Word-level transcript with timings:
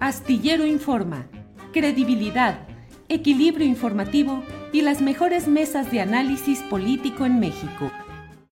Astillero 0.00 0.66
Informa, 0.66 1.28
credibilidad, 1.72 2.66
equilibrio 3.08 3.66
informativo 3.66 4.42
y 4.72 4.82
las 4.82 5.00
mejores 5.00 5.46
mesas 5.46 5.90
de 5.90 6.00
análisis 6.00 6.60
político 6.62 7.24
en 7.24 7.38
México. 7.38 7.90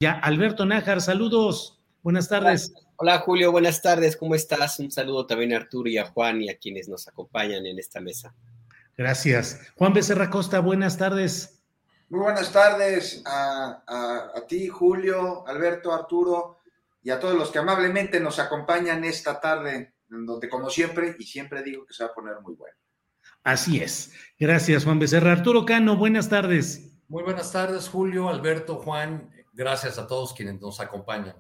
Ya, 0.01 0.13
Alberto 0.13 0.65
Nájar, 0.65 1.01
saludos. 1.01 1.81
Buenas 2.03 2.29
tardes. 2.29 2.73
Hola, 2.75 2.87
Hola, 2.97 3.19
Julio, 3.19 3.53
buenas 3.53 3.83
tardes. 3.83 4.17
¿Cómo 4.17 4.35
estás? 4.35 4.79
Un 4.81 4.91
saludo 4.91 5.27
también 5.27 5.53
a 5.53 5.57
Arturo 5.59 5.89
y 5.89 5.99
a 5.99 6.07
Juan 6.07 6.41
y 6.41 6.49
a 6.49 6.57
quienes 6.57 6.89
nos 6.89 7.07
acompañan 7.07 7.67
en 7.67 7.79
esta 7.79 8.01
mesa. 8.01 8.35
Gracias. 8.97 9.61
Juan 9.77 9.93
Becerra 9.93 10.31
Costa, 10.31 10.61
buenas 10.61 10.97
tardes. 10.97 11.61
Muy 12.09 12.21
buenas 12.21 12.51
tardes 12.51 13.23
a, 13.27 13.83
a, 13.87 14.39
a 14.39 14.47
ti, 14.47 14.69
Julio, 14.69 15.47
Alberto, 15.47 15.93
Arturo 15.93 16.61
y 17.03 17.11
a 17.11 17.21
todos 17.21 17.35
los 17.35 17.51
que 17.51 17.59
amablemente 17.59 18.21
nos 18.21 18.39
acompañan 18.39 19.05
esta 19.05 19.41
tarde 19.41 19.96
donde 20.25 20.49
como 20.49 20.71
siempre, 20.71 21.17
y 21.19 21.25
siempre 21.25 21.63
digo 21.63 21.85
que 21.85 21.93
se 21.93 22.05
va 22.05 22.11
a 22.11 22.15
poner 22.15 22.41
muy 22.43 22.55
bueno. 22.55 22.77
Así 23.43 23.79
es. 23.79 24.13
Gracias, 24.39 24.85
Juan 24.85 24.99
Becerra. 24.99 25.33
Arturo 25.33 25.65
Cano, 25.65 25.97
buenas 25.97 26.29
tardes. 26.29 26.97
Muy 27.09 27.23
buenas 27.23 27.53
tardes, 27.53 27.89
Julio, 27.89 28.29
Alberto, 28.29 28.77
Juan. 28.77 29.31
Gracias 29.53 29.99
a 29.99 30.07
todos 30.07 30.33
quienes 30.33 30.61
nos 30.61 30.81
acompañan. 30.81 31.37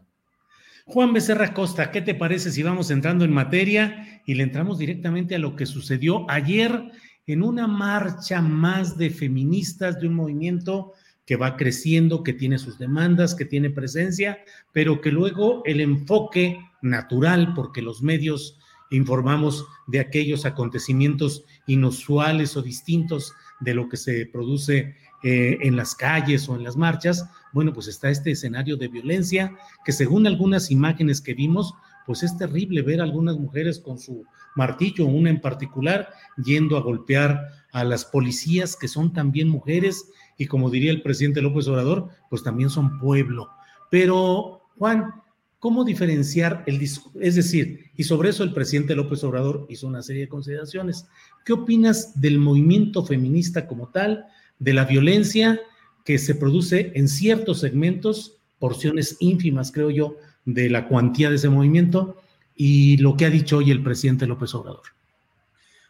Juan 0.85 1.13
Becerra 1.13 1.53
Costa, 1.53 1.91
¿qué 1.91 2.01
te 2.01 2.15
parece 2.15 2.53
si 2.53 2.63
vamos 2.63 2.93
entrando 2.93 3.25
en 3.25 3.33
materia 3.33 4.23
y 4.25 4.35
le 4.35 4.45
entramos 4.45 4.79
directamente 4.79 5.35
a 5.35 5.41
lo 5.41 5.57
que 5.57 5.67
sucedió 5.67 6.31
ayer 6.31 6.93
en 7.27 7.43
una 7.43 7.67
marcha 7.67 8.41
más 8.41 8.97
de 8.97 9.11
feministas 9.11 9.99
de 9.99 10.07
un 10.07 10.15
movimiento 10.15 10.93
que 11.27 11.35
va 11.35 11.57
creciendo, 11.57 12.23
que 12.23 12.33
tiene 12.33 12.59
sus 12.59 12.79
demandas, 12.79 13.35
que 13.35 13.45
tiene 13.45 13.69
presencia, 13.69 14.39
pero 14.73 15.01
que 15.01 15.11
luego 15.11 15.63
el 15.65 15.81
enfoque 15.81 16.61
natural, 16.83 17.53
porque 17.55 17.83
los 17.83 18.01
medios 18.01 18.61
informamos 18.91 19.67
de 19.87 20.01
aquellos 20.01 20.45
acontecimientos 20.45 21.45
inusuales 21.67 22.56
o 22.56 22.62
distintos 22.62 23.33
de 23.61 23.75
lo 23.75 23.89
que 23.89 23.97
se 23.97 24.27
produce 24.27 24.95
eh, 25.23 25.59
en 25.62 25.77
las 25.77 25.95
calles 25.95 26.48
o 26.48 26.56
en 26.56 26.62
las 26.62 26.77
marchas, 26.77 27.28
bueno, 27.53 27.73
pues 27.73 27.89
está 27.89 28.11
este 28.11 28.33
escenario 28.33 28.77
de 28.77 28.89
violencia 28.89 29.56
que 29.84 29.93
según 29.93 30.27
algunas 30.27 30.71
imágenes 30.71 31.21
que 31.21 31.34
vimos, 31.34 31.75
pues 32.05 32.22
es 32.22 32.37
terrible 32.37 32.83
ver 32.83 33.00
a 33.00 33.05
algunas 33.05 33.37
mujeres 33.37 33.81
con 33.81 33.99
su 33.99 34.25
martillo, 34.55 35.06
una 35.06 35.31
en 35.31 35.41
particular, 35.41 36.09
yendo 36.44 36.77
a 36.77 36.82
golpear 36.82 37.49
a 37.72 37.82
las 37.82 38.05
policías 38.05 38.77
que 38.77 38.88
son 38.88 39.12
también 39.12 39.49
mujeres 39.49 40.11
y 40.38 40.47
como 40.47 40.71
diría 40.71 40.93
el 40.93 41.03
presidente 41.03 41.43
López 41.43 41.66
Obrador, 41.66 42.09
pues 42.31 42.43
también 42.43 42.71
son 42.71 42.99
pueblo. 42.99 43.50
Pero, 43.91 44.62
Juan, 44.78 45.12
¿cómo 45.59 45.84
diferenciar 45.84 46.62
el 46.67 46.78
discurso? 46.78 47.19
Es 47.21 47.34
decir, 47.34 47.91
y 47.97 48.05
sobre 48.05 48.31
eso 48.31 48.43
el 48.43 48.53
presidente 48.53 48.94
López 48.94 49.25
Obrador 49.25 49.67
hizo 49.69 49.87
una 49.87 50.03
serie 50.03 50.22
de 50.22 50.28
consideraciones. 50.28 51.06
¿Qué 51.44 51.53
opinas 51.53 52.21
del 52.21 52.39
movimiento 52.39 53.05
feminista 53.05 53.67
como 53.67 53.89
tal, 53.89 54.27
de 54.59 54.72
la 54.72 54.84
violencia 54.84 55.61
que 56.05 56.19
se 56.19 56.34
produce 56.34 56.93
en 56.94 57.09
ciertos 57.09 57.61
segmentos, 57.61 58.39
porciones 58.59 59.17
ínfimas, 59.21 59.72
creo 59.72 59.91
yo, 59.91 60.17
de 60.44 60.71
la 60.71 60.89
cuantía 60.89 61.31
de 61.31 61.37
ese 61.37 61.49
movimiento, 61.49 62.17
y 62.55 62.97
lo 62.99 63.17
que 63.17 63.27
ha 63.27 63.31
dicho 63.31 63.59
hoy 63.59 63.71
el 63.71 63.83
presidente 63.83 64.27
López 64.27 64.55
Obrador? 64.55 64.83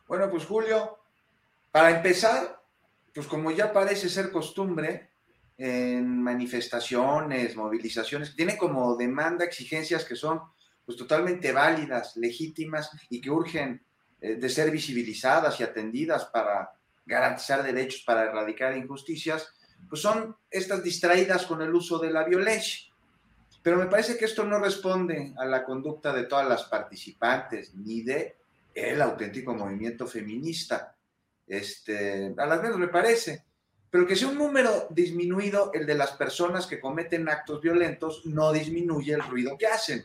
Bueno, 0.08 0.30
pues 0.30 0.44
Julio, 0.44 0.98
para 1.70 1.96
empezar, 1.96 2.62
pues 3.14 3.26
como 3.26 3.50
ya 3.50 3.72
parece 3.72 4.08
ser 4.08 4.30
costumbre, 4.30 5.10
en 5.58 6.22
manifestaciones, 6.22 7.56
movilizaciones, 7.56 8.34
tiene 8.36 8.56
como 8.56 8.96
demanda 8.96 9.44
exigencias 9.44 10.04
que 10.04 10.16
son 10.16 10.40
pues 10.84 10.96
totalmente 10.96 11.52
válidas, 11.52 12.16
legítimas 12.16 12.90
y 13.10 13.20
que 13.20 13.30
urgen 13.30 13.82
eh, 14.20 14.36
de 14.36 14.48
ser 14.48 14.70
visibilizadas 14.70 15.58
y 15.60 15.64
atendidas 15.64 16.26
para 16.26 16.70
garantizar 17.04 17.62
derechos, 17.62 18.02
para 18.06 18.24
erradicar 18.24 18.76
injusticias, 18.76 19.48
pues 19.88 20.00
son 20.00 20.36
estas 20.50 20.82
distraídas 20.82 21.46
con 21.46 21.62
el 21.62 21.74
uso 21.74 21.98
de 21.98 22.10
la 22.10 22.24
violencia. 22.24 22.92
Pero 23.62 23.78
me 23.78 23.86
parece 23.86 24.16
que 24.16 24.26
esto 24.26 24.44
no 24.44 24.58
responde 24.58 25.34
a 25.36 25.44
la 25.44 25.64
conducta 25.64 26.12
de 26.12 26.24
todas 26.24 26.48
las 26.48 26.64
participantes 26.64 27.74
ni 27.74 28.02
de 28.02 28.36
el 28.74 29.00
auténtico 29.02 29.54
movimiento 29.54 30.06
feminista 30.06 30.96
este, 31.46 32.34
a 32.36 32.46
las 32.46 32.62
menos 32.62 32.78
me 32.78 32.88
parece, 32.88 33.44
pero 33.96 34.06
que 34.06 34.14
sea 34.14 34.28
un 34.28 34.36
número 34.36 34.88
disminuido 34.90 35.70
el 35.72 35.86
de 35.86 35.94
las 35.94 36.10
personas 36.10 36.66
que 36.66 36.78
cometen 36.78 37.30
actos 37.30 37.62
violentos 37.62 38.26
no 38.26 38.52
disminuye 38.52 39.14
el 39.14 39.22
ruido 39.22 39.56
que 39.56 39.68
hacen. 39.68 40.04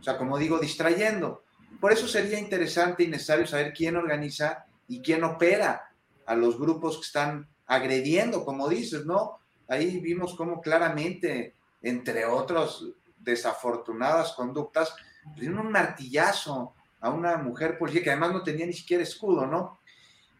O 0.00 0.02
sea, 0.02 0.18
como 0.18 0.38
digo, 0.38 0.58
distrayendo. 0.58 1.44
Por 1.80 1.92
eso 1.92 2.08
sería 2.08 2.40
interesante 2.40 3.04
y 3.04 3.06
necesario 3.06 3.46
saber 3.46 3.72
quién 3.72 3.94
organiza 3.94 4.66
y 4.88 5.00
quién 5.02 5.22
opera 5.22 5.88
a 6.26 6.34
los 6.34 6.58
grupos 6.58 6.96
que 6.96 7.04
están 7.04 7.46
agrediendo, 7.68 8.44
como 8.44 8.68
dices, 8.68 9.06
¿no? 9.06 9.38
Ahí 9.68 10.00
vimos 10.00 10.34
cómo 10.34 10.60
claramente, 10.60 11.54
entre 11.80 12.24
otras 12.24 12.82
desafortunadas 13.20 14.32
conductas, 14.32 14.92
dieron 15.36 15.60
un 15.60 15.70
martillazo 15.70 16.74
a 17.00 17.10
una 17.10 17.36
mujer 17.36 17.78
policía 17.78 18.02
que 18.02 18.10
además 18.10 18.32
no 18.32 18.42
tenía 18.42 18.66
ni 18.66 18.72
siquiera 18.72 19.04
escudo, 19.04 19.46
¿no? 19.46 19.77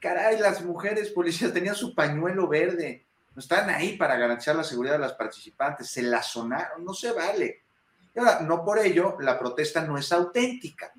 Caray, 0.01 0.39
las 0.39 0.65
mujeres 0.65 1.11
policías 1.11 1.53
tenían 1.53 1.75
su 1.75 1.95
pañuelo 1.95 2.49
verde, 2.49 3.07
no 3.35 3.41
están 3.41 3.71
ahí 3.71 3.97
para 3.97 4.17
garantizar 4.17 4.57
la 4.57 4.65
seguridad 4.65 4.95
de 4.95 5.01
las 5.01 5.13
participantes, 5.13 5.89
se 5.91 6.03
la 6.03 6.23
sonaron, 6.23 6.85
no 6.85 6.93
se 6.93 7.13
vale. 7.13 7.63
Y 8.15 8.19
ahora, 8.19 8.41
no 8.41 8.65
por 8.65 8.79
ello 8.79 9.17
la 9.21 9.39
protesta 9.39 9.83
no 9.83 9.97
es 9.97 10.11
auténtica. 10.13 10.93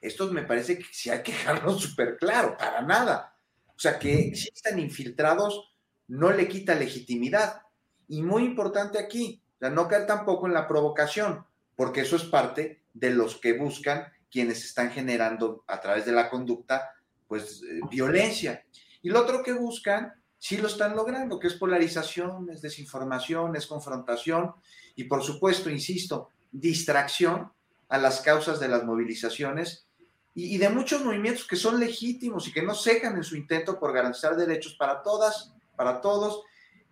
Esto 0.00 0.30
me 0.30 0.42
parece 0.42 0.78
que 0.78 0.86
sí 0.90 1.10
hay 1.10 1.22
que 1.22 1.32
dejarlo 1.32 1.72
súper 1.78 2.16
claro, 2.16 2.56
para 2.56 2.82
nada. 2.82 3.36
O 3.68 3.78
sea, 3.78 3.98
que 3.98 4.34
si 4.34 4.48
están 4.48 4.78
infiltrados 4.78 5.74
no 6.08 6.30
le 6.30 6.48
quita 6.48 6.74
legitimidad. 6.74 7.62
Y 8.08 8.22
muy 8.22 8.44
importante 8.44 8.98
aquí, 8.98 9.42
no 9.60 9.88
caer 9.88 10.06
tampoco 10.06 10.46
en 10.46 10.54
la 10.54 10.68
provocación, 10.68 11.44
porque 11.76 12.02
eso 12.02 12.16
es 12.16 12.24
parte 12.24 12.82
de 12.92 13.10
los 13.10 13.36
que 13.36 13.54
buscan 13.54 14.12
quienes 14.30 14.64
están 14.64 14.90
generando 14.90 15.64
a 15.66 15.80
través 15.80 16.04
de 16.04 16.12
la 16.12 16.28
conducta 16.28 16.93
pues, 17.34 17.64
eh, 17.64 17.80
violencia. 17.90 18.64
Y 19.02 19.08
lo 19.08 19.20
otro 19.20 19.42
que 19.42 19.52
buscan, 19.52 20.12
sí 20.38 20.56
lo 20.56 20.68
están 20.68 20.94
logrando, 20.94 21.40
que 21.40 21.48
es 21.48 21.54
polarización, 21.54 22.48
es 22.48 22.62
desinformación, 22.62 23.56
es 23.56 23.66
confrontación 23.66 24.52
y, 24.94 25.02
por 25.02 25.20
supuesto, 25.24 25.68
insisto, 25.68 26.28
distracción 26.52 27.50
a 27.88 27.98
las 27.98 28.20
causas 28.20 28.60
de 28.60 28.68
las 28.68 28.84
movilizaciones 28.84 29.88
y, 30.32 30.58
de 30.58 30.68
muchos 30.68 31.04
movimientos 31.04 31.44
que 31.44 31.56
son 31.56 31.80
legítimos 31.80 32.46
y 32.46 32.52
que 32.52 32.62
no 32.62 32.72
cejan 32.72 33.16
en 33.16 33.24
su 33.24 33.34
intento 33.34 33.80
por 33.80 33.92
garantizar 33.92 34.36
derechos 34.36 34.76
para 34.76 35.02
todas, 35.02 35.52
para 35.74 36.00
todos, 36.00 36.42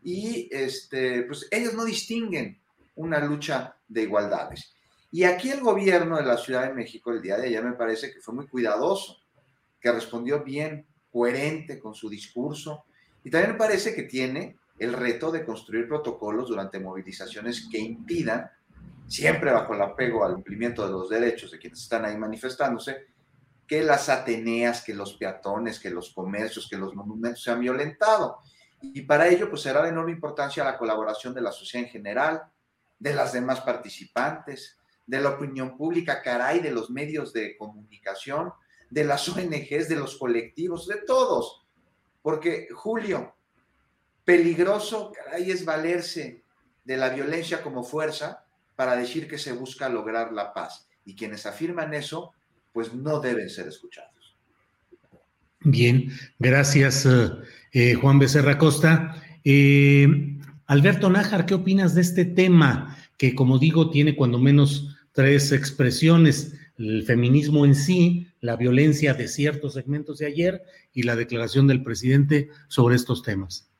y 0.02 0.48
este, 0.50 1.22
pues 1.22 1.46
ellos 1.52 1.74
no 1.74 1.84
distinguen 1.84 2.60
una 2.96 3.24
lucha 3.24 3.76
de 3.86 4.02
igualdades. 4.02 4.74
Y 5.12 5.22
aquí 5.22 5.52
el 5.52 5.60
gobierno 5.60 6.16
de 6.16 6.24
la 6.24 6.36
Ciudad 6.36 6.66
de 6.66 6.74
México 6.74 7.12
el 7.12 7.22
día 7.22 7.36
de 7.36 7.46
ayer 7.46 7.62
me 7.62 7.74
parece 7.74 8.12
que 8.12 8.20
fue 8.20 8.34
muy 8.34 8.48
cuidadoso 8.48 9.21
que 9.82 9.92
respondió 9.92 10.44
bien, 10.44 10.86
coherente 11.10 11.80
con 11.80 11.94
su 11.94 12.08
discurso. 12.08 12.84
Y 13.24 13.30
también 13.30 13.52
me 13.52 13.58
parece 13.58 13.94
que 13.94 14.04
tiene 14.04 14.56
el 14.78 14.92
reto 14.92 15.30
de 15.30 15.44
construir 15.44 15.88
protocolos 15.88 16.48
durante 16.48 16.80
movilizaciones 16.80 17.68
que 17.70 17.78
impidan, 17.78 18.50
siempre 19.08 19.52
bajo 19.52 19.74
el 19.74 19.82
apego 19.82 20.24
al 20.24 20.34
cumplimiento 20.34 20.86
de 20.86 20.92
los 20.92 21.10
derechos 21.10 21.50
de 21.50 21.58
quienes 21.58 21.82
están 21.82 22.04
ahí 22.04 22.16
manifestándose, 22.16 23.06
que 23.66 23.82
las 23.82 24.08
Ateneas, 24.08 24.82
que 24.82 24.94
los 24.94 25.14
peatones, 25.14 25.78
que 25.78 25.90
los 25.90 26.12
comercios, 26.14 26.68
que 26.68 26.76
los 26.76 26.94
monumentos 26.94 27.42
se 27.42 27.50
han 27.50 27.60
violentado. 27.60 28.38
Y 28.80 29.02
para 29.02 29.28
ello, 29.28 29.48
pues 29.48 29.62
será 29.62 29.82
de 29.82 29.90
enorme 29.90 30.12
importancia 30.12 30.64
la 30.64 30.78
colaboración 30.78 31.34
de 31.34 31.40
la 31.40 31.52
sociedad 31.52 31.86
en 31.86 31.92
general, 31.92 32.42
de 32.98 33.14
las 33.14 33.32
demás 33.32 33.60
participantes, 33.60 34.78
de 35.06 35.20
la 35.20 35.30
opinión 35.30 35.76
pública, 35.76 36.22
caray, 36.22 36.60
de 36.60 36.70
los 36.70 36.90
medios 36.90 37.32
de 37.32 37.56
comunicación, 37.56 38.52
de 38.92 39.04
las 39.04 39.26
ONGs, 39.26 39.88
de 39.88 39.96
los 39.96 40.18
colectivos, 40.18 40.86
de 40.86 40.96
todos. 41.06 41.64
Porque, 42.20 42.68
Julio, 42.74 43.34
peligroso, 44.22 45.12
caray, 45.12 45.50
es 45.50 45.64
valerse 45.64 46.44
de 46.84 46.96
la 46.98 47.08
violencia 47.08 47.62
como 47.62 47.84
fuerza 47.84 48.44
para 48.76 48.94
decir 48.94 49.26
que 49.26 49.38
se 49.38 49.52
busca 49.52 49.88
lograr 49.88 50.30
la 50.32 50.52
paz. 50.52 50.86
Y 51.06 51.16
quienes 51.16 51.46
afirman 51.46 51.94
eso, 51.94 52.32
pues 52.70 52.92
no 52.92 53.18
deben 53.18 53.48
ser 53.48 53.66
escuchados. 53.66 54.36
Bien, 55.60 56.12
gracias 56.38 57.06
eh, 57.06 57.30
eh, 57.72 57.94
Juan 57.94 58.18
Becerra 58.18 58.58
Costa. 58.58 59.16
Eh, 59.42 60.06
Alberto 60.66 61.08
Nájar, 61.08 61.46
¿qué 61.46 61.54
opinas 61.54 61.94
de 61.94 62.02
este 62.02 62.26
tema 62.26 62.98
que, 63.16 63.34
como 63.34 63.58
digo, 63.58 63.88
tiene 63.88 64.16
cuando 64.16 64.38
menos 64.38 64.98
tres 65.12 65.50
expresiones? 65.50 66.54
El 66.76 67.04
feminismo 67.04 67.64
en 67.64 67.74
sí, 67.74 68.31
la 68.42 68.56
violencia 68.56 69.14
de 69.14 69.28
ciertos 69.28 69.74
segmentos 69.74 70.18
de 70.18 70.26
ayer 70.26 70.64
y 70.92 71.04
la 71.04 71.16
declaración 71.16 71.68
del 71.68 71.82
presidente 71.82 72.50
sobre 72.68 72.96
estos 72.96 73.22
temas. 73.22 73.70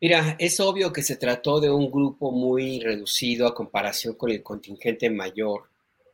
Mira, 0.00 0.36
es 0.38 0.58
obvio 0.58 0.90
que 0.90 1.02
se 1.02 1.16
trató 1.16 1.60
de 1.60 1.70
un 1.70 1.90
grupo 1.90 2.32
muy 2.32 2.80
reducido 2.80 3.46
a 3.46 3.54
comparación 3.54 4.14
con 4.14 4.30
el 4.30 4.42
contingente 4.42 5.10
mayor 5.10 5.64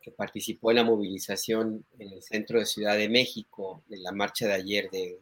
que 0.01 0.11
participó 0.11 0.71
en 0.71 0.77
la 0.77 0.83
movilización 0.83 1.85
en 1.97 2.11
el 2.11 2.21
centro 2.21 2.59
de 2.59 2.65
Ciudad 2.65 2.97
de 2.97 3.07
México, 3.07 3.83
en 3.89 4.03
la 4.03 4.11
marcha 4.11 4.45
de 4.45 4.53
ayer 4.53 4.89
de, 4.91 5.17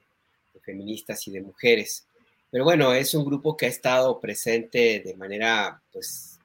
feministas 0.64 1.28
y 1.28 1.32
de 1.32 1.42
mujeres. 1.42 2.08
Pero 2.50 2.64
bueno, 2.64 2.92
es 2.94 3.14
un 3.14 3.24
grupo 3.24 3.56
que 3.56 3.68
ha 3.68 3.70
estado 3.70 4.20
presente 4.20 5.04
de 5.06 5.16
manera, 5.16 5.84
pues, 5.94 6.40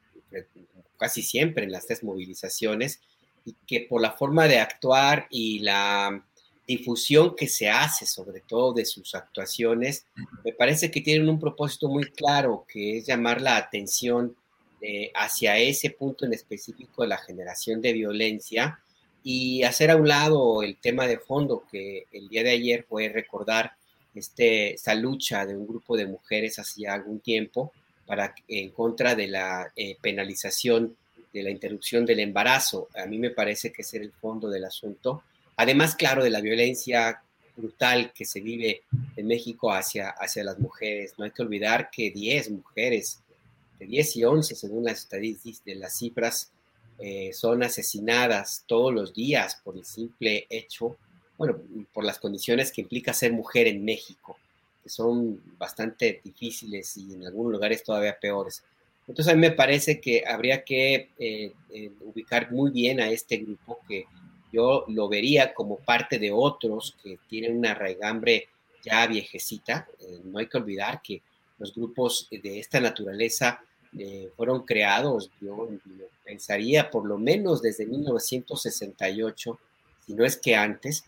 casi 0.99 1.23
siempre 1.23 1.65
en 1.65 1.73
las 1.73 1.87
tres 1.87 2.05
movilizaciones 2.05 3.01
y 3.45 3.55
que 3.67 3.87
por 3.89 4.01
la 4.01 4.13
forma 4.13 4.47
de 4.47 4.59
actuar 4.59 5.27
y 5.31 5.61
la 5.61 6.25
difusión 6.67 7.35
que 7.35 7.49
se 7.49 7.69
hace, 7.69 8.07
sobre 8.07 8.41
todo 8.41 8.73
de 8.73 8.85
sus 8.85 9.15
actuaciones, 9.15 10.07
me 10.45 10.53
parece 10.53 10.91
que 10.91 11.01
tienen 11.01 11.29
un 11.29 11.41
propósito 11.41 11.89
muy 11.89 12.05
claro, 12.05 12.65
que 12.69 12.99
es 12.99 13.07
llamar 13.07 13.41
la 13.41 13.57
atención 13.57 14.37
eh, 14.81 15.11
hacia 15.15 15.59
ese 15.59 15.91
punto 15.91 16.25
en 16.25 16.33
específico 16.33 17.03
de 17.03 17.09
la 17.09 17.19
generación 17.19 17.81
de 17.81 17.93
violencia 17.93 18.79
y 19.23 19.63
hacer 19.63 19.91
a 19.91 19.97
un 19.97 20.09
lado 20.09 20.63
el 20.63 20.77
tema 20.77 21.07
de 21.07 21.19
fondo 21.19 21.65
que 21.71 22.07
el 22.13 22.29
día 22.29 22.43
de 22.43 22.53
ayer 22.53 22.87
fue 22.89 23.09
recordar 23.09 23.73
este, 24.15 24.75
esta 24.75 24.95
lucha 24.95 25.45
de 25.45 25.57
un 25.57 25.67
grupo 25.67 25.97
de 25.97 26.07
mujeres 26.07 26.59
hacía 26.59 26.95
algún 26.95 27.21
tiempo 27.21 27.73
para, 28.07 28.35
en 28.49 28.71
contra 28.71 29.15
de 29.15 29.29
la 29.29 29.71
eh, 29.77 29.97
penalización 30.01 30.97
de 31.33 31.43
la 31.43 31.51
interrupción 31.51 32.05
del 32.05 32.21
embarazo. 32.21 32.89
A 32.95 33.07
mí 33.07 33.19
me 33.19 33.31
parece 33.31 33.73
que 33.73 33.83
ese 33.83 33.99
era 33.99 34.07
el 34.07 34.13
fondo 34.13 34.49
del 34.49 34.65
asunto 34.65 35.23
Además, 35.61 35.95
claro, 35.95 36.25
de 36.25 36.31
la 36.31 36.41
violencia 36.41 37.23
brutal 37.55 38.15
que 38.15 38.25
se 38.25 38.41
vive 38.41 38.81
en 39.15 39.27
México 39.27 39.71
hacia, 39.71 40.09
hacia 40.09 40.43
las 40.43 40.59
mujeres. 40.59 41.13
No 41.19 41.27
hay 41.27 41.33
que 41.33 41.43
olvidar 41.43 41.91
que 41.91 42.11
10 42.11 42.51
mujeres, 42.53 43.21
de 43.79 43.85
10 43.85 44.17
y 44.17 44.25
11, 44.25 44.55
según 44.55 44.85
las 44.85 45.01
estadísticas 45.01 45.63
de 45.67 45.75
las 45.75 45.99
cifras, 45.99 46.51
eh, 46.99 47.35
son 47.35 47.63
asesinadas 47.63 48.65
todos 48.67 48.91
los 48.95 49.13
días 49.13 49.61
por 49.63 49.77
el 49.77 49.85
simple 49.85 50.47
hecho, 50.49 50.97
bueno, 51.37 51.59
por 51.93 52.05
las 52.05 52.19
condiciones 52.19 52.73
que 52.73 52.81
implica 52.81 53.13
ser 53.13 53.35
mujer 53.35 53.67
en 53.67 53.85
México, 53.85 54.39
que 54.83 54.89
son 54.89 55.43
bastante 55.59 56.23
difíciles 56.25 56.97
y 56.97 57.13
en 57.13 57.27
algunos 57.27 57.53
lugares 57.53 57.85
todavía 57.85 58.19
peores. 58.19 58.65
Entonces 59.11 59.33
a 59.33 59.35
mí 59.35 59.41
me 59.41 59.51
parece 59.51 60.01
que 60.01 60.23
habría 60.25 60.63
que 60.63 61.11
eh, 61.19 61.53
eh, 61.71 61.91
ubicar 62.03 62.53
muy 62.53 62.71
bien 62.71 63.01
a 63.01 63.11
este 63.11 63.39
grupo 63.39 63.81
que 63.89 64.05
yo 64.53 64.85
lo 64.87 65.09
vería 65.09 65.53
como 65.53 65.79
parte 65.79 66.21
de 66.21 66.31
otros 66.31 66.97
que 67.03 67.19
tienen 67.29 67.59
una 67.59 67.75
raigambre 67.75 68.47
ya 68.85 69.05
viejecita. 69.09 69.89
Eh, 69.99 70.21
no 70.23 70.39
hay 70.39 70.47
que 70.47 70.59
olvidar 70.59 71.03
que 71.03 71.23
los 71.59 71.75
grupos 71.75 72.29
de 72.31 72.61
esta 72.61 72.81
naturaleza 72.81 73.61
fueron 74.37 74.65
creados, 74.65 75.33
yo, 75.41 75.69
pensaría, 76.25 76.93
por 76.93 77.05
lo 77.05 77.19
menos 77.19 77.61
desde 77.61 77.87
1968, 77.87 79.59
si 80.07 80.15
no 80.15 80.25
es 80.25 80.37
que 80.37 80.55
antes, 80.55 81.05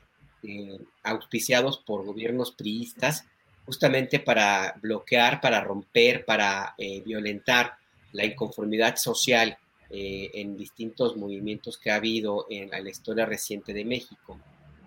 auspiciados 1.04 1.78
por 1.78 2.04
gobiernos 2.04 2.50
priistas, 2.50 3.24
justamente 3.64 4.18
para 4.18 4.74
bloquear, 4.82 5.40
para 5.40 5.60
romper, 5.60 6.24
para 6.24 6.74
violentar 7.04 7.78
la 8.12 8.24
inconformidad 8.24 8.96
social 8.96 9.56
eh, 9.90 10.30
en 10.34 10.56
distintos 10.56 11.16
movimientos 11.16 11.76
que 11.76 11.90
ha 11.90 11.96
habido 11.96 12.46
en, 12.48 12.70
la 12.70 12.88
historia 12.88 13.26
reciente 13.26 13.74
de 13.74 13.84
México. 13.84 14.40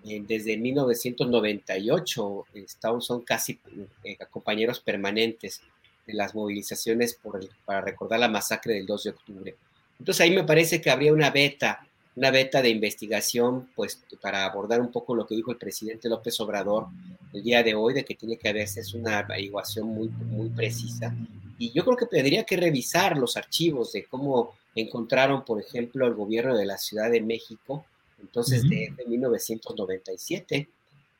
Eh, 0.04 0.22
desde 0.26 0.56
1998 0.56 2.44
estamos, 2.54 3.06
son 3.06 3.22
casi 3.22 3.60
eh, 4.02 4.16
compañeros 4.30 4.80
permanentes 4.80 5.60
de 6.06 6.14
las 6.14 6.34
movilizaciones 6.34 7.18
para 7.64 7.80
recordar 7.80 8.20
la 8.20 8.28
masacre 8.28 8.74
del 8.74 8.86
2 8.86 9.04
de 9.04 9.10
octubre. 9.10 9.56
Entonces 9.98 10.20
ahí 10.20 10.34
me 10.34 10.44
parece 10.44 10.80
que 10.80 10.90
habría 10.90 11.12
una 11.12 11.30
beta, 11.30 11.86
una 12.16 12.30
beta 12.30 12.62
de 12.62 12.70
investigación, 12.70 13.68
pues 13.74 14.02
para 14.20 14.44
abordar 14.44 14.80
un 14.80 14.90
poco 14.90 15.14
lo 15.14 15.26
que 15.26 15.36
dijo 15.36 15.52
el 15.52 15.58
presidente 15.58 16.08
López 16.08 16.40
Obrador 16.40 16.86
el 17.32 17.42
día 17.42 17.62
de 17.62 17.74
hoy, 17.74 17.94
de 17.94 18.04
que 18.04 18.14
tiene 18.14 18.38
que 18.38 18.48
haberse 18.48 18.82
una 18.96 19.18
averiguación 19.18 19.86
muy, 19.88 20.08
muy 20.08 20.48
precisa. 20.48 21.14
Y 21.58 21.72
yo 21.72 21.84
creo 21.84 21.96
que 21.96 22.06
tendría 22.06 22.44
que 22.44 22.56
revisar 22.56 23.16
los 23.16 23.36
archivos 23.36 23.92
de 23.92 24.04
cómo 24.04 24.54
encontraron, 24.74 25.44
por 25.44 25.60
ejemplo, 25.60 26.06
el 26.06 26.14
gobierno 26.14 26.56
de 26.56 26.66
la 26.66 26.78
Ciudad 26.78 27.10
de 27.10 27.20
México, 27.20 27.84
entonces 28.20 28.62
de, 28.68 28.92
1997, 29.06 30.68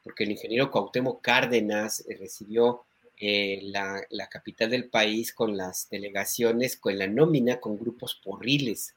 porque 0.03 0.25
el 0.25 0.33
ingeniero 0.33 0.71
Cuauhtémoc 0.71 1.21
Cárdenas 1.21 2.05
eh, 2.09 2.17
recibió 2.19 2.83
eh, 3.19 3.61
la, 3.65 4.07
capital 4.31 4.71
del 4.71 4.89
país 4.89 5.33
con 5.33 5.57
las 5.57 5.89
delegaciones, 5.91 6.77
con 6.77 6.99
la 6.99 7.07
nómina, 7.07 7.61
con 7.61 7.79
grupos 7.79 8.21
porriles. 8.23 8.95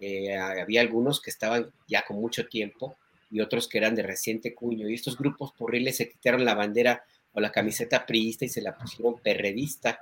Eh, 0.00 0.36
había 0.36 0.80
algunos 0.80 1.20
que 1.20 1.30
estaban 1.30 1.70
ya 1.88 2.04
con 2.04 2.20
mucho 2.20 2.46
tiempo 2.46 2.96
y 3.30 3.40
otros 3.40 3.68
que 3.68 3.78
eran 3.78 3.94
de 3.94 4.02
reciente 4.02 4.54
cuño. 4.54 4.88
Y 4.88 4.94
estos 4.94 5.16
grupos 5.16 5.52
porriles 5.52 5.96
se 5.96 6.08
quitaron 6.08 6.44
la 6.44 6.54
bandera 6.54 7.04
o 7.32 7.40
la 7.40 7.50
camiseta 7.50 8.06
priista 8.06 8.44
y 8.44 8.48
se 8.48 8.62
la 8.62 8.76
pusieron 8.76 9.18
perredista 9.18 9.98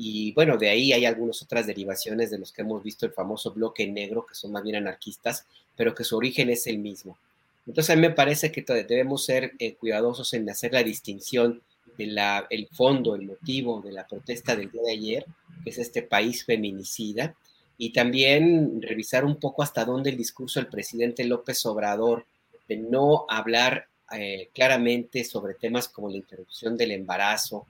y 0.00 0.30
bueno, 0.30 0.56
de 0.56 0.68
ahí 0.68 0.92
hay 0.92 1.04
algunas 1.06 1.42
otras 1.42 1.66
derivaciones 1.66 2.30
de 2.30 2.38
los 2.38 2.52
que 2.52 2.62
hemos 2.62 2.84
visto 2.84 3.04
el 3.04 3.10
famoso 3.10 3.52
bloque 3.52 3.84
negro, 3.88 4.24
que 4.24 4.36
son 4.36 4.52
más 4.52 4.62
bien 4.62 4.76
anarquistas, 4.76 5.44
pero 5.76 5.92
que 5.92 6.04
su 6.04 6.16
origen 6.16 6.50
es 6.50 6.68
el 6.68 6.78
mismo. 6.78 7.18
Entonces 7.66 7.90
a 7.90 7.96
mí 7.96 8.02
me 8.02 8.14
parece 8.14 8.52
que 8.52 8.62
debemos 8.62 9.24
ser 9.24 9.54
eh, 9.58 9.74
cuidadosos 9.74 10.32
en 10.34 10.48
hacer 10.48 10.72
la 10.72 10.84
distinción 10.84 11.62
del 11.98 12.16
el 12.48 12.68
fondo, 12.68 13.16
el 13.16 13.22
motivo 13.22 13.80
de 13.80 13.90
la 13.90 14.06
protesta 14.06 14.54
del 14.54 14.70
día 14.70 14.82
de 14.82 14.92
ayer, 14.92 15.26
que 15.64 15.70
es 15.70 15.78
este 15.78 16.02
país 16.02 16.44
feminicida, 16.44 17.34
y 17.78 17.92
también 17.92 18.82
revisar 18.82 19.24
un 19.24 19.36
poco 19.36 19.62
hasta 19.62 19.84
dónde 19.84 20.10
el 20.10 20.16
discurso 20.16 20.60
del 20.60 20.68
presidente 20.68 21.24
López 21.24 21.64
Obrador 21.64 22.26
de 22.68 22.76
no 22.76 23.24
hablar 23.28 23.86
eh, 24.12 24.50
claramente 24.52 25.24
sobre 25.24 25.54
temas 25.54 25.88
como 25.88 26.10
la 26.10 26.16
interrupción 26.16 26.76
del 26.76 26.90
embarazo, 26.90 27.66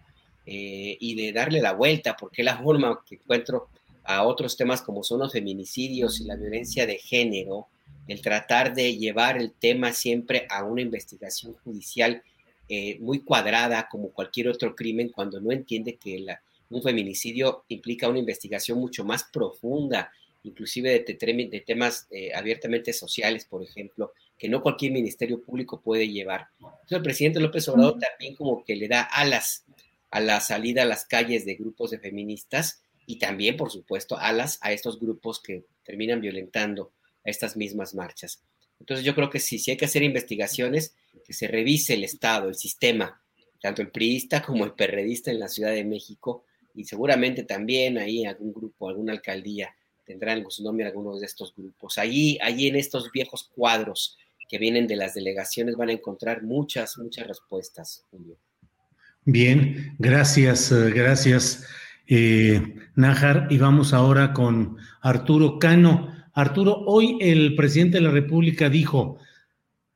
eh, 0.51 0.97
y 0.99 1.15
de 1.15 1.31
darle 1.35 1.61
la 1.61 1.75
vuelta, 1.75 2.17
porque 2.17 2.43
la 2.43 2.57
forma 2.57 3.05
que 3.07 3.17
encuentro 3.17 3.69
a 4.03 4.23
otros 4.23 4.57
temas 4.57 4.81
como 4.81 5.05
son 5.05 5.19
los 5.19 5.31
feminicidios 5.31 6.23
y 6.23 6.25
la 6.25 6.37
violencia 6.37 6.87
de 6.87 6.97
género, 6.97 7.67
el 8.07 8.23
tratar 8.23 8.75
de 8.75 8.97
llevar 8.97 9.37
el 9.37 9.53
tema 9.53 9.93
siempre 9.93 10.47
a 10.49 10.65
una 10.65 10.81
investigación 10.81 11.53
judicial 11.63 12.23
eh, 12.67 12.97
muy 13.01 13.21
cuadrada 13.21 13.91
como 13.91 14.09
cualquier 14.09 14.49
otro 14.49 14.75
crimen, 14.75 15.11
cuando 15.11 15.39
no 15.39 15.53
entiende 15.53 15.97
que 15.97 16.25
un 16.71 16.83
feminicidio 16.83 17.65
implica 17.69 18.09
una 18.09 18.19
investigación 18.19 18.79
mucho 18.79 19.05
más 19.05 19.25
profunda, 19.25 20.13
inclusive 20.43 21.05
de, 21.07 21.63
temas 21.67 22.07
eh, 22.11 22.33
abiertamente 22.35 22.93
sociales, 22.93 23.45
por 23.45 23.63
ejemplo, 23.63 24.13
que 24.39 24.49
no 24.49 24.63
cualquier 24.63 24.93
ministerio 24.93 25.43
público 25.43 25.81
puede 25.81 26.09
llevar. 26.09 26.49
Entonces 26.59 26.97
el 26.97 27.03
presidente 27.03 27.41
López 27.41 27.69
Obrador 27.69 27.99
también 27.99 28.37
como 28.37 28.65
que 28.65 28.77
le 28.77 28.89
da 28.89 29.03
alas 29.03 29.65
a 30.11 30.21
la 30.21 30.41
salida 30.41 30.83
a 30.83 30.87
las 30.87 31.05
calles 31.05 31.45
de 31.45 31.57
grupos 31.57 31.91
de 31.91 31.99
feministas 31.99 32.83
y 33.07 33.19
también, 33.19 33.57
por 33.57 33.71
supuesto, 33.71 34.19
alas 34.19 34.59
a 34.63 34.73
estos 34.73 35.01
grupos 35.01 35.41
que 35.43 35.65
terminan 35.83 36.21
violentando 36.21 36.93
a 37.25 37.31
estas 37.31 37.57
mismas 37.57 37.95
marchas. 37.95 38.43
Entonces 38.81 39.05
yo 39.05 39.15
creo 39.15 39.29
que 39.29 39.41
sí, 39.41 39.59
si 39.59 39.71
hay 39.71 39.77
que 39.77 39.87
hacer 39.87 40.03
investigaciones, 40.03 40.95
que 41.25 41.33
se 41.33 41.49
revise 41.49 41.95
el 41.95 42.05
Estado, 42.05 42.49
el 42.49 42.55
sistema, 42.55 43.23
tanto 43.61 43.83
el 43.83 43.91
priista 43.91 44.43
como 44.43 44.65
el 44.65 44.73
perredista 44.73 45.31
en 45.31 45.41
la 45.41 45.49
Ciudad 45.49 45.73
de 45.73 45.85
México 45.85 46.45
y 46.79 46.85
seguramente 46.85 47.43
también 47.43 47.99
ahí 47.99 48.25
algún 48.25 48.53
grupo, 48.53 48.89
alguna 48.89 49.13
alcaldía 49.13 49.75
tendrán 50.07 50.45
su 50.49 50.63
nombre 50.63 50.87
algunos 50.87 51.19
de 51.19 51.27
estos 51.27 51.53
grupos. 51.55 51.99
Allí, 51.99 52.39
allí 52.41 52.69
en 52.69 52.77
estos 52.77 53.11
viejos 53.11 53.51
cuadros 53.53 54.17
que 54.49 54.59
vienen 54.59 54.87
de 54.87 54.95
las 54.95 55.15
delegaciones 55.15 55.77
van 55.77 55.89
a 55.89 55.93
encontrar 55.93 56.45
muchas, 56.45 56.97
muchas 56.97 57.27
respuestas, 57.27 58.05
Julio. 58.11 58.37
Bien, 59.25 59.97
gracias, 59.99 60.71
eh, 60.71 60.91
gracias, 60.91 61.67
eh. 62.07 62.63
Y 63.51 63.59
vamos 63.59 63.93
ahora 63.93 64.33
con 64.33 64.77
Arturo 65.03 65.59
Cano. 65.59 66.15
Arturo, 66.33 66.85
hoy 66.87 67.19
el 67.21 67.57
presidente 67.57 67.99
de 67.99 68.05
la 68.05 68.13
República 68.13 68.71
dijo, 68.71 69.19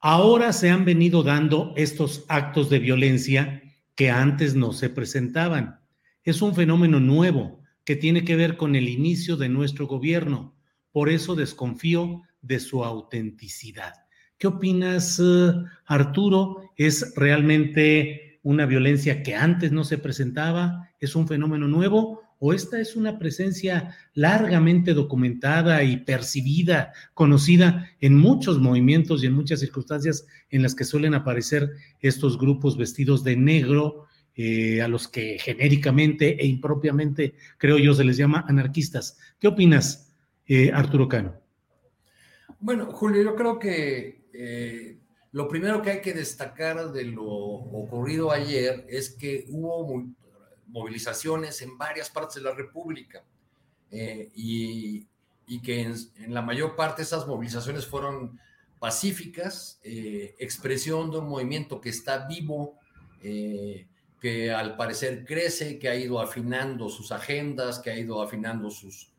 ahora 0.00 0.52
se 0.52 0.68
han 0.68 0.84
venido 0.84 1.22
dando 1.22 1.72
estos 1.76 2.24
actos 2.28 2.68
de 2.70 2.80
violencia 2.80 3.62
que 3.94 4.10
antes 4.10 4.56
no 4.56 4.72
se 4.72 4.90
presentaban. 4.90 5.81
Es 6.24 6.40
un 6.40 6.54
fenómeno 6.54 7.00
nuevo 7.00 7.62
que 7.84 7.96
tiene 7.96 8.24
que 8.24 8.36
ver 8.36 8.56
con 8.56 8.76
el 8.76 8.88
inicio 8.88 9.36
de 9.36 9.48
nuestro 9.48 9.88
gobierno. 9.88 10.54
Por 10.92 11.08
eso 11.08 11.34
desconfío 11.34 12.22
de 12.40 12.60
su 12.60 12.84
autenticidad. 12.84 13.94
¿Qué 14.38 14.46
opinas, 14.46 15.20
eh, 15.20 15.52
Arturo? 15.84 16.70
¿Es 16.76 17.12
realmente 17.16 18.38
una 18.44 18.66
violencia 18.66 19.24
que 19.24 19.34
antes 19.34 19.72
no 19.72 19.82
se 19.82 19.98
presentaba? 19.98 20.90
¿Es 21.00 21.16
un 21.16 21.26
fenómeno 21.26 21.66
nuevo? 21.66 22.22
¿O 22.38 22.52
esta 22.52 22.80
es 22.80 22.94
una 22.94 23.18
presencia 23.18 23.96
largamente 24.14 24.94
documentada 24.94 25.82
y 25.82 25.96
percibida, 25.98 26.92
conocida 27.14 27.90
en 28.00 28.16
muchos 28.16 28.60
movimientos 28.60 29.24
y 29.24 29.26
en 29.26 29.32
muchas 29.32 29.58
circunstancias 29.58 30.24
en 30.50 30.62
las 30.62 30.76
que 30.76 30.84
suelen 30.84 31.14
aparecer 31.14 31.70
estos 32.00 32.38
grupos 32.38 32.76
vestidos 32.76 33.24
de 33.24 33.36
negro, 33.36 34.06
eh, 34.34 34.82
a 34.82 34.88
los 34.88 35.08
que 35.08 35.38
genéricamente 35.38 36.42
e 36.42 36.46
impropiamente, 36.46 37.34
creo 37.58 37.78
yo, 37.78 37.94
se 37.94 38.04
les 38.04 38.16
llama 38.16 38.44
anarquistas? 38.48 39.18
¿Qué 39.38 39.48
opinas, 39.48 40.14
eh, 40.46 40.70
Arturo 40.72 41.08
Cano? 41.08 41.42
Bueno, 42.60 42.86
Julio, 42.92 43.22
yo 43.22 43.34
creo 43.34 43.58
que 43.58 44.22
eh, 44.32 44.98
lo 45.32 45.48
primero 45.48 45.82
que 45.82 45.90
hay 45.90 46.00
que 46.00 46.14
destacar 46.14 46.92
de 46.92 47.04
lo 47.04 47.24
ocurrido 47.24 48.30
ayer 48.30 48.86
es 48.88 49.10
que 49.10 49.46
hubo 49.48 50.04
movilizaciones 50.68 51.60
en 51.62 51.76
varias 51.76 52.10
partes 52.10 52.36
de 52.36 52.42
la 52.42 52.54
República 52.54 53.24
eh, 53.90 54.30
y, 54.34 55.06
que 55.62 55.82
en, 55.82 55.96
la 56.28 56.40
mayor 56.40 56.76
parte 56.76 57.02
esas 57.02 57.26
movilizaciones 57.26 57.86
fueron 57.86 58.38
pacíficas, 58.78 59.80
eh, 59.82 60.34
expresión 60.38 61.10
de 61.10 61.18
un 61.18 61.28
movimiento 61.28 61.80
que 61.80 61.90
está 61.90 62.26
vivo, 62.26 62.78
que 64.22 64.52
al 64.52 64.76
parecer 64.76 65.24
crece, 65.24 65.80
que 65.80 65.88
ha 65.88 65.96
ido 65.96 66.20
afinando 66.20 66.88
sus 66.88 67.10
agendas, 67.10 67.80
que 67.80 67.90
ha 67.90 67.98
ido 67.98 68.22
afinando 68.22 68.70
sus, 68.70 69.10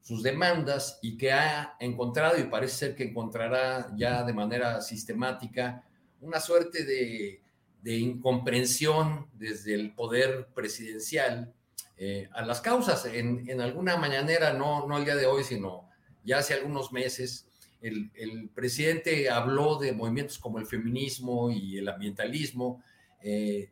sus 0.00 0.22
demandas 0.22 0.98
y 1.02 1.18
que 1.18 1.30
ha 1.30 1.76
encontrado, 1.78 2.38
y 2.38 2.44
parece 2.44 2.74
ser 2.74 2.94
que 2.94 3.04
encontrará 3.04 3.92
ya 3.98 4.22
de 4.22 4.32
manera 4.32 4.80
sistemática, 4.80 5.84
una 6.22 6.40
suerte 6.40 6.86
de, 6.86 7.42
incomprensión 7.84 9.28
desde 9.34 9.74
el 9.74 9.92
poder 9.92 10.48
presidencial 10.54 11.52
eh, 11.98 12.30
a 12.32 12.40
las 12.40 12.62
causas. 12.62 13.04
En, 13.04 13.60
alguna 13.60 13.98
mañanera, 13.98 14.54
no, 14.54 14.88
no 14.88 14.96
el 14.96 15.04
día 15.04 15.16
de 15.16 15.26
hoy, 15.26 15.44
sino 15.44 15.86
ya 16.24 16.38
hace 16.38 16.54
algunos 16.54 16.92
meses, 16.92 17.46
el, 17.82 18.48
presidente 18.54 19.28
habló 19.28 19.76
de 19.76 19.92
movimientos 19.92 20.38
como 20.38 20.58
el 20.58 20.66
feminismo 20.66 21.50
y 21.50 21.76
el 21.76 21.88
ambientalismo, 21.90 22.82
eh, 23.20 23.68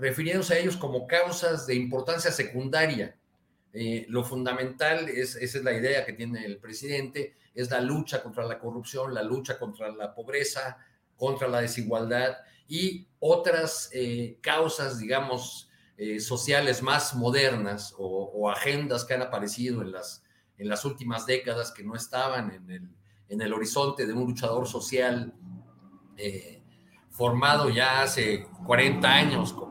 refiriéndose 0.00 0.54
a 0.54 0.58
ellos 0.58 0.76
como 0.76 1.06
causas 1.06 1.66
de 1.66 1.74
importancia 1.74 2.32
secundaria. 2.32 3.16
Eh, 3.72 4.06
lo 4.08 4.24
fundamental, 4.24 5.08
es, 5.08 5.36
esa 5.36 5.58
es 5.58 5.64
la 5.64 5.72
idea 5.72 6.04
que 6.04 6.14
tiene 6.14 6.44
el 6.44 6.58
presidente, 6.58 7.36
es 7.54 7.70
la 7.70 7.80
lucha 7.80 8.22
contra 8.22 8.44
la 8.44 8.58
corrupción, 8.58 9.14
la 9.14 9.22
lucha 9.22 9.58
contra 9.58 9.90
la 9.90 10.14
pobreza, 10.14 10.78
contra 11.16 11.46
la 11.46 11.60
desigualdad 11.60 12.38
y 12.66 13.06
otras 13.20 13.90
eh, 13.92 14.38
causas, 14.40 14.98
digamos, 14.98 15.68
eh, 15.96 16.18
sociales 16.18 16.82
más 16.82 17.14
modernas 17.14 17.94
o, 17.98 18.50
agendas 18.50 19.04
que 19.04 19.14
han 19.14 19.22
aparecido 19.22 19.82
en 19.82 19.92
las, 19.92 20.24
en 20.56 20.68
las 20.68 20.84
últimas 20.84 21.26
décadas 21.26 21.70
que 21.70 21.84
no 21.84 21.94
estaban 21.94 22.50
en 22.50 22.70
el, 22.70 22.88
en 23.28 23.42
el 23.42 23.52
horizonte 23.52 24.06
de 24.06 24.12
un 24.14 24.26
luchador 24.26 24.66
social 24.66 25.34
formado 27.20 27.68
ya 27.68 28.00
hace 28.00 28.46
40 28.64 29.06
años 29.06 29.52
como 29.52 29.70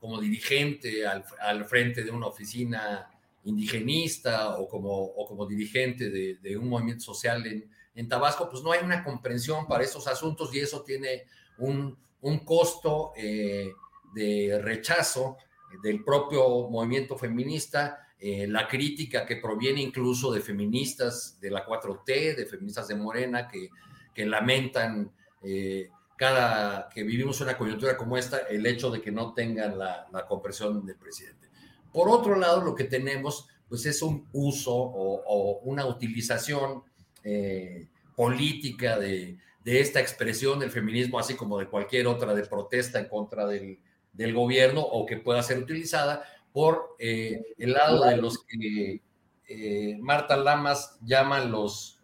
como 0.00 0.20
dirigente 0.20 1.06
al, 1.06 1.64
frente 1.64 2.02
de 2.02 2.10
una 2.10 2.26
oficina 2.26 3.08
indigenista 3.44 4.58
o 4.58 4.66
como, 4.66 4.90
o 4.90 5.24
como 5.28 5.46
dirigente 5.46 6.10
de, 6.10 6.56
un 6.56 6.68
movimiento 6.68 7.04
social 7.04 7.46
en, 7.46 7.70
en, 7.94 8.08
Tabasco, 8.08 8.50
pues 8.50 8.64
no 8.64 8.72
hay 8.72 8.80
una 8.82 9.04
comprensión 9.04 9.68
para 9.68 9.84
esos 9.84 10.08
asuntos 10.08 10.52
y 10.52 10.58
eso 10.58 10.82
tiene 10.82 11.22
un, 11.58 11.96
un 12.20 12.38
costo 12.40 13.12
eh, 13.16 13.70
de 14.12 14.60
rechazo 14.60 15.36
del 15.84 16.02
propio 16.02 16.68
movimiento 16.68 17.16
feminista, 17.16 18.08
eh, 18.18 18.48
la 18.48 18.66
crítica 18.66 19.24
que 19.24 19.36
proviene 19.36 19.80
incluso 19.80 20.32
de 20.32 20.40
feministas 20.40 21.38
de 21.40 21.52
la 21.52 21.64
4T, 21.64 22.34
de 22.34 22.44
feministas 22.44 22.88
de 22.88 22.96
Morena, 22.96 23.46
que, 23.46 23.70
que 24.12 24.26
lamentan 24.26 25.12
eh, 25.42 25.90
cada 26.16 26.88
que 26.88 27.02
vivimos 27.02 27.40
una 27.40 27.58
coyuntura 27.58 27.96
como 27.96 28.16
esta, 28.16 28.38
el 28.48 28.64
hecho 28.66 28.90
de 28.90 29.00
que 29.00 29.10
no 29.10 29.34
tengan 29.34 29.78
la, 29.78 30.06
la 30.12 30.26
compresión 30.26 30.86
del 30.86 30.96
presidente. 30.96 31.48
Por 31.92 32.08
otro 32.08 32.36
lado, 32.36 32.62
lo 32.62 32.74
que 32.74 32.84
tenemos, 32.84 33.48
pues 33.68 33.84
es 33.86 34.02
un 34.02 34.28
uso 34.32 34.72
o, 34.74 35.58
una 35.64 35.86
utilización 35.86 36.82
eh, 37.22 37.88
política 38.16 38.98
de, 38.98 39.38
de, 39.64 39.80
esta 39.80 40.00
expresión 40.00 40.58
del 40.58 40.70
feminismo, 40.70 41.18
así 41.18 41.34
como 41.34 41.58
de 41.58 41.66
cualquier 41.66 42.06
otra 42.06 42.34
de 42.34 42.44
protesta 42.44 42.98
en 42.98 43.08
contra 43.08 43.46
del, 43.46 43.78
del 44.12 44.32
gobierno 44.32 44.80
o 44.80 45.04
que 45.06 45.18
pueda 45.18 45.42
ser 45.42 45.58
utilizada 45.58 46.24
por 46.52 46.96
eh, 46.98 47.42
el 47.58 47.72
lado 47.72 48.04
de 48.04 48.16
los 48.16 48.38
que 48.44 49.02
eh, 49.48 49.98
Marta 50.00 50.36
Lamas 50.36 50.98
llaman 51.02 51.50
los, 51.50 51.98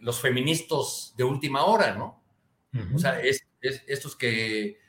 los 0.00 0.20
feministas 0.20 1.14
de 1.16 1.24
última 1.24 1.64
hora, 1.64 1.94
¿no? 1.94 2.21
O 2.94 2.98
sea, 2.98 3.20
es, 3.20 3.44
estos 3.60 4.16
que, 4.16 4.80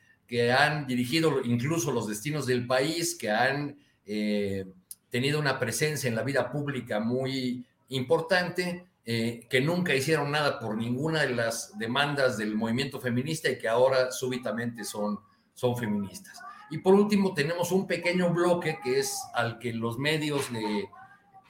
han 0.57 0.87
dirigido 0.87 1.41
incluso 1.43 1.91
los 1.91 2.07
destinos 2.07 2.47
del 2.47 2.65
país, 2.65 3.15
que 3.15 3.29
han 3.29 3.77
eh, 4.05 4.65
tenido 5.11 5.39
una 5.39 5.59
presencia 5.59 6.07
en 6.07 6.15
la 6.15 6.23
vida 6.23 6.49
pública 6.51 6.99
muy 6.99 7.63
importante, 7.89 8.87
eh, 9.05 9.45
que 9.47 9.61
nunca 9.61 9.93
hicieron 9.93 10.31
nada 10.31 10.59
por 10.59 10.75
ninguna 10.75 11.21
de 11.21 11.35
las 11.35 11.77
demandas 11.77 12.37
del 12.37 12.55
movimiento 12.55 12.99
feminista 12.99 13.49
y 13.49 13.59
que 13.59 13.67
ahora 13.67 14.11
súbitamente 14.11 14.83
son, 14.83 15.19
son 15.53 15.77
feministas. 15.77 16.39
Y 16.71 16.79
por 16.79 16.95
último, 16.95 17.35
tenemos 17.35 17.71
un 17.71 17.85
pequeño 17.85 18.33
bloque 18.33 18.79
que 18.83 18.99
es 18.99 19.21
al 19.35 19.59
que 19.59 19.71
los 19.73 19.99
medios 19.99 20.49
le, 20.49 20.89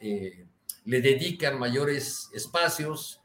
eh, 0.02 0.46
le 0.84 1.02
dedican 1.02 1.58
mayores 1.58 2.30
espacios, 2.34 3.22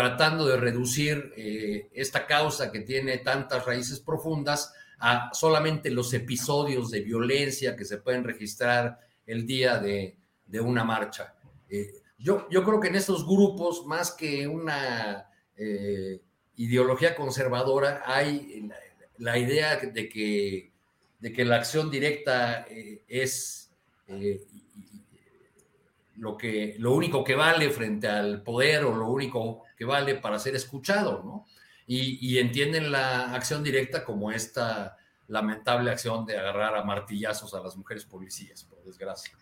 tratando 0.00 0.46
de 0.46 0.56
reducir 0.56 1.30
eh, 1.36 1.90
esta 1.92 2.26
causa 2.26 2.72
que 2.72 2.80
tiene 2.80 3.18
tantas 3.18 3.66
raíces 3.66 4.00
profundas 4.00 4.72
a 4.98 5.28
solamente 5.34 5.90
los 5.90 6.14
episodios 6.14 6.90
de 6.90 7.02
violencia 7.02 7.76
que 7.76 7.84
se 7.84 7.98
pueden 7.98 8.24
registrar 8.24 8.98
el 9.26 9.46
día 9.46 9.78
de, 9.78 10.16
una 10.62 10.84
marcha. 10.84 11.34
Eh, 11.68 11.92
yo, 12.16 12.48
yo 12.48 12.64
creo 12.64 12.80
que 12.80 12.88
en 12.88 12.94
estos 12.94 13.26
grupos, 13.26 13.84
más 13.84 14.12
que 14.12 14.48
una 14.48 15.26
eh, 15.54 16.22
ideología 16.56 17.14
conservadora, 17.14 18.02
hay 18.06 18.70
la, 19.18 19.36
idea 19.36 19.76
de 19.76 20.08
que, 20.08 20.72
de 21.18 21.30
que 21.30 21.44
la 21.44 21.56
acción 21.56 21.90
directa 21.90 22.66
es 23.06 23.70
lo, 26.16 26.38
que, 26.38 26.76
lo 26.78 26.94
único 26.94 27.22
que 27.22 27.34
vale 27.34 27.68
frente 27.68 28.08
al 28.08 28.42
poder 28.42 28.84
o 28.84 28.96
lo 28.96 29.10
único 29.10 29.64
que 29.80 29.86
vale 29.86 30.16
para 30.16 30.38
ser 30.38 30.54
escuchado, 30.54 31.22
¿no? 31.24 31.46
Y, 31.86 32.36
entienden 32.36 32.92
la 32.92 33.32
acción 33.32 33.64
directa 33.64 34.04
como 34.04 34.30
esta 34.30 34.98
lamentable 35.26 35.90
acción 35.90 36.26
de 36.26 36.36
agarrar 36.36 36.76
a 36.76 36.84
martillazos 36.84 37.54
a 37.54 37.60
las 37.60 37.78
mujeres 37.78 38.04
policías, 38.04 38.62
por 38.62 38.84
desgracia. 38.84 39.32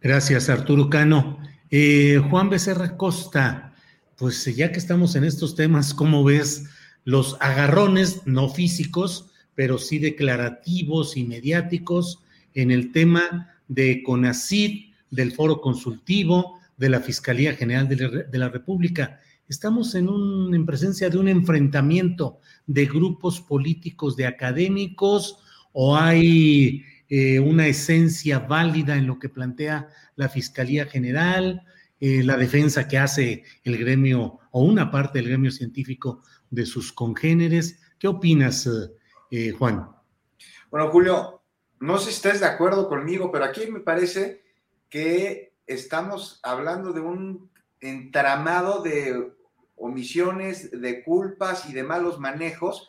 Gracias, 0.00 0.48
Arturo 0.48 0.88
Cano. 0.88 1.38
Eh, 1.70 2.18
Juan 2.30 2.48
Becerra 2.48 2.96
Costa, 2.96 3.74
pues 4.16 4.42
ya 4.56 4.72
que 4.72 4.78
estamos 4.78 5.16
en 5.16 5.24
estos 5.24 5.54
temas, 5.54 5.92
¿cómo 5.92 6.24
ves 6.24 6.64
los 7.04 7.36
agarrones 7.38 8.26
no 8.26 8.48
físicos, 8.48 9.30
pero 9.54 9.76
sí 9.76 9.98
declarativos 9.98 11.18
y 11.18 11.24
mediáticos 11.24 12.24
en 12.54 12.70
el 12.70 12.90
tema 12.90 13.54
de 13.68 14.02
CONACID, 14.02 14.94
del 15.10 15.32
foro 15.32 15.60
consultivo, 15.60 16.58
de 16.78 16.88
la 16.88 17.00
Fiscalía 17.00 17.52
General 17.52 17.86
de 17.86 18.38
la 18.38 18.48
República? 18.48 19.20
Estamos 19.52 19.94
en, 19.94 20.08
un, 20.08 20.54
en 20.54 20.66
presencia 20.66 21.08
de 21.08 21.18
un 21.18 21.28
enfrentamiento 21.28 22.38
de 22.66 22.86
grupos 22.86 23.40
políticos, 23.40 24.16
de 24.16 24.26
académicos, 24.26 25.38
o 25.72 25.96
hay 25.96 26.82
eh, 27.08 27.38
una 27.38 27.66
esencia 27.66 28.40
válida 28.40 28.96
en 28.96 29.06
lo 29.06 29.18
que 29.18 29.28
plantea 29.28 29.88
la 30.16 30.28
Fiscalía 30.28 30.86
General. 30.86 31.62
eh, 32.04 32.24
la 32.24 32.36
defensa 32.36 32.88
que 32.88 32.98
hace 32.98 33.44
el 33.62 33.78
gremio 33.78 34.40
o 34.50 34.64
una 34.64 34.90
parte 34.90 35.20
del 35.20 35.28
gremio 35.28 35.52
científico 35.52 36.24
de 36.50 36.66
sus 36.66 36.92
congéneres. 36.92 37.80
¿Qué 37.96 38.08
opinas, 38.08 38.68
eh, 39.30 39.52
Juan? 39.52 39.88
Bueno, 40.68 40.90
Julio, 40.90 41.42
no 41.78 41.98
sé 41.98 42.06
si 42.06 42.16
estás 42.16 42.40
de 42.40 42.46
acuerdo 42.46 42.88
conmigo, 42.88 43.30
pero 43.30 43.44
aquí 43.44 43.70
me 43.70 43.78
parece 43.78 44.42
que 44.88 45.54
estamos 45.64 46.40
hablando 46.42 46.92
de 46.92 47.02
un 47.02 47.52
entramado 47.78 48.82
de 48.82 49.32
omisiones, 49.82 50.70
de 50.70 51.02
culpas 51.02 51.68
y 51.68 51.72
de 51.72 51.82
malos 51.82 52.20
manejos 52.20 52.88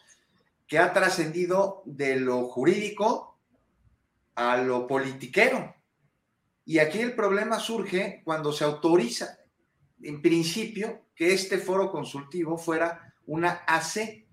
que 0.68 0.80
ha 0.80 0.94
trascendido 0.94 1.82
de 1.86 2.20
lo 2.20 2.44
jurídico 2.44 3.40
a 4.36 4.58
lo 4.58 4.88
politiquero. 4.88 5.76
Y 6.66 6.80
aquí 6.80 7.00
el 7.00 7.14
problema 7.14 7.60
surge 7.60 8.22
cuando 8.24 8.54
se 8.54 8.64
autoriza, 8.64 9.40
en 10.02 10.22
principio, 10.22 11.02
que 11.16 11.34
este 11.34 11.58
foro 11.58 11.92
consultivo 11.92 12.58
fuera 12.58 13.14
una 13.26 13.64
AC, 13.68 14.26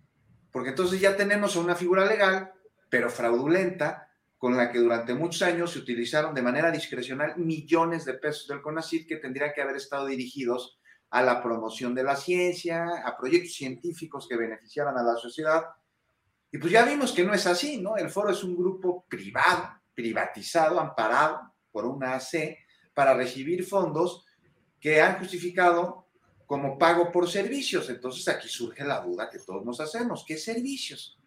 porque 0.51 0.71
entonces 0.71 1.01
ya 1.01 1.17
tenemos 1.17 1.57
una 1.57 1.75
figura 1.75 2.07
legal, 2.07 2.53
pero 2.89 3.11
fraudulenta, 3.11 4.09
con 4.39 4.57
la 4.57 4.73
que 4.73 4.79
durante 4.79 5.15
muchos 5.15 5.43
años 5.43 5.73
se 5.73 5.79
utilizaron 5.79 6.35
de 6.35 6.43
manera 6.43 6.71
discrecional 6.71 7.37
millones 7.37 8.05
de 8.07 8.15
pesos 8.15 8.49
del 8.49 8.63
CONACYT 8.63 9.07
que 9.07 9.17
tendrían 9.17 9.53
que 9.55 9.61
haber 9.61 9.77
estado 9.77 10.07
dirigidos 10.07 10.80
a 11.11 11.23
la 11.23 11.43
promoción 11.43 11.95
de 11.95 12.05
la 12.05 12.17
ciencia, 12.17 13.03
a 13.05 13.17
proyectos 13.17 13.55
científicos 13.55 14.27
que 14.29 14.37
beneficiaran 14.37 14.97
a 14.97 15.03
la 15.03 15.17
sociedad. 15.17 15.65
Y 16.53 16.59
pues 16.59 16.73
ya 16.73 16.85
vimos 16.85 17.13
que 17.13 17.25
no 17.25 17.35
es 17.35 17.47
así, 17.47 17.81
¿no? 17.81 17.97
El 17.97 18.11
foro 18.11 18.31
es 18.31 18.43
un 18.45 18.57
grupo 18.57 19.05
privado, 19.09 19.69
privatizado, 19.95 20.79
amparado 20.79 21.53
por 21.73 21.85
una 21.85 22.15
AC 22.15 22.59
para 22.95 23.15
recibir 23.15 23.65
fondos 23.65 24.25
que 24.81 25.01
han 25.01 25.19
justificado 25.19 26.07
como 26.47 26.79
pago 26.79 27.13
por 27.13 27.29
servicios. 27.29 27.91
Entonces 27.91 28.27
aquí 28.29 28.49
surge 28.49 28.85
la 28.85 29.01
duda 29.01 29.31
que 29.31 29.39
todos 29.39 29.65
nos 29.65 29.81
hacemos. 29.81 30.25
¿Qué 30.27 30.37
servicios? 30.37 31.19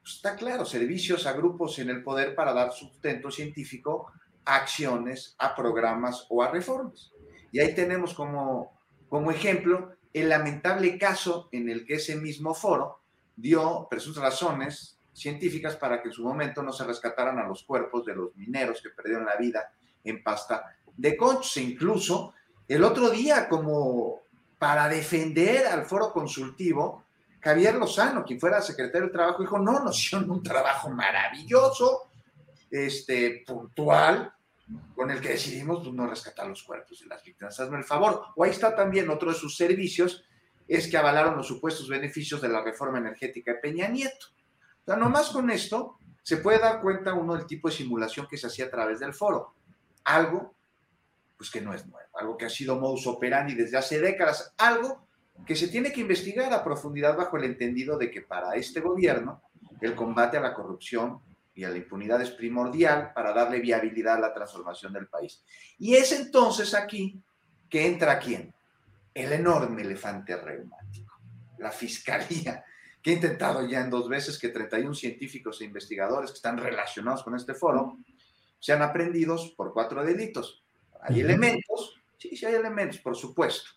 Pues 0.00 0.16
está 0.16 0.36
claro, 0.36 0.64
servicios 0.64 1.26
a 1.26 1.32
grupos 1.32 1.78
en 1.78 1.90
el 1.90 2.02
poder 2.02 2.34
para 2.34 2.52
dar 2.52 2.72
sustento 2.72 3.30
científico 3.30 4.10
a 4.44 4.56
acciones, 4.56 5.34
a 5.38 5.54
programas 5.54 6.26
o 6.30 6.42
a 6.42 6.50
reformas. 6.50 7.12
Y 7.52 7.60
ahí 7.60 7.74
tenemos 7.74 8.14
como 8.14 8.77
como 9.08 9.30
ejemplo, 9.30 9.92
el 10.12 10.28
lamentable 10.28 10.98
caso 10.98 11.48
en 11.52 11.68
el 11.68 11.86
que 11.86 11.94
ese 11.94 12.16
mismo 12.16 12.54
foro 12.54 13.00
dio 13.36 13.86
presuntas 13.88 14.22
razones 14.22 14.98
científicas 15.12 15.76
para 15.76 16.00
que 16.00 16.08
en 16.08 16.14
su 16.14 16.22
momento 16.22 16.62
no 16.62 16.72
se 16.72 16.84
rescataran 16.84 17.38
a 17.38 17.46
los 17.46 17.64
cuerpos 17.64 18.04
de 18.04 18.14
los 18.14 18.34
mineros 18.36 18.80
que 18.80 18.90
perdieron 18.90 19.26
la 19.26 19.36
vida 19.36 19.72
en 20.04 20.22
pasta 20.22 20.76
de 20.96 21.16
conchos. 21.16 21.56
E 21.56 21.62
incluso 21.62 22.34
el 22.66 22.84
otro 22.84 23.10
día, 23.10 23.48
como 23.48 24.20
para 24.58 24.88
defender 24.88 25.66
al 25.66 25.84
foro 25.84 26.12
consultivo, 26.12 27.04
Javier 27.40 27.76
Lozano, 27.76 28.24
quien 28.24 28.40
fuera 28.40 28.60
secretario 28.60 29.02
del 29.02 29.12
Trabajo, 29.12 29.42
dijo, 29.42 29.58
no, 29.58 29.80
nos 29.84 29.98
hicieron 29.98 30.30
un 30.30 30.42
trabajo 30.42 30.90
maravilloso, 30.90 32.10
este, 32.70 33.44
puntual, 33.46 34.32
con 34.94 35.10
el 35.10 35.20
que 35.20 35.30
decidimos 35.30 35.90
no 35.92 36.06
rescatar 36.06 36.46
los 36.46 36.62
cuerpos 36.62 37.00
de 37.00 37.06
las 37.06 37.22
víctimas. 37.22 37.58
Hazme 37.58 37.78
el 37.78 37.84
favor. 37.84 38.26
O 38.36 38.44
ahí 38.44 38.50
está 38.50 38.74
también 38.74 39.08
otro 39.08 39.30
de 39.30 39.36
sus 39.36 39.56
servicios, 39.56 40.24
es 40.66 40.88
que 40.88 40.96
avalaron 40.96 41.36
los 41.36 41.46
supuestos 41.46 41.88
beneficios 41.88 42.42
de 42.42 42.48
la 42.48 42.62
reforma 42.62 42.98
energética 42.98 43.52
de 43.52 43.58
Peña 43.58 43.88
Nieto. 43.88 44.26
O 44.82 44.84
sea, 44.84 44.96
nomás 44.96 45.30
con 45.30 45.50
esto 45.50 45.98
se 46.22 46.38
puede 46.38 46.58
dar 46.58 46.82
cuenta 46.82 47.14
uno 47.14 47.34
del 47.34 47.46
tipo 47.46 47.68
de 47.68 47.74
simulación 47.74 48.26
que 48.28 48.36
se 48.36 48.48
hacía 48.48 48.66
a 48.66 48.70
través 48.70 49.00
del 49.00 49.14
foro. 49.14 49.54
Algo, 50.04 50.54
pues 51.36 51.50
que 51.50 51.60
no 51.60 51.72
es 51.72 51.86
nuevo, 51.86 52.18
algo 52.18 52.36
que 52.36 52.44
ha 52.44 52.50
sido 52.50 52.78
modus 52.78 53.06
operandi 53.06 53.54
desde 53.54 53.78
hace 53.78 54.00
décadas, 54.00 54.52
algo 54.58 55.06
que 55.46 55.56
se 55.56 55.68
tiene 55.68 55.92
que 55.92 56.00
investigar 56.00 56.52
a 56.52 56.64
profundidad 56.64 57.16
bajo 57.16 57.36
el 57.36 57.44
entendido 57.44 57.96
de 57.96 58.10
que 58.10 58.22
para 58.22 58.54
este 58.56 58.80
gobierno 58.80 59.42
el 59.80 59.94
combate 59.94 60.36
a 60.36 60.40
la 60.40 60.52
corrupción 60.52 61.20
y 61.58 61.64
a 61.64 61.70
la 61.70 61.78
impunidad 61.78 62.22
es 62.22 62.30
primordial 62.30 63.12
para 63.12 63.32
darle 63.32 63.58
viabilidad 63.58 64.14
a 64.14 64.20
la 64.20 64.32
transformación 64.32 64.92
del 64.92 65.08
país. 65.08 65.42
Y 65.76 65.96
es 65.96 66.12
entonces 66.12 66.72
aquí 66.72 67.20
que 67.68 67.84
entra 67.84 68.20
quién? 68.20 68.54
El 69.12 69.32
enorme 69.32 69.82
elefante 69.82 70.36
reumático, 70.36 71.20
la 71.58 71.72
fiscalía, 71.72 72.64
que 73.02 73.10
ha 73.10 73.14
intentado 73.14 73.66
ya 73.66 73.80
en 73.80 73.90
dos 73.90 74.08
veces 74.08 74.38
que 74.38 74.50
31 74.50 74.94
científicos 74.94 75.60
e 75.60 75.64
investigadores 75.64 76.30
que 76.30 76.36
están 76.36 76.58
relacionados 76.58 77.24
con 77.24 77.34
este 77.34 77.54
foro 77.54 77.98
sean 78.60 78.80
aprendidos 78.80 79.52
por 79.56 79.72
cuatro 79.72 80.04
delitos. 80.04 80.62
Hay 81.02 81.18
elementos, 81.18 82.00
sí, 82.18 82.36
sí 82.36 82.46
hay 82.46 82.54
elementos, 82.54 83.00
por 83.00 83.16
supuesto, 83.16 83.70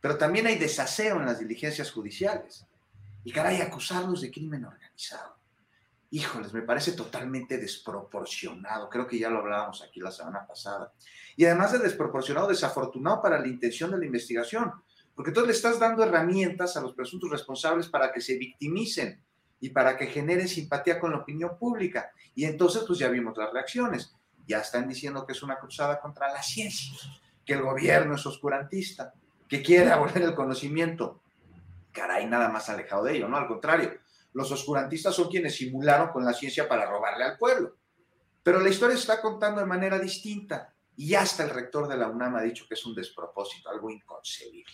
pero 0.00 0.16
también 0.16 0.46
hay 0.46 0.56
desaseo 0.56 1.16
en 1.16 1.26
las 1.26 1.40
diligencias 1.40 1.90
judiciales. 1.90 2.64
Y 3.22 3.32
caray, 3.32 3.60
acusarlos 3.60 4.22
de 4.22 4.30
crimen 4.30 4.64
organizado 4.64 5.37
híjoles, 6.10 6.52
me 6.52 6.62
parece 6.62 6.92
totalmente 6.92 7.58
desproporcionado. 7.58 8.88
Creo 8.88 9.06
que 9.06 9.18
ya 9.18 9.30
lo 9.30 9.38
hablábamos 9.38 9.82
aquí 9.82 10.00
la 10.00 10.10
semana 10.10 10.46
pasada. 10.46 10.92
Y 11.36 11.44
además 11.44 11.72
de 11.72 11.78
desproporcionado, 11.78 12.48
desafortunado 12.48 13.22
para 13.22 13.38
la 13.38 13.46
intención 13.46 13.90
de 13.90 13.98
la 13.98 14.06
investigación, 14.06 14.72
porque 15.14 15.30
entonces 15.30 15.48
le 15.48 15.56
estás 15.56 15.78
dando 15.78 16.02
herramientas 16.04 16.76
a 16.76 16.80
los 16.80 16.94
presuntos 16.94 17.30
responsables 17.30 17.88
para 17.88 18.12
que 18.12 18.20
se 18.20 18.36
victimicen 18.36 19.20
y 19.60 19.70
para 19.70 19.96
que 19.96 20.06
generen 20.06 20.48
simpatía 20.48 21.00
con 21.00 21.10
la 21.10 21.18
opinión 21.18 21.58
pública. 21.58 22.12
Y 22.34 22.44
entonces, 22.44 22.84
pues 22.86 22.98
ya 22.98 23.08
vimos 23.08 23.36
las 23.36 23.52
reacciones. 23.52 24.14
Ya 24.46 24.60
están 24.60 24.88
diciendo 24.88 25.26
que 25.26 25.32
es 25.32 25.42
una 25.42 25.58
cruzada 25.58 26.00
contra 26.00 26.32
la 26.32 26.42
ciencia, 26.42 26.92
que 27.44 27.54
el 27.54 27.62
gobierno 27.62 28.14
es 28.14 28.24
oscurantista, 28.24 29.12
que 29.48 29.62
quiere 29.62 29.90
abolir 29.90 30.22
el 30.22 30.34
conocimiento. 30.34 31.20
Caray, 31.92 32.26
nada 32.26 32.48
más 32.48 32.68
alejado 32.68 33.04
de 33.04 33.16
ello, 33.16 33.28
¿no? 33.28 33.36
Al 33.36 33.48
contrario, 33.48 33.90
los 34.32 34.50
oscurantistas 34.52 35.14
son 35.14 35.28
quienes 35.28 35.56
simularon 35.56 36.08
con 36.08 36.24
la 36.24 36.32
ciencia 36.32 36.68
para 36.68 36.88
robarle 36.88 37.24
al 37.24 37.38
pueblo. 37.38 37.76
Pero 38.42 38.60
la 38.60 38.68
historia 38.68 38.96
se 38.96 39.02
está 39.02 39.20
contando 39.20 39.60
de 39.60 39.66
manera 39.66 39.98
distinta 39.98 40.74
y 40.96 41.14
hasta 41.14 41.44
el 41.44 41.50
rector 41.50 41.88
de 41.88 41.96
la 41.96 42.08
UNAM 42.08 42.36
ha 42.36 42.42
dicho 42.42 42.66
que 42.68 42.74
es 42.74 42.84
un 42.86 42.94
despropósito, 42.94 43.70
algo 43.70 43.90
inconcebible. 43.90 44.72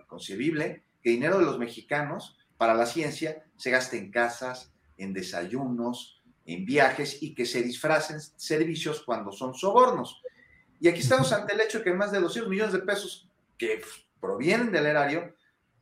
Inconcebible 0.00 0.84
que 1.02 1.10
dinero 1.10 1.38
de 1.38 1.44
los 1.44 1.58
mexicanos 1.58 2.38
para 2.56 2.74
la 2.74 2.86
ciencia 2.86 3.44
se 3.56 3.70
gaste 3.70 3.96
en 3.96 4.10
casas, 4.10 4.72
en 4.96 5.12
desayunos, 5.12 6.22
en 6.44 6.64
viajes 6.64 7.22
y 7.22 7.34
que 7.34 7.46
se 7.46 7.62
disfracen 7.62 8.20
servicios 8.20 9.02
cuando 9.04 9.32
son 9.32 9.54
sobornos. 9.54 10.22
Y 10.80 10.88
aquí 10.88 11.00
estamos 11.00 11.32
ante 11.32 11.54
el 11.54 11.60
hecho 11.60 11.78
de 11.78 11.84
que 11.84 11.92
más 11.92 12.12
de 12.12 12.20
200 12.20 12.50
millones 12.50 12.72
de 12.72 12.80
pesos 12.80 13.28
que 13.56 13.80
provienen 14.20 14.72
del 14.72 14.86
erario 14.86 15.34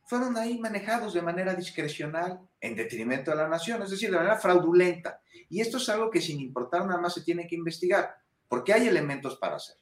fueron 0.09 0.35
ahí 0.37 0.57
manejados 0.57 1.13
de 1.13 1.21
manera 1.21 1.53
discrecional 1.53 2.39
en 2.59 2.75
detrimento 2.75 3.29
de 3.29 3.37
la 3.37 3.47
nación, 3.47 3.83
es 3.83 3.91
decir, 3.91 4.09
de 4.09 4.17
manera 4.17 4.39
fraudulenta. 4.39 5.21
Y 5.49 5.61
esto 5.61 5.77
es 5.77 5.87
algo 5.87 6.09
que 6.09 6.19
sin 6.19 6.39
importar 6.39 6.83
nada 6.87 6.99
más 6.99 7.13
se 7.13 7.21
tiene 7.21 7.45
que 7.45 7.53
investigar, 7.53 8.15
porque 8.47 8.73
hay 8.73 8.87
elementos 8.87 9.37
para 9.37 9.57
hacer. 9.57 9.75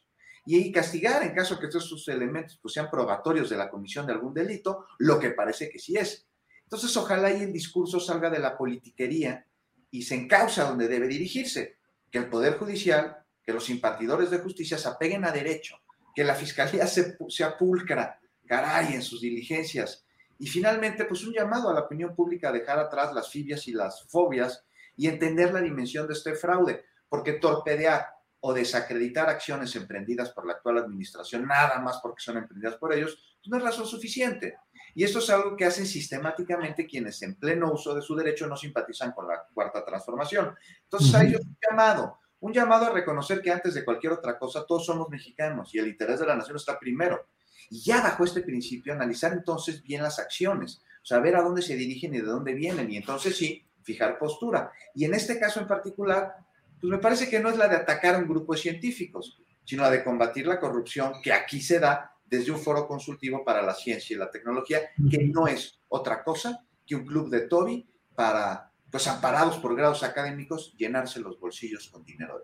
Y 0.46 0.70
castigar 0.70 1.24
en 1.24 1.34
caso 1.34 1.58
que 1.58 1.68
estos 1.68 2.06
elementos 2.10 2.60
pues, 2.62 2.74
sean 2.74 2.90
probatorios 2.92 3.50
de 3.50 3.56
la 3.56 3.70
comisión 3.70 4.06
de 4.06 4.12
algún 4.12 4.34
delito, 4.34 4.88
lo 4.98 5.18
que 5.18 5.30
parece 5.30 5.70
que 5.70 5.80
sí 5.80 5.96
es. 5.96 6.28
Entonces, 6.64 6.96
ojalá 6.98 7.32
y 7.32 7.44
el 7.44 7.54
discurso 7.54 7.98
salga 7.98 8.30
de 8.30 8.40
la 8.40 8.58
politiquería 8.58 9.48
y 9.92 10.02
se 10.02 10.16
encausa 10.16 10.66
donde 10.66 10.90
debe 10.90 11.08
dirigirse, 11.08 11.78
que 12.12 12.18
el 12.18 12.30
Poder 12.30 12.58
Judicial, 12.58 13.16
que 13.42 13.54
los 13.54 13.70
impartidores 13.70 14.30
de 14.30 14.40
justicia 14.40 14.78
se 14.78 14.90
apeguen 14.90 15.24
a 15.24 15.32
derecho, 15.32 15.80
que 16.14 16.26
la 16.26 16.36
Fiscalía 16.36 16.86
se, 16.86 17.18
se 17.30 17.46
apulcra, 17.46 18.20
caray, 18.46 18.94
en 18.94 19.02
sus 19.02 19.22
diligencias, 19.22 20.04
y 20.40 20.48
finalmente, 20.48 21.06
pues 21.06 21.26
un 21.26 21.34
llamado 21.34 21.70
a 21.70 21.74
la 21.74 21.82
opinión 21.82 22.16
pública 22.16 22.50
a 22.50 22.52
dejar 22.52 22.80
atrás 22.80 23.14
las 23.14 23.30
fibias 23.30 23.68
y 23.68 23.74
las 23.74 24.06
fobias 24.08 24.66
y 24.96 25.08
entender 25.08 25.54
la 25.54 25.62
dimensión 25.62 26.08
de 26.08 26.14
este 26.14 26.36
fraude, 26.36 26.86
porque 27.10 27.34
torpedear 27.34 28.08
o 28.40 28.54
desacreditar 28.54 29.30
acciones 29.30 29.76
emprendidas 29.76 30.30
por 30.32 30.46
la 30.46 30.54
actual 30.54 30.78
administración, 30.78 31.48
nada 31.48 31.80
más 31.80 32.00
porque 32.02 32.22
son 32.22 32.38
emprendidas 32.38 32.76
por 32.76 32.94
ellos, 32.94 33.38
pues 33.40 33.50
no 33.50 33.58
es 33.58 33.64
razón 33.64 33.88
suficiente. 33.88 34.58
Y 34.94 35.04
esto 35.04 35.20
es 35.20 35.30
algo 35.30 35.56
que 35.56 35.66
hacen 35.66 35.86
sistemáticamente 35.86 36.88
quienes 36.88 37.22
en 37.24 37.36
pleno 37.36 37.72
uso 37.72 37.94
de 37.94 38.02
su 38.02 38.16
derecho 38.16 38.48
no 38.48 38.56
simpatizan 38.56 39.12
con 39.12 39.28
la 39.28 39.44
cuarta 39.54 39.84
transformación. 39.84 40.56
Entonces 40.84 41.14
hay 41.16 41.36
un 41.36 41.58
llamado, 41.68 42.20
un 42.40 42.54
llamado 42.54 42.86
a 42.86 42.92
reconocer 42.92 43.42
que 43.42 43.52
antes 43.52 43.74
de 43.74 43.84
cualquier 43.84 44.14
otra 44.14 44.38
cosa 44.38 44.66
todos 44.66 44.86
somos 44.86 45.10
mexicanos 45.10 45.74
y 45.74 45.80
el 45.80 45.88
interés 45.88 46.20
de 46.20 46.28
la 46.28 46.36
nación 46.36 46.58
está 46.58 46.80
primero 46.80 47.28
y 47.70 47.82
ya 47.82 48.02
bajo 48.02 48.24
este 48.24 48.42
principio, 48.42 48.94
analizar 48.94 49.34
entonces 49.34 49.82
bien 49.84 50.04
las 50.04 50.20
acciones, 50.20 50.82
saber 51.04 51.36
a 51.36 51.42
dónde 51.42 51.62
se 51.62 51.76
dirigen 51.76 52.14
y 52.14 52.20
de 52.20 52.26
dónde 52.26 52.54
vienen, 52.54 52.92
y 52.92 52.98
entonces 52.98 53.36
sí, 53.36 53.66
fijar 53.84 54.18
postura. 54.18 54.72
Y 54.94 55.06
en 55.06 55.14
este 55.14 55.40
caso 55.40 55.60
en 55.60 55.68
particular, 55.68 56.36
pues 56.80 56.92
me 56.92 56.98
parece 56.98 57.30
que 57.30 57.40
no 57.40 57.50
es 57.50 57.58
la 57.58 57.68
de 57.68 57.78
atacar 57.78 58.16
a 58.16 58.20
un 58.20 58.28
grupo 58.28 58.54
de 58.54 58.60
científicos, 58.60 59.42
sino 59.64 59.84
la 59.84 59.92
de 59.92 60.04
combatir 60.04 60.46
la 60.48 60.60
corrupción 60.60 61.14
que 61.24 61.34
aquí 61.34 61.62
se 61.62 61.80
da 61.80 62.12
desde 62.26 62.52
un 62.52 62.60
foro 62.60 62.88
consultivo 62.88 63.44
para 63.44 63.62
la 63.62 63.74
ciencia 63.74 64.16
y 64.16 64.20
la 64.20 64.30
tecnología, 64.30 64.82
que 65.10 65.24
no 65.24 65.48
es 65.48 65.80
otra 65.88 66.24
cosa 66.24 66.66
que 66.86 66.96
un 66.96 67.06
club 67.06 67.30
de 67.30 67.42
Toby 67.42 67.88
para, 68.16 68.72
pues 68.92 69.08
amparados 69.08 69.58
por 69.58 69.76
grados 69.76 70.04
académicos, 70.04 70.74
llenarse 70.78 71.20
los 71.20 71.40
bolsillos 71.40 71.88
con 71.90 72.04
dinero 72.04 72.44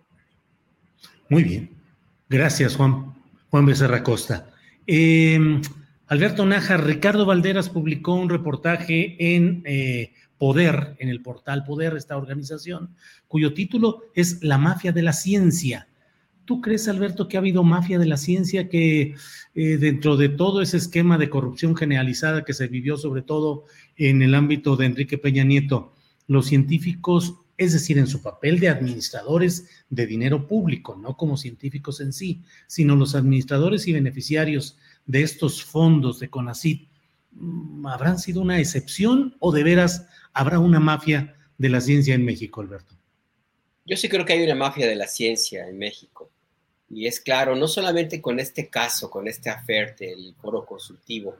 Muy 1.30 1.44
bien. 1.44 1.70
Gracias, 2.30 2.76
Juan. 2.76 3.14
Juan 3.50 3.66
Becerra 3.66 4.02
Costa. 4.02 4.53
Em, 4.86 5.62
Alberto 6.08 6.46
Nájar, 6.46 6.86
Ricardo 6.86 7.26
Valderas 7.26 7.70
publicó 7.70 8.16
un 8.16 8.30
reportaje 8.30 9.16
en 9.36 9.64
eh, 9.66 10.14
Poder, 10.38 10.96
en 11.00 11.10
el 11.10 11.22
portal 11.22 11.64
Poder, 11.64 11.96
esta 11.96 12.18
organización, 12.18 12.96
cuyo 13.28 13.54
título 13.54 14.04
es 14.14 14.44
La 14.44 14.58
mafia 14.58 14.92
de 14.92 15.02
la 15.02 15.14
ciencia. 15.14 15.88
¿Tú 16.46 16.60
crees, 16.60 16.90
Alberto, 16.90 17.30
que 17.30 17.38
ha 17.38 17.40
habido 17.40 17.64
mafia 17.64 17.98
de 17.98 18.06
la 18.06 18.18
ciencia 18.18 18.68
que 18.68 19.16
eh, 19.56 19.78
dentro 19.78 20.18
de 20.18 20.28
todo 20.28 20.62
ese 20.62 20.76
esquema 20.76 21.18
de 21.18 21.30
corrupción 21.30 21.76
generalizada 21.78 22.44
que 22.44 22.54
se 22.54 22.68
vivió 22.68 22.98
sobre 22.98 23.22
todo 23.22 23.64
en 23.96 24.22
el 24.22 24.36
ámbito 24.36 24.76
de 24.76 24.88
Enrique 24.88 25.18
Peña 25.18 25.46
Nieto, 25.46 25.94
los 26.28 26.48
científicos, 26.48 27.36
es 27.58 27.74
decir, 27.74 27.98
en 27.98 28.08
su 28.08 28.22
papel 28.22 28.60
de 28.60 28.70
administradores 28.70 29.68
de 29.90 30.08
dinero 30.08 30.48
público, 30.48 30.96
no 30.96 31.16
como 31.16 31.38
científicos 31.38 32.02
en 32.02 32.14
sí, 32.14 32.44
sino 32.68 32.96
los 32.96 33.16
administradores 33.16 33.88
y 33.88 33.94
beneficiarios 33.94 34.78
de 35.06 35.22
estos 35.22 35.64
fondos 35.64 36.20
de 36.20 36.30
CONACYT, 36.30 36.90
mm, 37.32 37.86
¿habrán 37.88 38.20
sido 38.20 38.42
una 38.42 38.60
excepción 38.60 39.36
o 39.40 39.52
de 39.52 39.64
veras 39.64 40.08
habrá 40.34 40.60
una 40.60 40.80
mafia 40.80 41.36
de 41.58 41.70
la 41.70 41.82
ciencia 41.82 42.16
en 42.16 42.26
México, 42.26 42.62
Alberto? 42.62 42.96
Yo 43.86 43.98
sí 43.98 44.10
creo 44.10 44.26
que 44.26 44.34
hay 44.34 44.44
una 44.44 44.56
mafia 44.56 44.88
de 44.88 44.96
la 44.96 45.08
ciencia 45.08 45.68
en 45.68 45.78
México. 45.78 46.30
Y 46.90 47.08
es 47.08 47.20
claro, 47.20 47.56
no 47.56 47.68
solamente 47.68 48.22
con 48.22 48.40
este 48.40 48.70
caso, 48.70 49.10
con 49.10 49.28
este 49.28 49.50
aferte, 49.50 50.12
el 50.12 50.36
foro 50.36 50.66
consultivo, 50.66 51.36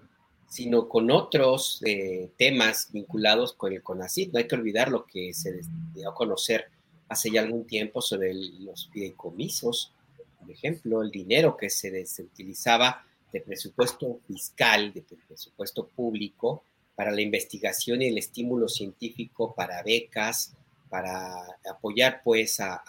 sino 0.54 0.88
con 0.88 1.10
otros 1.10 1.82
eh, 1.84 2.30
temas 2.38 2.90
vinculados 2.92 3.54
con 3.54 3.74
el 3.74 3.82
CONACYT. 3.82 4.32
No 4.32 4.38
hay 4.38 4.48
que 4.48 4.54
olvidar 4.54 4.90
lo 4.90 5.04
que 5.04 5.34
se 5.34 5.62
dio 5.96 6.08
a 6.08 6.14
conocer 6.14 6.68
hace 7.10 7.32
ya 7.32 7.42
algún 7.42 7.66
tiempo 7.66 8.04
sobre 8.04 8.36
los 8.36 8.88
fideicomisos, 8.94 9.96
por 10.40 10.52
ejemplo, 10.52 11.02
el 11.02 11.10
dinero 11.10 11.58
que 11.58 11.72
se 11.72 11.90
desutilizaba 11.90 13.04
de 13.32 13.42
presupuesto 13.42 14.20
fiscal, 14.28 14.94
de 14.94 15.04
presupuesto 15.28 15.88
público, 15.88 16.64
para 16.94 17.10
la 17.10 17.22
investigación 17.22 18.04
y 18.04 18.10
el 18.10 18.20
estímulo 18.20 18.68
científico, 18.68 19.56
para 19.56 19.82
becas, 19.82 20.54
para 20.88 21.34
apoyar 21.68 22.22
pues 22.24 22.60
a, 22.60 22.84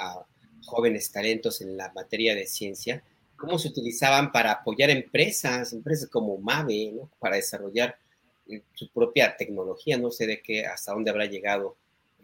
jóvenes 0.67 1.11
talentos 1.11 1.63
en 1.63 1.79
la 1.79 1.91
materia 1.95 2.35
de 2.35 2.47
ciencia, 2.47 3.03
cómo 3.37 3.59
se 3.59 3.69
utilizaban 3.69 4.33
para 4.33 4.53
apoyar 4.53 4.91
empresas, 4.91 5.73
empresas 5.73 6.09
como 6.09 6.39
Mave, 6.39 6.93
¿no? 6.93 7.11
para 7.19 7.37
desarrollar 7.37 7.99
eh, 8.49 8.63
su 8.75 8.89
propia 8.91 9.37
tecnología. 9.37 9.99
No 9.99 10.11
sé 10.11 10.27
de 10.27 10.41
qué, 10.41 10.67
hasta 10.67 10.93
dónde 10.93 11.11
habrá 11.11 11.27
llegado 11.27 11.77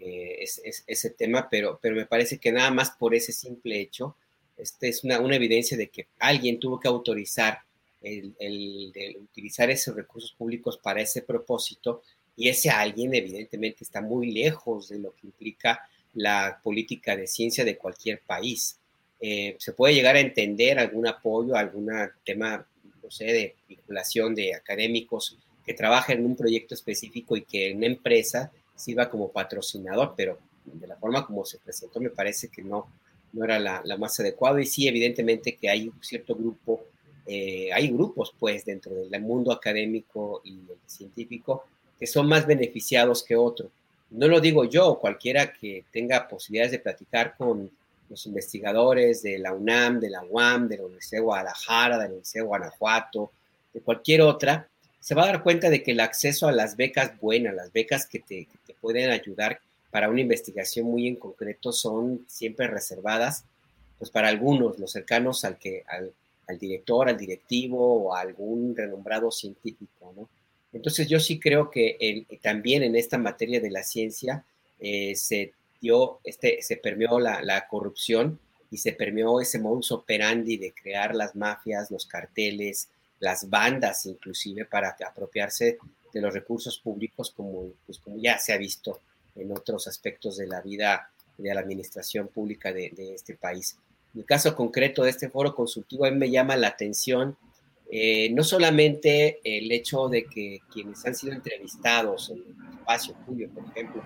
eh, 0.03 0.45
ese 0.87 1.11
tema, 1.11 1.49
pero, 1.51 1.79
me 1.83 2.07
parece 2.07 2.39
que 2.39 2.53
nada 2.53 2.71
más 2.71 2.91
por 2.91 3.15
ese 3.15 3.33
simple 3.33 3.81
hecho, 3.81 4.17
este 4.57 4.89
es 4.89 5.05
una, 5.05 5.17
evidencia 5.17 5.77
de 5.77 5.89
que 5.89 6.09
alguien 6.19 6.59
tuvo 6.59 6.81
que 6.81 6.89
autorizar 6.89 7.61
el, 8.01 8.35
utilizar 9.21 9.71
esos 9.71 9.95
recursos 9.95 10.33
públicos 10.33 10.79
para 10.79 11.03
ese 11.03 11.21
propósito 11.21 12.03
y 12.35 12.49
ese 12.49 12.71
alguien 12.71 13.15
evidentemente 13.15 13.85
está 13.85 14.01
muy 14.01 14.31
lejos 14.33 14.89
de 14.89 15.01
lo 15.01 15.15
que 15.15 15.27
implica 15.27 15.87
la 16.15 16.61
política 16.63 17.15
de 17.15 17.27
ciencia 17.27 17.65
de 17.67 17.77
cualquier 17.77 18.21
país. 18.23 18.80
Eh, 19.21 19.57
se 19.59 19.73
puede 19.73 19.95
llegar 19.95 20.17
a 20.17 20.21
entender 20.21 20.79
algún 20.79 21.07
apoyo, 21.07 21.55
algún 21.55 21.91
tema, 22.25 22.67
no 23.03 23.11
sé, 23.11 23.25
de 23.27 23.55
vinculación 23.69 24.35
de 24.35 24.55
académicos 24.55 25.37
que 25.65 25.75
trabajan 25.75 26.19
en 26.19 26.27
un 26.27 26.37
proyecto 26.37 26.75
específico 26.75 27.37
y 27.37 27.43
que 27.43 27.73
una 27.75 27.87
empresa 27.87 28.51
sirva 28.75 29.11
como 29.11 29.31
patrocinador, 29.31 30.15
pero 30.17 30.39
de 30.65 30.87
la 30.87 30.97
forma 30.97 31.27
como 31.27 31.45
se 31.45 31.59
presentó 31.59 32.01
me 32.01 32.11
parece 32.11 32.49
que 32.49 32.63
no, 32.63 32.87
no 33.33 33.45
era 33.45 33.59
la, 33.59 33.83
la 33.85 33.97
más 33.97 34.19
adecuada 34.21 34.61
y 34.61 34.67
sí, 34.67 34.89
evidentemente 34.89 35.57
que 35.57 35.69
hay 35.69 35.89
un 35.89 36.03
cierto 36.03 36.35
grupo, 36.35 36.85
eh, 37.27 37.71
hay 37.73 37.89
grupos 37.89 38.33
pues 38.39 38.65
dentro 38.65 38.95
del 38.95 39.21
mundo 39.21 39.53
académico 39.53 40.41
y 40.45 40.59
científico 40.87 41.65
que 41.99 42.07
son 42.07 42.27
más 42.27 42.47
beneficiados 42.47 43.23
que 43.23 43.37
otros. 43.37 43.71
No 44.11 44.27
lo 44.27 44.41
digo 44.41 44.65
yo, 44.65 44.99
cualquiera 44.99 45.53
que 45.53 45.85
tenga 45.93 46.27
posibilidades 46.27 46.73
de 46.73 46.79
platicar 46.79 47.37
con 47.37 47.71
los 48.11 48.27
investigadores 48.27 49.23
de 49.23 49.39
la 49.39 49.55
UNAM, 49.55 50.01
de 50.01 50.11
la 50.11 50.23
UAM, 50.23 50.69
de 50.69 50.77
la 50.77 50.85
Universidad 50.85 51.21
de 51.21 51.25
Guadalajara, 51.25 51.97
de 51.97 52.03
la 52.05 52.09
Universidad 52.11 52.43
de 52.43 52.49
Guanajuato, 52.49 53.31
de 53.73 53.81
cualquier 53.81 54.21
otra, 54.23 54.69
se 54.99 55.15
va 55.15 55.23
a 55.23 55.27
dar 55.27 55.43
cuenta 55.43 55.71
de 55.71 55.83
que 55.83 55.93
el 55.93 56.01
acceso 56.01 56.49
a 56.49 56.53
las 56.53 56.77
becas 56.77 57.19
buenas, 57.21 57.55
las 57.55 57.73
becas 57.73 58.07
que 58.07 58.19
te, 58.19 58.49
pueden 58.81 59.11
ayudar 59.11 59.61
para 59.91 60.09
una 60.09 60.23
investigación 60.23 60.87
muy 60.87 61.07
en 61.07 61.17
concreto 61.17 61.71
son 61.73 62.25
siempre 62.29 62.67
reservadas 62.67 63.45
pues 63.99 64.11
para 64.11 64.29
algunos, 64.29 64.79
los 64.79 64.93
cercanos 64.93 65.45
al, 65.45 65.59
que, 65.59 65.85
al, 65.87 66.15
al 66.49 66.59
director, 66.59 67.09
al 67.09 67.19
directivo 67.19 68.05
o 68.05 68.15
a 68.15 68.21
algún 68.21 68.75
renombrado 68.75 69.31
científico, 69.31 70.15
¿no? 70.17 70.29
Entonces 70.73 71.09
yo 71.09 71.21
sí 71.21 71.39
creo 71.39 71.71
que 71.71 72.25
también 72.43 72.83
en 72.83 72.97
esta 72.97 73.19
materia 73.19 73.61
de 73.61 73.71
la 73.71 73.83
ciencia 73.83 74.45
eh, 74.79 75.15
se 75.17 75.53
este, 76.25 76.63
se 76.63 76.77
permeó 76.77 77.19
la, 77.19 77.67
corrupción 77.69 78.39
y 78.71 78.79
se 78.79 78.93
permeó 78.93 79.41
ese 79.41 79.59
modus 79.59 79.93
operandi 79.93 80.57
de 80.57 80.73
crear 80.73 81.15
las 81.15 81.35
mafias, 81.35 81.91
los 81.91 82.07
carteles, 82.07 82.89
las 83.19 83.49
bandas 83.49 84.07
inclusive 84.07 84.65
para 84.65 84.97
apropiarse 85.07 85.79
de 86.13 86.21
los 86.21 86.33
recursos 86.33 86.79
públicos 86.79 87.33
como, 87.37 87.73
pues, 87.87 87.99
como 87.99 88.17
ya 88.19 88.39
se 88.39 88.53
ha 88.53 88.59
visto 88.59 89.01
en 89.37 89.53
otros 89.53 89.87
aspectos 89.87 90.37
de 90.37 90.47
la 90.47 90.61
vida 90.61 91.11
de 91.39 91.55
la 91.55 91.61
administración 91.61 92.29
pública 92.29 92.73
de, 92.73 92.91
de 92.91 93.15
este 93.15 93.35
país. 93.35 93.77
En 94.15 94.21
el 94.21 94.27
caso 94.27 94.55
concreto 94.55 95.05
de 95.05 95.11
este 95.11 95.31
foro 95.31 95.55
consultivo, 95.55 96.05
a 96.05 96.11
mí 96.11 96.17
me 96.17 96.31
llama 96.31 96.57
la 96.57 96.69
atención 96.69 97.37
eh, 97.93 98.31
no 98.31 98.45
solamente 98.45 99.41
el 99.43 99.73
hecho 99.73 100.09
de 100.09 100.25
que 100.25 100.61
quienes 100.73 101.05
han 101.05 101.17
sido 101.17 101.33
entrevistados 101.33 102.31
en 102.31 102.39
el 102.39 102.79
espacio 102.79 103.17
Julio, 103.27 103.51
por 103.53 103.65
ejemplo, 103.65 104.01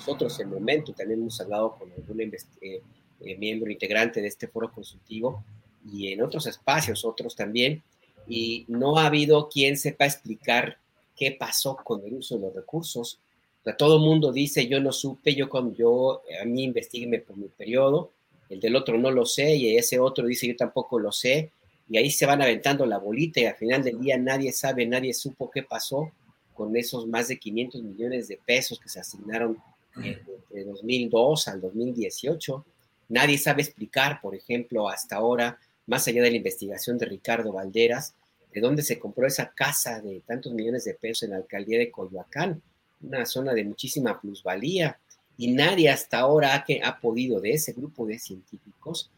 nosotros 0.00 0.40
en 0.40 0.48
el 0.48 0.54
momento 0.54 0.94
también 0.94 1.20
hemos 1.20 1.38
hablado 1.42 1.76
con 1.78 1.92
algún 1.92 2.22
eh, 2.22 2.80
eh, 3.20 3.36
miembro 3.36 3.70
integrante 3.70 4.22
de 4.22 4.28
este 4.28 4.48
foro 4.48 4.72
consultivo 4.72 5.44
y 5.92 6.08
en 6.10 6.22
otros 6.22 6.46
espacios, 6.46 7.04
otros 7.04 7.36
también, 7.36 7.82
y 8.26 8.64
no 8.68 8.96
ha 8.96 9.06
habido 9.06 9.50
quien 9.50 9.76
sepa 9.76 10.06
explicar 10.06 10.78
qué 11.14 11.32
pasó 11.32 11.76
con 11.76 12.02
el 12.06 12.14
uso 12.14 12.36
de 12.36 12.46
los 12.46 12.54
recursos. 12.54 13.18
O 13.60 13.64
sea, 13.64 13.76
todo 13.76 13.96
el 13.96 14.02
mundo 14.02 14.32
dice, 14.32 14.66
yo 14.66 14.80
no 14.80 14.90
supe, 14.90 15.34
yo 15.34 15.50
cuando 15.50 15.74
yo, 15.74 16.22
a 16.40 16.46
mí 16.46 16.64
investigueme 16.64 17.18
por 17.18 17.36
mi 17.36 17.48
periodo, 17.48 18.10
el 18.48 18.58
del 18.58 18.76
otro 18.76 18.96
no 18.96 19.10
lo 19.10 19.26
sé, 19.26 19.54
y 19.54 19.76
ese 19.76 19.98
otro 19.98 20.26
dice, 20.26 20.46
yo 20.48 20.56
tampoco 20.56 20.98
lo 20.98 21.12
sé, 21.12 21.50
y 21.90 21.98
ahí 21.98 22.10
se 22.10 22.24
van 22.24 22.40
aventando 22.40 22.86
la 22.86 22.98
bolita 22.98 23.40
y 23.40 23.44
al 23.44 23.56
final 23.56 23.82
del 23.82 24.00
día 24.00 24.16
nadie 24.16 24.50
sabe, 24.52 24.86
nadie 24.86 25.12
supo 25.12 25.50
qué 25.50 25.62
pasó 25.62 26.10
con 26.54 26.74
esos 26.74 27.06
más 27.06 27.28
de 27.28 27.38
500 27.38 27.82
millones 27.82 28.28
de 28.28 28.38
pesos 28.46 28.80
que 28.80 28.88
se 28.88 29.00
asignaron 29.00 29.58
de 29.96 30.64
2002 30.64 31.48
al 31.48 31.60
2018. 31.60 32.64
Nadie 33.08 33.38
sabe 33.38 33.62
explicar, 33.62 34.20
por 34.20 34.34
ejemplo, 34.34 34.88
hasta 34.88 35.16
ahora, 35.16 35.58
más 35.86 36.06
allá 36.06 36.22
de 36.22 36.30
la 36.30 36.36
investigación 36.36 36.98
de 36.98 37.06
Ricardo 37.06 37.52
Valderas, 37.52 38.14
de 38.52 38.60
dónde 38.60 38.82
se 38.82 38.98
compró 38.98 39.26
esa 39.26 39.50
casa 39.50 40.00
de 40.00 40.22
tantos 40.26 40.52
millones 40.52 40.84
de 40.84 40.94
pesos 40.94 41.24
en 41.24 41.30
la 41.30 41.36
alcaldía 41.36 41.78
de 41.78 41.90
Coyoacán, 41.90 42.62
una 43.02 43.24
zona 43.26 43.52
de 43.54 43.64
muchísima 43.64 44.20
plusvalía, 44.20 44.98
y 45.36 45.48
nadie 45.48 45.88
hasta 45.88 46.18
ahora 46.18 46.54
ha, 46.54 46.64
que, 46.64 46.80
ha 46.82 47.00
podido 47.00 47.40
de 47.40 47.52
ese 47.52 47.72
grupo 47.72 48.06
de 48.06 48.18
científicos 48.18 49.10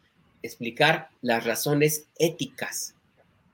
explicar 0.43 1.09
las 1.21 1.45
razones 1.45 2.07
éticas, 2.19 2.95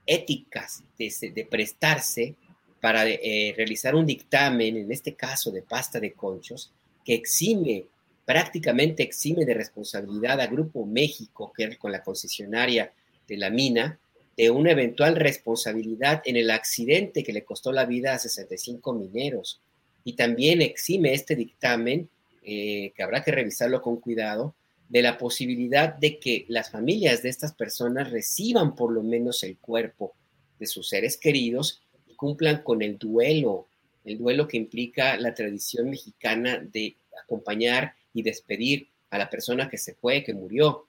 éticas 0.06 0.82
de, 0.98 1.46
prestarse 1.50 2.34
para 2.80 3.06
eh, 3.06 3.54
realizar 3.56 3.94
un 3.94 4.06
dictamen, 4.06 4.76
en 4.76 4.92
este 4.92 5.14
caso 5.14 5.50
de 5.50 5.62
pasta 5.62 6.00
de 6.00 6.12
conchos, 6.12 6.72
que 7.08 7.14
exime, 7.14 7.86
prácticamente 8.26 9.02
exime 9.02 9.46
de 9.46 9.54
responsabilidad 9.54 10.42
a 10.42 10.46
Grupo 10.46 10.84
México, 10.84 11.54
que 11.56 11.64
es 11.64 11.78
con 11.78 11.90
la 11.90 12.02
concesionaria 12.02 12.92
de 13.26 13.38
la 13.38 13.48
mina, 13.48 13.98
de 14.36 14.50
una 14.50 14.72
eventual 14.72 15.16
responsabilidad 15.16 16.20
en 16.26 16.36
el 16.36 16.50
accidente 16.50 17.24
que 17.24 17.32
le 17.32 17.44
costó 17.44 17.72
la 17.72 17.86
vida 17.86 18.12
a 18.12 18.18
65 18.18 18.92
mineros. 18.92 19.62
Y 20.04 20.16
también 20.16 20.60
exime 20.60 21.14
este 21.14 21.34
dictamen, 21.34 22.10
eh, 22.42 22.92
que 22.94 23.02
habrá 23.02 23.24
que 23.24 23.32
revisarlo 23.32 23.80
con 23.80 23.96
cuidado, 24.02 24.54
de 24.90 25.00
la 25.00 25.16
posibilidad 25.16 25.94
de 25.94 26.18
que 26.18 26.44
las 26.48 26.70
familias 26.70 27.22
de 27.22 27.30
estas 27.30 27.54
personas 27.54 28.10
reciban 28.10 28.74
por 28.74 28.92
lo 28.92 29.02
menos 29.02 29.42
el 29.44 29.56
cuerpo 29.56 30.12
de 30.58 30.66
sus 30.66 30.90
seres 30.90 31.16
queridos 31.16 31.80
y 32.06 32.16
cumplan 32.16 32.62
con 32.62 32.82
el 32.82 32.98
duelo, 32.98 33.66
el 34.08 34.18
duelo 34.18 34.48
que 34.48 34.56
implica 34.56 35.16
la 35.16 35.34
tradición 35.34 35.90
mexicana 35.90 36.58
de 36.58 36.96
acompañar 37.22 37.94
y 38.14 38.22
despedir 38.22 38.88
a 39.10 39.18
la 39.18 39.30
persona 39.30 39.68
que 39.68 39.78
se 39.78 39.94
fue, 39.94 40.24
que 40.24 40.34
murió. 40.34 40.86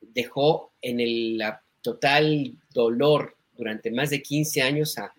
Dejó 0.00 0.72
en 0.80 1.00
el 1.00 1.42
total 1.82 2.54
dolor 2.72 3.36
durante 3.56 3.90
más 3.90 4.10
de 4.10 4.22
15 4.22 4.62
años 4.62 4.98
a, 4.98 5.12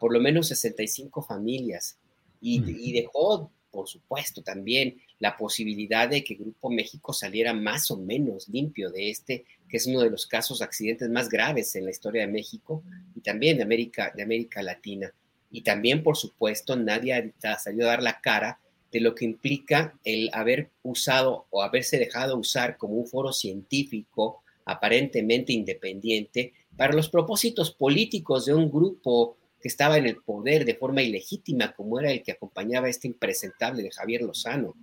por 0.00 0.12
lo 0.12 0.20
menos 0.20 0.48
65 0.48 1.22
familias 1.22 1.96
y, 2.40 2.62
y 2.68 2.92
dejó, 2.92 3.50
por 3.70 3.88
supuesto, 3.88 4.42
también 4.42 5.00
la 5.18 5.36
posibilidad 5.36 6.08
de 6.08 6.22
que 6.22 6.34
Grupo 6.34 6.70
México 6.70 7.12
saliera 7.12 7.54
más 7.54 7.90
o 7.90 7.96
menos 7.96 8.48
limpio 8.48 8.90
de 8.90 9.10
este, 9.10 9.44
que 9.68 9.78
es 9.78 9.86
uno 9.86 10.00
de 10.00 10.10
los 10.10 10.26
casos 10.26 10.60
accidentes 10.60 11.08
más 11.08 11.28
graves 11.28 11.74
en 11.76 11.84
la 11.84 11.90
historia 11.90 12.22
de 12.22 12.32
México 12.32 12.82
y 13.14 13.20
también 13.20 13.56
de 13.56 13.62
América, 13.62 14.12
de 14.14 14.22
América 14.22 14.62
Latina. 14.62 15.12
Y 15.50 15.62
también, 15.62 16.02
por 16.02 16.16
supuesto, 16.16 16.76
nadie 16.76 17.32
ha 17.42 17.58
salido 17.58 17.86
a 17.86 17.90
dar 17.90 18.02
la 18.02 18.20
cara 18.20 18.60
de 18.92 19.00
lo 19.00 19.14
que 19.14 19.24
implica 19.24 19.98
el 20.04 20.30
haber 20.32 20.70
usado 20.82 21.46
o 21.50 21.62
haberse 21.62 21.98
dejado 21.98 22.36
usar 22.36 22.76
como 22.76 22.94
un 22.94 23.06
foro 23.06 23.32
científico 23.32 24.42
aparentemente 24.64 25.52
independiente 25.52 26.52
para 26.76 26.92
los 26.92 27.08
propósitos 27.08 27.70
políticos 27.70 28.46
de 28.46 28.54
un 28.54 28.70
grupo 28.70 29.36
que 29.60 29.68
estaba 29.68 29.96
en 29.96 30.06
el 30.06 30.16
poder 30.16 30.64
de 30.64 30.74
forma 30.74 31.02
ilegítima, 31.02 31.74
como 31.74 31.98
era 31.98 32.10
el 32.10 32.22
que 32.22 32.32
acompañaba 32.32 32.86
a 32.86 32.90
este 32.90 33.06
impresentable 33.08 33.82
de 33.82 33.90
Javier 33.90 34.22
Lozano. 34.22 34.74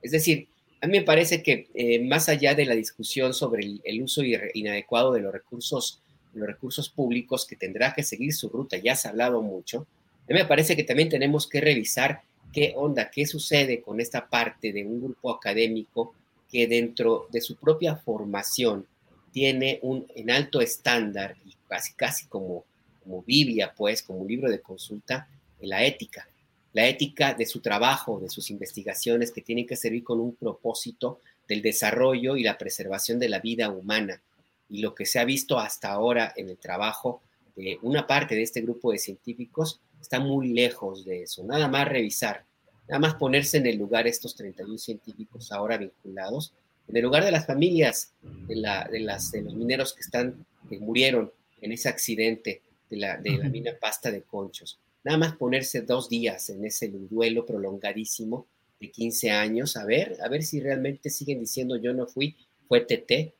Es 0.00 0.12
decir, 0.12 0.48
a 0.80 0.86
mí 0.86 0.98
me 0.98 1.04
parece 1.04 1.42
que 1.42 1.68
eh, 1.74 2.04
más 2.04 2.28
allá 2.28 2.54
de 2.54 2.66
la 2.66 2.74
discusión 2.74 3.34
sobre 3.34 3.80
el, 3.84 4.02
uso 4.02 4.22
inadecuado 4.24 5.12
de 5.12 5.20
los 5.20 5.32
recursos, 5.32 6.02
los 6.34 6.46
recursos 6.46 6.88
públicos, 6.88 7.46
que 7.46 7.56
tendrá 7.56 7.94
que 7.94 8.02
seguir 8.02 8.34
su 8.34 8.48
ruta, 8.48 8.76
ya 8.76 8.96
se 8.96 9.08
ha 9.08 9.12
hablado 9.12 9.42
mucho, 9.42 9.86
me 10.28 10.44
parece 10.44 10.76
que 10.76 10.84
también 10.84 11.08
tenemos 11.08 11.46
que 11.46 11.60
revisar 11.60 12.22
qué 12.52 12.74
onda, 12.76 13.10
qué 13.10 13.26
sucede 13.26 13.80
con 13.80 14.00
esta 14.00 14.28
parte 14.28 14.72
de 14.72 14.84
un 14.84 15.02
grupo 15.02 15.30
académico 15.30 16.14
que 16.50 16.66
dentro 16.66 17.28
de 17.30 17.40
su 17.40 17.56
propia 17.56 17.96
formación 17.96 18.86
tiene 19.32 19.78
un 19.82 20.06
en 20.14 20.30
alto 20.30 20.60
estándar 20.60 21.36
y 21.44 21.54
casi 21.68 21.94
casi 21.94 22.26
como, 22.26 22.64
como 23.02 23.22
Biblia, 23.22 23.72
pues, 23.76 24.02
como 24.02 24.20
un 24.20 24.28
libro 24.28 24.50
de 24.50 24.60
consulta, 24.60 25.28
la 25.60 25.84
ética 25.84 26.28
la 26.72 26.86
ética 26.86 27.34
de 27.34 27.46
su 27.46 27.60
trabajo, 27.60 28.20
de 28.20 28.30
sus 28.30 28.50
investigaciones 28.50 29.30
que 29.30 29.42
tienen 29.42 29.66
que 29.66 29.76
servir 29.76 30.04
con 30.04 30.20
un 30.20 30.34
propósito 30.34 31.20
del 31.46 31.62
desarrollo 31.62 32.36
y 32.36 32.42
la 32.42 32.58
preservación 32.58 33.18
de 33.18 33.28
la 33.28 33.40
vida 33.40 33.70
humana. 33.70 34.22
Y 34.68 34.80
lo 34.80 34.94
que 34.94 35.04
se 35.04 35.18
ha 35.18 35.24
visto 35.24 35.58
hasta 35.58 35.90
ahora 35.90 36.32
en 36.34 36.48
el 36.48 36.56
trabajo 36.56 37.20
de 37.56 37.78
una 37.82 38.06
parte 38.06 38.34
de 38.34 38.42
este 38.42 38.62
grupo 38.62 38.92
de 38.92 38.98
científicos 38.98 39.80
está 40.02 40.20
muy 40.20 40.48
lejos 40.52 41.04
de 41.04 41.22
eso. 41.22 41.42
Nada 41.44 41.68
más 41.68 41.88
revisar, 41.88 42.44
nada 42.88 42.98
más 42.98 43.14
ponerse 43.14 43.56
en 43.56 43.66
el 43.66 43.78
lugar 43.78 44.06
estos 44.06 44.34
31 44.36 44.76
científicos 44.76 45.50
ahora 45.50 45.78
vinculados, 45.78 46.52
en 46.88 46.96
el 46.96 47.02
lugar 47.02 47.24
de 47.24 47.30
las 47.30 47.46
familias 47.46 48.12
de, 48.22 48.56
la, 48.56 48.84
de, 48.84 49.00
las, 49.00 49.30
de 49.30 49.42
los 49.42 49.54
mineros 49.54 49.94
que, 49.94 50.00
están, 50.00 50.44
que 50.68 50.78
murieron 50.78 51.32
en 51.60 51.72
ese 51.72 51.88
accidente 51.88 52.60
de 52.90 52.96
la, 52.98 53.16
de 53.16 53.38
la 53.38 53.48
mina 53.48 53.72
pasta 53.80 54.10
de 54.10 54.22
conchos 54.22 54.78
nada 55.04 55.18
más 55.18 55.36
ponerse 55.36 55.82
dos 55.82 56.08
días 56.08 56.50
en 56.50 56.64
ese 56.64 56.88
duelo 56.88 57.44
prolongadísimo 57.44 58.46
de 58.80 58.90
15 58.90 59.30
años, 59.30 59.76
a 59.76 59.84
ver, 59.84 60.16
a 60.22 60.28
ver 60.28 60.42
si 60.42 60.60
realmente 60.60 61.10
siguen 61.10 61.40
diciendo 61.40 61.76
yo 61.76 61.92
no 61.92 62.06
fui, 62.06 62.36
fue 62.68 62.80
TT. 62.80 63.34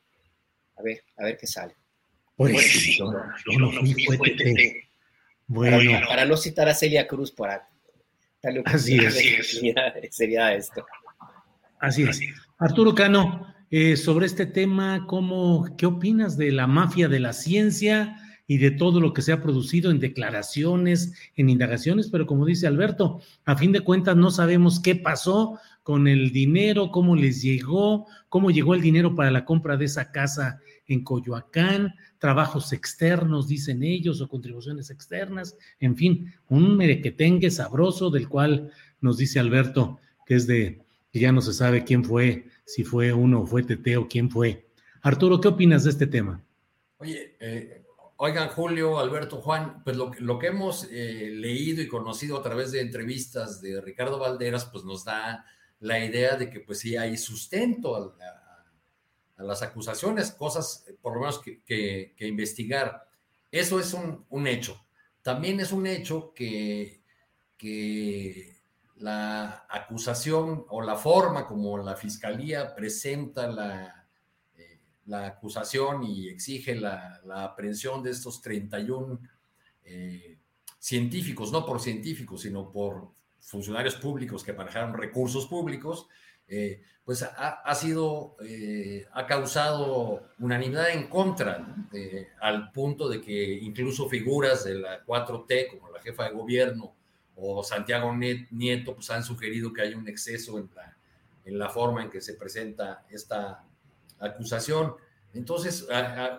A 0.77 0.81
ver, 0.81 1.03
a 1.17 1.25
ver 1.25 1.37
qué 1.37 1.47
sale. 1.47 1.75
Pues 2.35 2.97
yo, 2.97 3.11
no 3.59 3.71
fui, 3.71 3.93
fue 4.17 4.31
TT. 4.31 4.82
Bueno. 5.47 5.77
Para, 6.07 6.25
no 6.25 6.37
citar 6.37 6.69
a 6.69 6.73
Celia 6.73 7.07
Cruz 7.07 7.31
por 7.31 7.49
darle 8.41 8.63
así 8.65 8.97
es. 8.97 9.61
sería 10.11 10.53
esto. 10.53 10.85
Así 11.79 12.03
es. 12.03 12.21
Arturo 12.59 12.95
Cano, 12.95 13.53
eh, 13.71 13.97
sobre 13.97 14.25
este 14.25 14.45
tema, 14.45 15.05
¿cómo, 15.07 15.75
¿qué 15.77 15.85
opinas 15.85 16.37
de 16.37 16.51
la 16.51 16.67
mafia 16.67 17.07
de 17.07 17.19
la 17.19 17.33
ciencia? 17.33 18.17
y 18.45 18.57
de 18.57 18.71
todo 18.71 18.99
lo 18.99 19.13
que 19.13 19.21
se 19.21 19.31
ha 19.31 19.41
producido 19.41 19.89
en 19.89 19.99
declaraciones, 19.99 21.13
en 21.35 21.49
indagaciones, 21.49 22.09
pero 22.09 22.25
como 22.25 22.45
dice 22.45 22.67
Alberto, 22.67 23.21
a 23.45 23.55
fin 23.55 23.71
de 23.71 23.81
cuentas 23.81 24.17
no 24.17 24.31
sabemos 24.31 24.81
qué 24.81 24.95
pasó 24.95 25.59
con 25.81 26.07
el 26.07 26.31
dinero, 26.31 26.91
cómo 26.91 27.15
les 27.15 27.41
llegó, 27.41 28.05
cómo 28.29 28.51
llegó 28.51 28.73
el 28.73 28.81
dinero 28.81 29.15
para 29.15 29.31
la 29.31 29.45
compra 29.45 29.77
de 29.77 29.85
esa 29.85 30.11
casa 30.11 30.59
en 30.87 31.03
Coyoacán, 31.03 31.95
trabajos 32.19 32.73
externos, 32.73 33.47
dicen 33.47 33.83
ellos, 33.83 34.21
o 34.21 34.27
contribuciones 34.27 34.89
externas, 34.89 35.55
en 35.79 35.95
fin, 35.95 36.33
un 36.49 36.75
merequetengue 36.77 37.51
sabroso 37.51 38.09
del 38.09 38.27
cual 38.27 38.71
nos 39.01 39.17
dice 39.17 39.39
Alberto 39.39 39.99
que 40.25 40.35
es 40.35 40.47
de 40.47 40.81
que 41.11 41.19
ya 41.19 41.31
no 41.31 41.41
se 41.41 41.53
sabe 41.53 41.83
quién 41.83 42.03
fue, 42.03 42.47
si 42.65 42.83
fue 42.83 43.13
uno 43.13 43.41
o 43.41 43.45
fue 43.45 43.63
Tete 43.63 43.97
o 43.97 44.07
quién 44.07 44.31
fue. 44.31 44.65
Arturo, 45.01 45.39
¿qué 45.39 45.49
opinas 45.49 45.83
de 45.83 45.91
este 45.91 46.07
tema? 46.07 46.41
Oye, 46.97 47.35
eh, 47.39 47.83
Oigan, 48.17 48.47
Julio, 48.49 48.99
Alberto, 48.99 49.41
Juan, 49.41 49.83
pues 49.83 49.97
lo, 49.97 50.39
que 50.39 50.47
hemos 50.47 50.87
eh, 50.91 51.29
leído 51.33 51.81
y 51.81 51.87
conocido 51.87 52.37
a 52.37 52.43
través 52.43 52.71
de 52.71 52.79
entrevistas 52.79 53.59
de 53.61 53.81
Ricardo 53.81 54.17
Valderas, 54.17 54.65
pues 54.65 54.85
nos 54.85 55.03
da 55.03 55.45
la 55.79 56.03
idea 56.03 56.37
de 56.37 56.49
que 56.49 56.61
pues 56.61 56.79
sí 56.79 56.95
hay 56.95 57.17
sustento 57.17 57.95
a, 57.95 58.42
las 59.43 59.61
acusaciones, 59.61 60.31
cosas 60.31 60.85
eh, 60.87 60.95
por 61.01 61.13
lo 61.13 61.21
menos 61.21 61.39
que, 61.39 62.15
investigar. 62.19 63.07
Eso 63.51 63.79
es 63.79 63.93
un, 63.93 64.47
hecho. 64.47 64.83
También 65.21 65.59
es 65.59 65.71
un 65.71 65.85
hecho 65.85 66.33
que, 66.33 67.01
que 67.57 68.57
la 68.97 69.65
acusación 69.69 70.65
o 70.69 70.81
la 70.81 70.95
forma 70.95 71.45
como 71.45 71.77
la 71.77 71.95
fiscalía 71.95 72.73
presenta 72.73 73.47
la 73.47 74.03
la 75.05 75.27
acusación 75.27 76.03
y 76.03 76.29
exige 76.29 76.75
la, 76.75 77.21
aprehensión 77.25 78.01
de 78.03 78.11
estos 78.11 78.41
31 78.41 79.19
eh, 79.83 80.37
científicos, 80.79 81.51
no 81.51 81.65
por 81.65 81.81
científicos, 81.81 82.41
sino 82.41 82.71
por 82.71 83.11
funcionarios 83.39 83.95
públicos 83.95 84.43
que 84.43 84.53
manejaron 84.53 84.93
recursos 84.93 85.47
públicos, 85.47 86.07
eh, 86.47 86.81
pues 87.05 87.21
ha, 87.23 87.75
sido, 87.75 88.37
eh, 88.45 89.05
ha 89.11 89.25
causado 89.25 90.23
unanimidad 90.39 90.89
en 90.91 91.07
contra, 91.07 91.75
al 92.39 92.71
punto 92.71 93.09
de 93.09 93.19
que 93.19 93.55
incluso 93.55 94.07
figuras 94.07 94.63
de 94.63 94.75
la 94.75 95.05
4T, 95.05 95.69
como 95.69 95.91
la 95.91 96.01
jefa 96.01 96.25
de 96.25 96.35
gobierno 96.35 96.95
o 97.35 97.61
Santiago 97.61 98.13
Nieto, 98.15 98.95
pues 98.95 99.09
han 99.09 99.23
sugerido 99.23 99.73
que 99.73 99.81
hay 99.81 99.95
un 99.95 100.07
exceso 100.07 100.57
en 100.57 100.69
la, 100.73 100.95
en 101.43 101.59
la 101.59 101.69
forma 101.69 102.03
en 102.03 102.09
que 102.09 102.21
se 102.21 102.35
presenta 102.35 103.05
esta 103.09 103.65
acusación. 104.19 104.95
Entonces, 105.33 105.87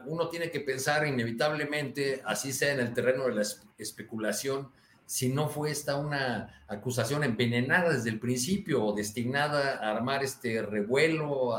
uno 0.06 0.28
tiene 0.28 0.50
que 0.50 0.60
pensar 0.60 1.06
inevitablemente, 1.06 2.22
así 2.24 2.52
sea 2.52 2.72
en 2.72 2.80
el 2.80 2.94
terreno 2.94 3.26
de 3.26 3.34
la 3.34 3.42
especulación, 3.76 4.70
si 5.06 5.28
no 5.28 5.48
fue 5.48 5.70
esta 5.70 5.96
una 5.96 6.64
acusación 6.66 7.24
envenenada 7.24 7.92
desde 7.92 8.10
el 8.10 8.18
principio 8.18 8.84
o 8.84 8.94
destinada 8.94 9.78
a 9.78 9.96
armar 9.96 10.24
este 10.24 10.62
revuelo 10.62 11.56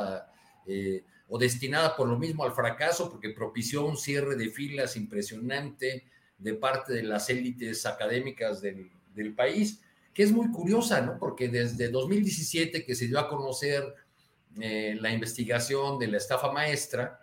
eh, 0.66 1.04
o 1.28 1.38
destinada 1.38 1.96
por 1.96 2.08
lo 2.08 2.18
mismo 2.18 2.44
al 2.44 2.54
fracaso 2.54 3.10
porque 3.12 3.30
propició 3.30 3.86
un 3.86 3.98
cierre 3.98 4.36
de 4.36 4.50
filas 4.50 4.96
impresionante 4.96 6.06
de 6.38 6.54
parte 6.56 6.94
de 6.94 7.04
las 7.04 7.30
élites 7.30 7.86
académicas 7.86 8.62
del, 8.62 8.92
país, 9.34 9.80
que 10.14 10.24
es 10.24 10.34
muy 10.34 10.52
curiosa, 10.52 11.00
¿no? 11.00 11.18
Porque 11.18 11.48
desde 11.48 11.88
2017 11.88 12.84
que 12.84 12.96
se 12.96 13.08
dio 13.08 13.18
a 13.18 13.30
conocer 13.30 13.96
eh, 14.60 14.98
la 15.00 15.12
investigación 15.12 15.98
de 15.98 16.08
la 16.08 16.18
estafa 16.18 16.52
maestra, 16.52 17.22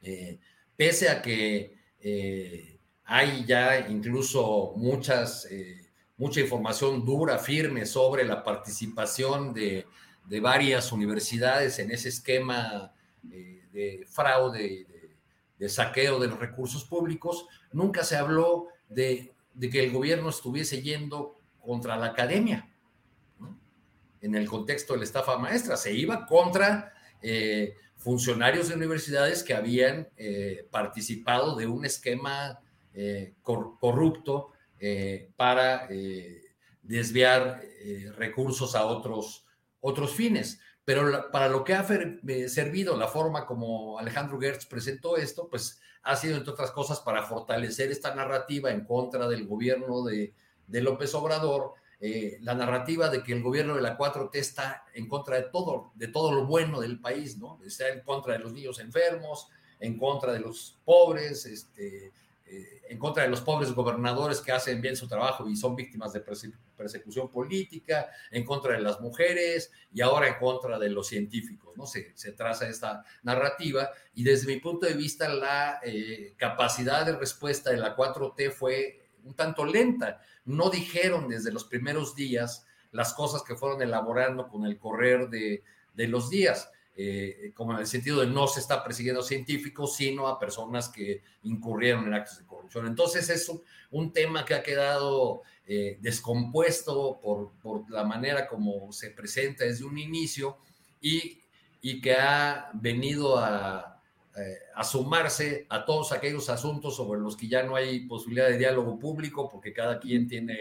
eh, 0.00 0.38
pese 0.76 1.10
a 1.10 1.20
que 1.20 1.76
hay 3.06 3.44
ya 3.44 3.88
incluso 3.88 4.74
muchas, 4.76 5.48
mucha 6.16 6.40
información 6.40 7.04
dura, 7.04 7.38
firme 7.38 7.86
sobre 7.86 8.24
la 8.24 8.42
participación 8.42 9.54
de, 9.54 9.86
varias 10.42 10.90
universidades 10.90 11.78
en 11.78 11.92
ese 11.92 12.08
esquema 12.08 12.92
de 13.22 14.06
fraude, 14.08 14.86
de, 15.58 15.68
saqueo 15.68 16.18
de 16.18 16.28
los 16.28 16.38
recursos 16.38 16.84
públicos, 16.84 17.46
nunca 17.72 18.04
se 18.04 18.16
habló 18.16 18.68
de, 18.88 19.32
que 19.60 19.84
el 19.84 19.92
gobierno 19.92 20.28
estuviese 20.28 20.82
yendo 20.82 21.34
contra 21.60 21.96
la 21.96 22.06
academia 22.06 22.68
en 24.20 24.34
el 24.34 24.48
contexto 24.48 24.92
de 24.92 25.00
la 25.00 25.04
estafa 25.04 25.38
maestra, 25.38 25.76
se 25.76 25.92
iba 25.92 26.26
contra 26.26 26.92
eh, 27.22 27.74
funcionarios 27.96 28.68
de 28.68 28.74
universidades 28.74 29.42
que 29.42 29.54
habían 29.54 30.08
eh, 30.16 30.66
participado 30.70 31.54
de 31.54 31.66
un 31.66 31.84
esquema 31.84 32.60
eh, 32.96 33.34
corrupto 33.42 34.52
para 35.36 35.88
desviar 36.82 37.62
recursos 38.16 38.74
a 38.74 38.84
otros, 38.84 39.46
otros 39.80 40.12
fines. 40.12 40.60
Pero 40.84 41.30
para 41.30 41.48
lo 41.48 41.64
que 41.64 41.74
ha 41.74 41.84
servido 42.48 42.96
la 42.96 43.08
forma 43.08 43.46
como 43.46 43.98
Alejandro 43.98 44.38
Gertz 44.38 44.66
presentó 44.66 45.16
esto, 45.16 45.48
pues 45.48 45.80
ha 46.02 46.14
sido, 46.14 46.36
entre 46.36 46.52
otras 46.52 46.70
cosas, 46.70 47.00
para 47.00 47.22
fortalecer 47.22 47.90
esta 47.90 48.14
narrativa 48.14 48.70
en 48.70 48.84
contra 48.84 49.26
del 49.28 49.46
gobierno 49.46 50.04
de, 50.04 50.34
de 50.66 50.80
López 50.80 51.14
Obrador, 51.14 51.74
eh, 51.98 52.38
la 52.42 52.54
narrativa 52.54 53.08
de 53.08 53.22
que 53.22 53.32
el 53.32 53.42
gobierno 53.42 53.74
de 53.74 53.80
la 53.80 53.96
4T 53.96 54.30
está 54.34 54.84
en 54.92 55.08
contra 55.08 55.36
de 55.36 55.44
todo, 55.44 55.92
de 55.94 56.08
todo 56.08 56.30
lo 56.32 56.46
bueno 56.46 56.80
del 56.80 57.00
país, 57.00 57.38
¿no? 57.38 57.58
Está 57.64 57.88
en 57.88 58.00
contra 58.00 58.34
de 58.34 58.40
los 58.40 58.52
niños 58.52 58.78
enfermos, 58.80 59.48
en 59.80 59.98
contra 59.98 60.32
de 60.32 60.40
los 60.40 60.78
pobres, 60.84 61.46
este, 61.46 62.08
eh, 62.08 62.12
en 62.48 62.98
contra 62.98 63.24
de 63.24 63.28
los 63.28 63.40
pobres 63.40 63.72
gobernadores 63.72 64.40
que 64.40 64.52
hacen 64.52 64.80
bien 64.80 64.96
su 64.96 65.08
trabajo 65.08 65.48
y 65.48 65.56
son 65.56 65.74
víctimas 65.74 66.12
de 66.12 66.22
persecución 66.76 67.28
política, 67.30 68.08
en 68.30 68.44
contra 68.44 68.74
de 68.74 68.80
las 68.80 69.00
mujeres 69.00 69.72
y 69.92 70.00
ahora 70.00 70.28
en 70.28 70.34
contra 70.38 70.78
de 70.78 70.90
los 70.90 71.08
científicos, 71.08 71.76
¿no? 71.76 71.86
Se, 71.86 72.12
traza 72.36 72.68
esta 72.68 73.04
narrativa 73.22 73.90
y 74.14 74.22
desde 74.22 74.46
mi 74.46 74.60
punto 74.60 74.86
de 74.86 74.94
vista 74.94 75.28
la 75.28 75.80
eh, 75.82 76.34
capacidad 76.36 77.04
de 77.04 77.16
respuesta 77.16 77.70
de 77.70 77.78
la 77.78 77.96
4T 77.96 78.52
fue 78.52 79.08
un 79.24 79.34
tanto 79.34 79.64
lenta. 79.64 80.20
No 80.44 80.70
dijeron 80.70 81.28
desde 81.28 81.52
los 81.52 81.64
primeros 81.64 82.14
días 82.14 82.66
las 82.92 83.14
cosas 83.14 83.42
que 83.42 83.56
fueron 83.56 83.82
elaborando 83.82 84.48
con 84.48 84.64
el 84.64 84.78
correr 84.78 85.28
de 85.28 85.62
los 86.08 86.30
días. 86.30 86.70
Eh, 86.98 87.52
como 87.54 87.74
en 87.74 87.80
el 87.80 87.86
sentido 87.86 88.20
de 88.20 88.26
no 88.26 88.46
se 88.46 88.60
está 88.60 88.82
persiguiendo 88.82 89.20
a 89.20 89.24
científicos, 89.24 89.96
sino 89.96 90.28
a 90.28 90.38
personas 90.38 90.88
que 90.88 91.22
incurrieron 91.42 92.06
en 92.06 92.14
actos 92.14 92.38
de 92.38 92.46
corrupción. 92.46 92.86
Entonces 92.86 93.28
es 93.28 93.52
un, 93.90 94.12
tema 94.14 94.46
que 94.46 94.54
ha 94.54 94.62
quedado 94.62 95.42
eh, 95.66 95.98
descompuesto 96.00 97.20
por, 97.20 97.52
por, 97.60 97.90
la 97.90 98.02
manera 98.02 98.48
como 98.48 98.90
se 98.92 99.10
presenta 99.10 99.64
desde 99.64 99.84
un 99.84 99.98
inicio 99.98 100.56
y, 100.98 101.42
y 101.82 102.00
que 102.00 102.14
ha 102.14 102.70
venido 102.72 103.36
a, 103.38 104.00
eh, 104.34 104.58
a, 104.74 104.82
sumarse 104.82 105.66
a 105.68 105.84
todos 105.84 106.12
aquellos 106.12 106.48
asuntos 106.48 106.96
sobre 106.96 107.20
los 107.20 107.36
que 107.36 107.46
ya 107.46 107.62
no 107.62 107.76
hay 107.76 108.06
posibilidad 108.06 108.48
de 108.48 108.56
diálogo 108.56 108.98
público 108.98 109.50
porque 109.50 109.74
cada 109.74 110.00
quien 110.00 110.26
tiene 110.26 110.58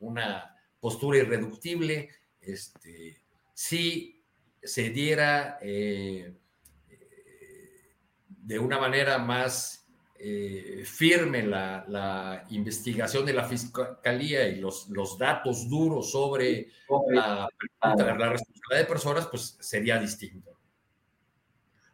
una 0.00 0.56
postura 0.80 1.18
irreductible. 1.18 2.08
Este, 2.40 3.20
sí 3.52 4.15
se 4.62 4.90
diera 4.90 5.58
eh, 5.62 6.34
de 8.28 8.58
una 8.58 8.78
manera 8.78 9.18
más 9.18 9.86
eh, 10.18 10.82
firme 10.86 11.42
la, 11.42 12.44
investigación 12.50 13.26
de 13.26 13.32
la 13.32 13.44
fiscalía 13.44 14.48
y 14.48 14.60
los, 14.60 14.88
los 14.88 15.18
datos 15.18 15.68
duros 15.68 16.10
sobre 16.10 16.68
la, 17.10 17.48
responsabilidad 17.80 18.78
de 18.78 18.84
personas, 18.84 19.26
pues 19.26 19.56
sería 19.60 19.98
distinto. 19.98 20.52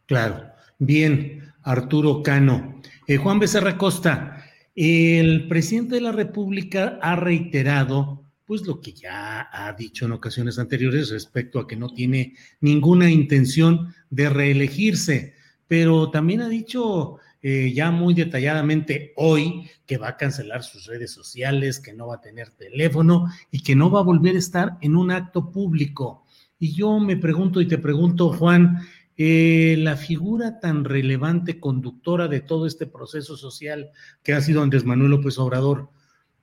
Claro. 0.07 0.53
Bien, 0.79 1.53
Arturo 1.62 2.22
Cano. 2.22 2.81
Eh, 3.07 3.16
Juan 3.16 3.38
Becerra 3.38 3.79
Costa, 3.79 4.44
el 4.75 5.48
presidente 5.48 5.96
de 5.96 6.01
la 6.01 6.12
República 6.12 6.98
ha 7.03 7.16
reiterado 7.16 8.21
pues 8.46 8.66
lo 8.66 8.81
que 8.81 8.92
ya 8.92 9.48
ha 9.52 9.72
dicho 9.72 10.05
en 10.05 10.12
ocasiones 10.12 10.59
anteriores 10.59 11.11
respecto 11.11 11.59
a 11.61 11.66
que 11.66 11.76
no 11.76 11.90
tiene 11.90 12.35
ninguna 12.61 13.11
intención 13.11 13.94
de 14.11 14.28
reelegirse, 14.28 15.35
pero 15.68 16.11
también 16.11 16.42
ha 16.42 16.48
dicho 16.48 17.18
eh, 17.44 17.72
ya 17.74 17.90
muy 17.90 18.14
detalladamente 18.14 19.12
hoy 19.16 19.68
que 19.85 19.98
va 19.98 20.09
a 20.09 20.16
cancelar 20.16 20.62
sus 20.62 20.87
redes 20.87 21.11
sociales, 21.11 21.81
que 21.81 21.92
no 21.92 22.07
va 22.09 22.16
a 22.16 22.20
tener 22.20 22.50
teléfono 22.50 23.26
y 23.50 23.62
que 23.62 23.74
no 23.74 23.90
va 23.90 24.00
a 24.00 24.05
volver 24.05 24.37
a 24.37 24.38
estar 24.38 24.78
en 24.81 24.94
un 24.94 25.11
acto 25.11 25.50
público. 25.50 26.24
Y 26.59 26.72
yo 26.72 27.00
me 27.00 27.16
pregunto 27.16 27.61
y 27.61 27.66
te 27.66 27.78
pregunto, 27.78 28.33
Juan, 28.33 28.78
eh, 29.16 29.74
la 29.78 29.96
figura 29.96 30.61
tan 30.61 30.85
relevante 30.85 31.59
conductora 31.59 32.28
de 32.28 32.40
todo 32.40 32.66
este 32.66 32.87
proceso 32.87 33.37
social 33.37 33.90
que 34.22 34.33
ha 34.33 34.40
sido 34.40 34.62
Andrés 34.62 34.85
Manuel 34.85 35.11
López 35.11 35.38
Obrador, 35.38 35.90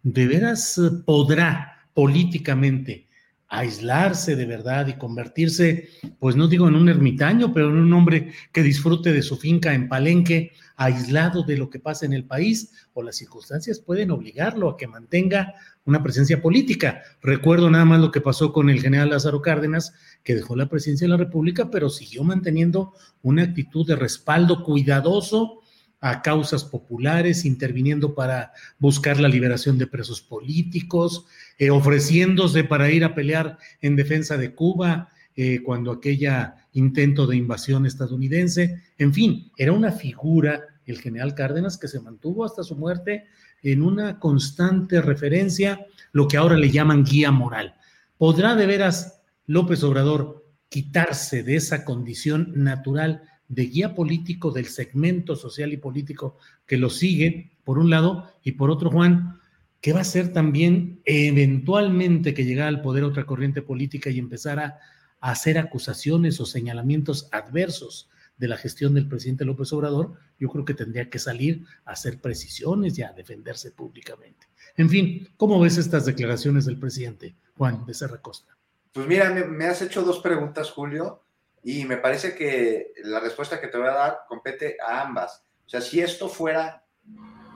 ¿de 0.04 0.28
veras 0.28 0.80
podrá 1.06 1.79
políticamente, 2.00 3.10
aislarse 3.50 4.38
de 4.38 4.46
verdad 4.46 4.88
y 4.88 4.94
convertirse, 4.94 5.90
pues 6.18 6.38
no 6.38 6.48
digo 6.48 6.70
en 6.70 6.76
un 6.76 6.88
ermitaño, 6.88 7.52
pero 7.52 7.68
en 7.68 7.76
un 7.76 7.92
hombre 7.92 8.32
que 8.54 8.64
disfrute 8.64 9.12
de 9.12 9.22
su 9.22 9.36
finca 9.36 9.74
en 9.74 9.90
Palenque, 9.90 10.54
aislado 10.78 11.44
de 11.44 11.58
lo 11.58 11.70
que 11.70 11.80
pasa 11.80 12.06
en 12.06 12.14
el 12.14 12.24
país, 12.24 12.72
o 12.94 13.04
las 13.04 13.18
circunstancias 13.18 13.82
pueden 13.82 14.12
obligarlo 14.12 14.70
a 14.70 14.78
que 14.78 14.88
mantenga 14.88 15.56
una 15.84 16.02
presencia 16.02 16.42
política. 16.42 17.02
Recuerdo 17.22 17.70
nada 17.70 17.84
más 17.84 18.00
lo 18.00 18.12
que 18.12 18.22
pasó 18.22 18.54
con 18.54 18.70
el 18.70 18.80
general 18.80 19.10
Lázaro 19.10 19.42
Cárdenas, 19.42 19.92
que 20.24 20.36
dejó 20.36 20.56
la 20.56 20.70
presidencia 20.70 21.04
de 21.04 21.12
la 21.12 21.18
República, 21.18 21.70
pero 21.70 21.90
siguió 21.90 22.24
manteniendo 22.24 22.94
una 23.24 23.44
actitud 23.44 23.86
de 23.86 23.98
respaldo 23.98 24.64
cuidadoso 24.64 25.59
a 26.02 26.22
causas 26.22 26.64
populares, 26.64 27.46
interviniendo 27.46 28.16
para 28.16 28.54
buscar 28.78 29.20
la 29.20 29.28
liberación 29.28 29.78
de 29.78 29.88
presos 29.88 30.22
políticos, 30.22 31.26
eh, 31.58 31.70
ofreciéndose 31.70 32.64
para 32.64 32.90
ir 32.90 33.04
a 33.04 33.14
pelear 33.16 33.58
en 33.82 33.96
defensa 33.96 34.38
de 34.38 34.54
Cuba 34.54 35.10
eh, 35.36 35.62
cuando 35.64 35.92
aquella 35.92 36.56
intento 36.74 37.28
de 37.28 37.38
invasión 37.38 37.86
estadounidense. 37.86 38.82
En 38.98 39.14
fin, 39.14 39.52
era 39.58 39.72
una 39.72 39.92
figura, 39.92 40.62
el 40.86 41.00
general 41.00 41.36
Cárdenas, 41.36 41.78
que 41.78 41.88
se 41.88 42.00
mantuvo 42.00 42.46
hasta 42.46 42.64
su 42.64 42.76
muerte 42.76 43.26
en 43.62 43.82
una 43.82 44.20
constante 44.20 45.02
referencia, 45.02 45.86
lo 46.12 46.28
que 46.28 46.38
ahora 46.38 46.56
le 46.56 46.72
llaman 46.72 47.04
guía 47.04 47.32
moral. 47.32 47.76
¿Podrá 48.18 48.56
de 48.56 48.66
veras 48.66 49.22
López 49.46 49.84
Obrador 49.84 50.46
quitarse 50.70 51.44
de 51.44 51.56
esa 51.56 51.84
condición 51.84 52.52
natural 52.56 53.24
de 53.50 53.66
guía 53.66 53.96
político 53.96 54.52
del 54.52 54.68
segmento 54.68 55.36
social 55.36 55.74
y 55.74 55.78
político 55.78 56.38
que 56.66 56.78
lo 56.78 56.90
sigue, 56.90 57.52
por 57.66 57.80
un 57.80 57.90
lado, 57.90 58.32
y 58.44 58.54
por 58.54 58.72
otro, 58.72 58.90
Juan, 58.90 59.40
que 59.82 59.92
va 59.92 60.02
a 60.02 60.06
ser 60.06 60.32
también 60.32 61.02
eventualmente 61.06 62.34
que 62.34 62.46
llegara 62.46 62.70
al 62.70 62.82
poder 62.82 63.04
otra 63.04 63.26
corriente 63.26 63.62
política 63.62 64.10
y 64.10 64.20
empezara 64.20 64.80
a 65.20 65.32
hacer 65.32 65.58
acusaciones 65.58 66.40
o 66.40 66.46
señalamientos 66.46 67.28
adversos 67.32 68.10
de 68.38 68.48
la 68.48 68.58
gestión 68.58 68.94
del 68.94 69.08
presidente 69.08 69.46
López 69.46 69.74
Obrador, 69.74 70.14
yo 70.40 70.48
creo 70.48 70.64
que 70.64 70.74
tendría 70.74 71.10
que 71.10 71.20
salir 71.20 71.66
a 71.84 71.92
hacer 71.92 72.22
precisiones 72.22 72.98
y 72.98 73.04
a 73.04 73.12
defenderse 73.12 73.72
públicamente. 73.72 74.48
En 74.78 74.90
fin, 74.90 75.28
¿cómo 75.36 75.60
ves 75.60 75.78
estas 75.78 76.06
declaraciones 76.06 76.66
del 76.66 76.80
presidente 76.80 77.36
Juan 77.58 77.86
Becerra 77.86 78.22
Costa? 78.22 78.56
Pues 78.94 79.08
mira, 79.08 79.30
me, 79.32 79.44
me 79.44 79.66
has 79.66 79.82
hecho 79.82 80.04
dos 80.04 80.20
preguntas, 80.20 80.72
Julio. 80.72 81.22
Y 81.64 81.86
me 81.86 81.98
parece 81.98 82.36
que 82.36 82.94
la 83.04 83.20
respuesta 83.20 83.60
que 83.60 83.68
te 83.68 83.78
voy 83.78 83.88
a 83.88 83.94
dar 83.94 84.20
compete 84.28 84.78
a 84.82 85.02
ambas. 85.02 85.46
O 85.66 85.70
sea, 85.70 85.82
si 85.82 86.00
esto 86.00 86.30
fuera 86.30 86.84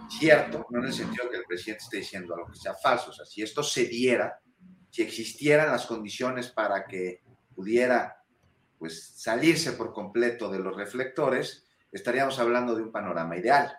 cierto, 0.10 0.66
no 0.70 0.80
en 0.80 0.86
el 0.86 0.94
sentido 0.94 1.30
que 1.30 1.38
el 1.38 1.46
presidente 1.46 1.84
esté 1.84 1.98
diciendo 1.98 2.36
algo 2.36 2.52
que 2.52 2.58
sea 2.58 2.76
falso, 2.76 3.10
o 3.10 3.14
sea, 3.14 3.26
si 3.26 3.42
esto 3.42 3.64
se 3.64 3.86
diera, 3.86 4.40
si 4.90 5.02
existieran 5.02 5.72
las 5.72 5.86
condiciones 5.86 6.50
para 6.50 6.86
que 6.86 7.24
pudiera 7.56 8.24
pues 8.78 9.14
salirse 9.16 9.72
por 9.74 9.94
completo 9.94 10.50
de 10.52 10.60
los 10.60 10.76
reflectores, 10.76 11.66
estaríamos 11.92 12.38
hablando 12.40 12.76
de 12.76 12.84
un 12.84 12.92
panorama 12.92 13.38
ideal, 13.38 13.74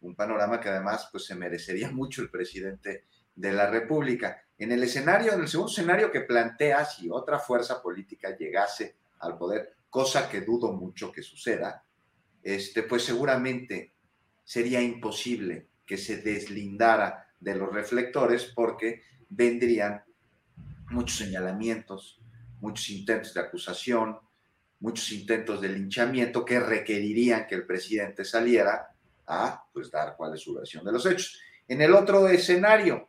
un 0.00 0.14
panorama 0.14 0.60
que 0.60 0.70
además 0.70 1.08
pues 1.12 1.26
se 1.26 1.34
merecería 1.34 1.90
mucho 1.92 2.22
el 2.22 2.30
presidente 2.30 3.04
de 3.34 3.52
la 3.52 3.68
República. 3.68 4.42
En 4.56 4.72
el 4.72 4.82
escenario, 4.82 5.32
en 5.32 5.40
el 5.40 5.48
segundo 5.48 5.70
escenario 5.70 6.10
que 6.10 6.20
plantea, 6.20 6.84
si 6.84 7.10
otra 7.10 7.38
fuerza 7.38 7.82
política 7.82 8.36
llegase 8.36 8.96
al 9.24 9.38
poder, 9.38 9.74
cosa 9.88 10.28
que 10.28 10.40
dudo 10.40 10.72
mucho 10.72 11.12
que 11.12 11.22
suceda, 11.22 11.84
este, 12.42 12.82
pues 12.82 13.04
seguramente 13.04 13.94
sería 14.44 14.82
imposible 14.82 15.68
que 15.86 15.96
se 15.96 16.18
deslindara 16.18 17.28
de 17.40 17.54
los 17.54 17.72
reflectores 17.72 18.52
porque 18.54 19.02
vendrían 19.28 20.02
muchos 20.90 21.18
señalamientos, 21.18 22.20
muchos 22.60 22.90
intentos 22.90 23.34
de 23.34 23.40
acusación, 23.40 24.18
muchos 24.80 25.10
intentos 25.12 25.60
de 25.60 25.70
linchamiento 25.70 26.44
que 26.44 26.60
requerirían 26.60 27.46
que 27.46 27.54
el 27.54 27.66
presidente 27.66 28.24
saliera 28.24 28.94
a 29.26 29.64
pues 29.72 29.90
dar 29.90 30.14
cuál 30.16 30.34
es 30.34 30.40
su 30.40 30.54
versión 30.54 30.84
de 30.84 30.92
los 30.92 31.06
hechos. 31.06 31.40
En 31.66 31.80
el 31.80 31.94
otro 31.94 32.28
escenario, 32.28 33.08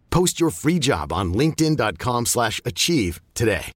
Post 0.11 0.41
your 0.41 0.51
free 0.51 0.77
job 0.77 1.13
on 1.13 1.33
linkedin.com 1.33 2.25
slash 2.25 2.59
achieve 2.65 3.21
today. 3.33 3.71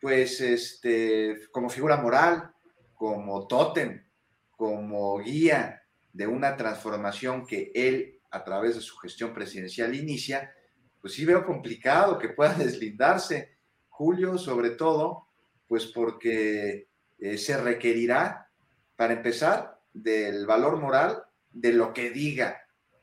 Pues 0.00 0.40
este, 0.40 1.48
como 1.50 1.70
figura 1.70 1.96
moral, 1.96 2.52
como 2.94 3.46
tótem, 3.46 4.04
como 4.50 5.18
guía 5.18 5.82
de 6.12 6.26
una 6.26 6.56
transformación 6.56 7.46
que 7.46 7.72
él 7.74 8.20
a 8.30 8.44
través 8.44 8.74
de 8.74 8.82
su 8.82 8.96
gestión 8.96 9.32
presidencial 9.32 9.94
inicia, 9.94 10.52
pues 11.00 11.14
sí 11.14 11.24
veo 11.24 11.46
complicado 11.46 12.18
que 12.18 12.28
pueda 12.28 12.52
deslindarse, 12.58 13.56
Julio, 13.88 14.36
sobre 14.36 14.70
todo, 14.70 15.28
pues 15.66 15.86
porque 15.86 16.88
eh, 17.18 17.38
se 17.38 17.56
requerirá, 17.56 18.50
para 18.94 19.14
empezar, 19.14 19.80
del 19.94 20.44
valor 20.46 20.78
moral 20.78 21.22
de 21.50 21.72
lo 21.72 21.94
que 21.94 22.10
diga 22.10 22.61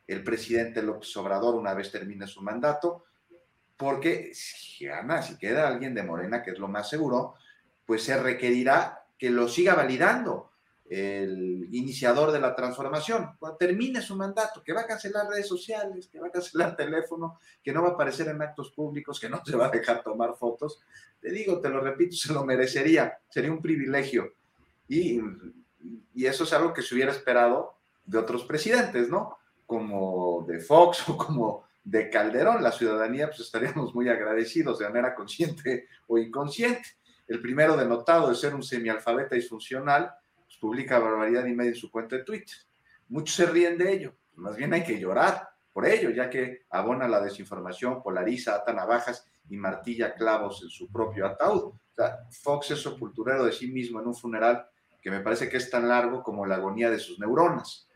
el 0.09 0.23
presidente 0.23 0.81
López 0.81 1.15
Obrador 1.17 1.55
una 1.55 1.75
vez 1.75 1.91
termine 1.91 2.25
su 2.25 2.41
mandato, 2.41 3.05
porque 3.77 4.31
si 4.33 4.87
queda 5.37 5.67
alguien 5.67 5.93
de 5.93 6.03
Morena, 6.03 6.41
que 6.41 6.51
es 6.51 6.59
lo 6.59 6.67
más 6.67 6.89
seguro, 6.89 7.35
pues 7.85 8.03
se 8.03 8.21
requerirá 8.21 9.05
que 9.17 9.29
lo 9.29 9.47
siga 9.47 9.75
validando 9.75 10.49
el 10.89 11.69
iniciador 11.71 12.31
de 12.31 12.39
la 12.39 12.55
transformación, 12.55 13.35
cuando 13.37 13.57
termine 13.57 14.01
su 14.01 14.15
mandato, 14.15 14.63
que 14.63 14.73
va 14.73 14.81
a 14.81 14.87
cancelar 14.87 15.27
redes 15.27 15.47
sociales, 15.47 16.07
que 16.07 16.19
va 16.19 16.27
a 16.27 16.31
cancelar 16.31 16.75
teléfono, 16.77 17.39
que 17.63 17.71
no 17.71 17.83
va 17.83 17.89
a 17.89 17.91
aparecer 17.91 18.27
en 18.29 18.41
actos 18.41 18.71
públicos, 18.71 19.19
que 19.19 19.29
no 19.29 19.45
se 19.45 19.55
va 19.55 19.67
a 19.67 19.71
dejar 19.71 20.01
tomar 20.01 20.35
fotos, 20.35 20.81
te 21.21 21.29
digo, 21.29 21.61
te 21.61 21.69
lo 21.69 21.81
repito, 21.81 22.15
se 22.15 22.33
lo 22.33 22.43
merecería, 22.43 23.19
sería 23.29 23.51
un 23.51 23.61
privilegio. 23.61 24.33
Y, 24.87 25.21
y 26.15 26.25
eso 26.25 26.45
es 26.45 26.53
algo 26.53 26.73
que 26.73 26.81
se 26.81 26.95
hubiera 26.95 27.11
esperado 27.11 27.75
de 28.05 28.17
otros 28.17 28.43
presidentes, 28.45 29.09
¿no? 29.09 29.37
Como 29.69 30.45
de 30.47 30.59
Fox 30.59 31.07
o 31.09 31.15
como 31.15 31.65
de 31.83 32.09
Calderón, 32.09 32.63
la 32.63 32.71
ciudadanía, 32.71 33.27
pues 33.27 33.41
estaríamos 33.41 33.93
muy 33.93 34.09
agradecidos 34.09 34.79
de 34.79 34.87
manera 34.87 35.13
consciente 35.13 35.85
o 36.07 36.17
inconsciente. 36.17 36.97
El 37.27 37.39
primero 37.39 37.77
denotado 37.77 38.29
de 38.29 38.35
ser 38.35 38.55
un 38.55 38.63
semialfabeta 38.63 39.35
disfuncional, 39.35 40.11
pues 40.43 40.57
publica 40.57 40.97
barbaridad 40.97 41.45
y 41.45 41.53
media 41.53 41.69
en 41.69 41.75
su 41.75 41.91
cuenta 41.91 42.15
de 42.15 42.23
Twitter. 42.23 42.57
Muchos 43.09 43.35
se 43.35 43.45
ríen 43.45 43.77
de 43.77 43.93
ello, 43.93 44.15
más 44.37 44.55
bien 44.55 44.73
hay 44.73 44.83
que 44.83 44.99
llorar 44.99 45.47
por 45.71 45.85
ello, 45.85 46.09
ya 46.09 46.31
que 46.31 46.63
abona 46.71 47.07
la 47.07 47.21
desinformación, 47.21 48.01
polariza, 48.01 48.55
ata 48.55 48.73
navajas 48.73 49.23
y 49.51 49.55
martilla 49.55 50.15
clavos 50.15 50.63
en 50.63 50.69
su 50.69 50.91
propio 50.91 51.27
ataúd. 51.27 51.73
Fox 52.41 52.71
es 52.71 52.81
sepulturero 52.81 53.45
de 53.45 53.51
sí 53.51 53.71
mismo 53.71 53.99
en 54.01 54.07
un 54.07 54.15
funeral 54.15 54.67
que 54.99 55.11
me 55.11 55.19
parece 55.19 55.47
que 55.47 55.57
es 55.57 55.69
tan 55.69 55.87
largo 55.87 56.23
como 56.23 56.47
la 56.47 56.55
agonía 56.55 56.89
de 56.89 56.97
sus 56.97 57.19
neuronas. 57.19 57.87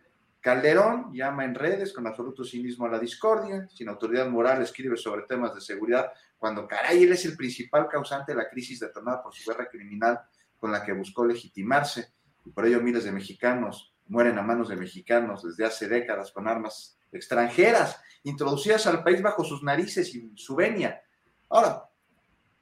Calderón 0.43 1.13
llama 1.13 1.45
en 1.45 1.55
redes 1.55 1.93
con 1.93 2.05
absoluto 2.05 2.43
cinismo 2.43 2.85
a 2.85 2.89
la 2.89 2.99
discordia, 2.99 3.65
sin 3.73 3.87
autoridad 3.87 4.27
moral 4.27 4.61
escribe 4.61 4.97
sobre 4.97 5.21
temas 5.21 5.55
de 5.55 5.61
seguridad, 5.61 6.11
cuando 6.37 6.67
caray, 6.67 7.01
él 7.01 7.13
es 7.13 7.23
el 7.23 7.37
principal 7.37 7.87
causante 7.87 8.33
de 8.33 8.39
la 8.39 8.49
crisis 8.49 8.81
detonada 8.81 9.23
por 9.23 9.33
su 9.33 9.49
guerra 9.49 9.69
criminal 9.69 10.19
con 10.59 10.69
la 10.69 10.83
que 10.83 10.91
buscó 10.91 11.25
legitimarse, 11.25 12.11
y 12.43 12.49
por 12.49 12.65
ello 12.65 12.81
miles 12.81 13.05
de 13.05 13.13
mexicanos 13.13 13.95
mueren 14.07 14.37
a 14.37 14.41
manos 14.41 14.67
de 14.67 14.75
mexicanos 14.75 15.43
desde 15.43 15.63
hace 15.63 15.87
décadas 15.87 16.33
con 16.33 16.45
armas 16.49 16.97
extranjeras, 17.13 18.01
introducidas 18.23 18.85
al 18.85 19.01
país 19.01 19.21
bajo 19.21 19.45
sus 19.45 19.63
narices 19.63 20.13
y 20.13 20.29
su 20.35 20.57
venia. 20.57 21.01
Ahora, 21.49 21.89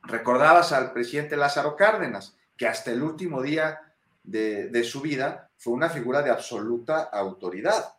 recordabas 0.04 0.72
al 0.72 0.94
presidente 0.94 1.36
Lázaro 1.36 1.76
Cárdenas, 1.76 2.38
que 2.56 2.68
hasta 2.68 2.92
el 2.92 3.02
último 3.02 3.42
día 3.42 3.80
de, 4.24 4.84
su 4.84 5.02
vida 5.02 5.51
fue 5.62 5.74
una 5.74 5.90
figura 5.90 6.24
de 6.24 6.32
absoluta 6.32 7.04
autoridad. 7.04 7.94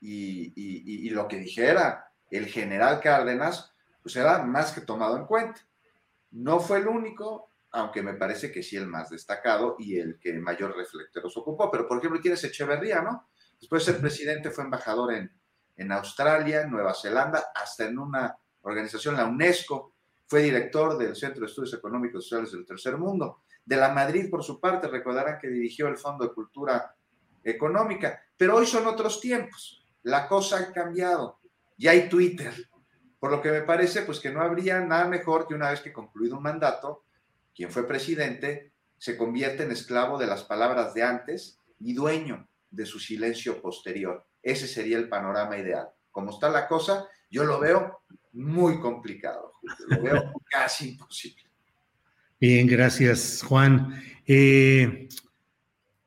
Y, 0.00 1.10
lo 1.10 1.26
que 1.26 1.36
dijera 1.36 2.12
el 2.30 2.46
general 2.46 3.00
Cárdenas, 3.00 3.74
pues 4.00 4.14
era 4.14 4.38
más 4.44 4.70
que 4.70 4.82
tomado 4.82 5.16
en 5.16 5.26
cuenta. 5.26 5.60
No 6.30 6.60
fue 6.60 6.78
el 6.78 6.86
único, 6.86 7.50
aunque 7.72 8.02
me 8.02 8.14
parece 8.14 8.52
que 8.52 8.62
sí 8.62 8.76
el 8.76 8.86
más 8.86 9.10
destacado 9.10 9.74
y 9.80 9.98
el 9.98 10.20
que 10.20 10.32
mayor 10.34 10.76
reflectores 10.76 11.36
ocupó. 11.36 11.72
Pero, 11.72 11.88
por 11.88 11.98
ejemplo, 11.98 12.20
tienes 12.20 12.44
Echeverría, 12.44 13.02
¿no? 13.02 13.28
Después 13.60 13.84
de 13.84 13.92
ser 13.92 14.00
presidente 14.00 14.50
fue 14.50 14.62
embajador 14.62 15.12
en, 15.12 15.32
en 15.76 15.90
Australia, 15.90 16.66
Nueva 16.66 16.94
Zelanda, 16.94 17.46
hasta 17.52 17.86
en 17.86 17.98
una 17.98 18.38
organización, 18.60 19.16
la 19.16 19.26
UNESCO, 19.26 19.92
fue 20.28 20.42
director 20.42 20.96
del 20.96 21.16
Centro 21.16 21.40
de 21.40 21.46
Estudios 21.46 21.74
Económicos 21.74 22.24
y 22.24 22.28
Sociales 22.28 22.52
del 22.52 22.64
Tercer 22.64 22.96
Mundo. 22.96 23.42
De 23.64 23.76
la 23.76 23.92
Madrid, 23.92 24.28
por 24.30 24.42
su 24.42 24.60
parte, 24.60 24.88
recordarán 24.88 25.38
que 25.40 25.48
dirigió 25.48 25.88
el 25.88 25.96
Fondo 25.96 26.24
de 26.24 26.34
Cultura 26.34 26.94
Económica, 27.44 28.22
pero 28.36 28.56
hoy 28.56 28.66
son 28.66 28.86
otros 28.86 29.20
tiempos. 29.20 29.86
La 30.02 30.26
cosa 30.28 30.58
ha 30.58 30.72
cambiado. 30.72 31.40
Ya 31.76 31.92
hay 31.92 32.08
Twitter. 32.08 32.52
Por 33.18 33.30
lo 33.30 33.40
que 33.40 33.52
me 33.52 33.62
parece, 33.62 34.02
pues 34.02 34.18
que 34.18 34.30
no 34.30 34.40
habría 34.40 34.80
nada 34.80 35.06
mejor 35.06 35.46
que 35.46 35.54
una 35.54 35.70
vez 35.70 35.80
que 35.80 35.92
concluido 35.92 36.36
un 36.36 36.42
mandato, 36.42 37.04
quien 37.54 37.70
fue 37.70 37.86
presidente 37.86 38.72
se 38.98 39.16
convierte 39.16 39.64
en 39.64 39.72
esclavo 39.72 40.18
de 40.18 40.26
las 40.26 40.44
palabras 40.44 40.94
de 40.94 41.02
antes 41.02 41.58
y 41.78 41.92
dueño 41.92 42.48
de 42.70 42.86
su 42.86 42.98
silencio 42.98 43.60
posterior. 43.60 44.26
Ese 44.42 44.66
sería 44.66 44.96
el 44.96 45.08
panorama 45.08 45.56
ideal. 45.56 45.88
Como 46.10 46.30
está 46.30 46.48
la 46.48 46.66
cosa, 46.66 47.08
yo 47.30 47.44
lo 47.44 47.60
veo 47.60 48.02
muy 48.32 48.80
complicado, 48.80 49.54
lo 49.88 50.02
veo 50.02 50.32
casi 50.50 50.90
imposible. 50.90 51.51
Bien, 52.42 52.66
gracias, 52.66 53.40
Juan. 53.46 54.02
Eh, 54.26 55.08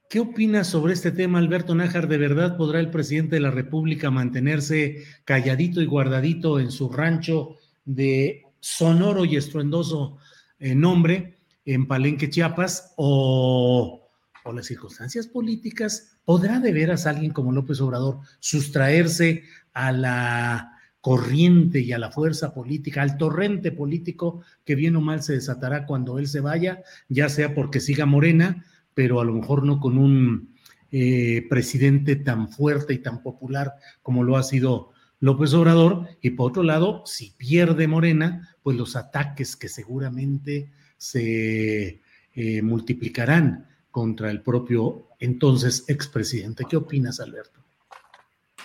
¿Qué 0.10 0.20
opinas 0.20 0.68
sobre 0.68 0.92
este 0.92 1.14
tema, 1.14 1.40
Alberto 1.40 1.74
Nájar? 1.76 2.10
¿De 2.10 2.18
verdad 2.18 2.58
podrá 2.58 2.82
el 2.82 2.92
presidente 2.92 3.36
de 3.38 3.40
la 3.40 3.52
República 3.52 4.12
mantenerse 4.12 5.06
calladito 5.24 5.82
y 5.82 5.86
guardadito 5.86 6.60
en 6.60 6.72
su 6.72 6.90
rancho 6.90 7.56
de 7.86 8.44
sonoro 8.60 9.24
y 9.24 9.38
estruendoso 9.38 10.18
eh, 10.60 10.76
nombre 10.76 11.38
en 11.64 11.88
Palenque, 11.88 12.30
Chiapas? 12.30 12.92
¿O, 12.98 14.10
o 14.44 14.52
las 14.52 14.66
circunstancias 14.66 15.28
políticas? 15.28 16.18
¿Podrá 16.26 16.60
de 16.60 16.74
veras 16.74 17.06
alguien 17.06 17.32
como 17.32 17.54
López 17.54 17.80
Obrador 17.80 18.20
sustraerse 18.42 19.44
a 19.72 19.94
la 19.94 20.75
corriente 21.06 21.82
y 21.82 21.92
a 21.92 22.00
la 22.00 22.10
fuerza 22.10 22.52
política, 22.52 23.04
al 23.04 23.20
torrente 23.20 23.72
político 23.72 24.42
que 24.64 24.74
bien 24.74 24.96
o 24.96 25.02
mal 25.02 25.22
se 25.22 25.34
desatará 25.34 25.86
cuando 25.86 26.18
él 26.18 26.28
se 26.28 26.40
vaya, 26.40 26.82
ya 27.10 27.30
sea 27.30 27.54
porque 27.54 27.80
siga 27.80 28.08
Morena, 28.08 28.66
pero 28.96 29.22
a 29.22 29.24
lo 29.24 29.34
mejor 29.34 29.64
no 29.64 29.80
con 29.80 30.00
un 30.00 30.56
eh, 30.92 31.46
presidente 31.48 32.16
tan 32.16 32.50
fuerte 32.50 32.96
y 32.96 32.98
tan 32.98 33.22
popular 33.22 33.76
como 34.02 34.24
lo 34.24 34.36
ha 34.36 34.42
sido 34.42 34.94
López 35.20 35.54
Obrador. 35.54 36.08
Y 36.24 36.32
por 36.32 36.50
otro 36.50 36.64
lado, 36.64 37.04
si 37.06 37.36
pierde 37.38 37.88
Morena, 37.88 38.58
pues 38.64 38.76
los 38.76 38.96
ataques 38.96 39.56
que 39.56 39.70
seguramente 39.70 40.72
se 40.98 42.02
eh, 42.34 42.62
multiplicarán 42.64 43.68
contra 43.92 44.32
el 44.32 44.42
propio 44.42 45.10
entonces 45.20 45.86
expresidente. 45.88 46.66
¿Qué 46.68 46.78
opinas, 46.78 47.20
Alberto? 47.20 47.65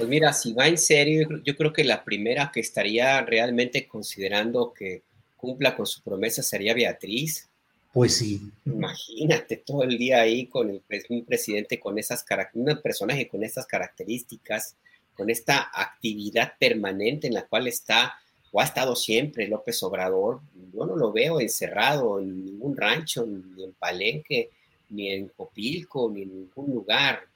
Pues 0.00 0.08
mira, 0.08 0.32
si 0.32 0.54
va 0.54 0.66
en 0.66 0.78
serio, 0.78 1.28
yo 1.44 1.54
creo 1.54 1.74
que 1.74 1.84
la 1.84 2.02
primera 2.02 2.50
que 2.50 2.60
estaría 2.60 3.20
realmente 3.20 3.86
considerando 3.86 4.72
que 4.72 5.02
cumpla 5.36 5.76
con 5.76 5.84
su 5.84 6.00
promesa 6.00 6.42
sería 6.42 6.72
Beatriz. 6.72 7.46
Pues 7.92 8.16
sí. 8.16 8.40
Imagínate 8.64 9.58
todo 9.58 9.82
el 9.82 9.98
día 9.98 10.22
ahí 10.22 10.46
con 10.46 10.70
el, 10.70 10.82
un 11.10 11.26
presidente 11.26 11.78
con 11.78 11.98
esas 11.98 12.24
un 12.54 12.80
personaje 12.82 13.28
con 13.28 13.44
estas 13.44 13.66
características, 13.66 14.74
con 15.14 15.28
esta 15.28 15.70
actividad 15.70 16.54
permanente 16.58 17.26
en 17.26 17.34
la 17.34 17.46
cual 17.46 17.66
está 17.66 18.14
o 18.52 18.60
ha 18.62 18.64
estado 18.64 18.96
siempre 18.96 19.48
López 19.48 19.82
Obrador. 19.82 20.40
Yo 20.72 20.86
no 20.86 20.96
lo 20.96 21.12
veo 21.12 21.42
encerrado 21.42 22.20
en 22.20 22.46
ningún 22.46 22.74
rancho, 22.74 23.26
ni 23.26 23.64
en 23.64 23.74
Palenque, 23.74 24.48
ni 24.88 25.10
en 25.10 25.28
Copilco, 25.28 26.10
ni 26.10 26.22
en 26.22 26.34
ningún 26.34 26.72
lugar. 26.72 27.28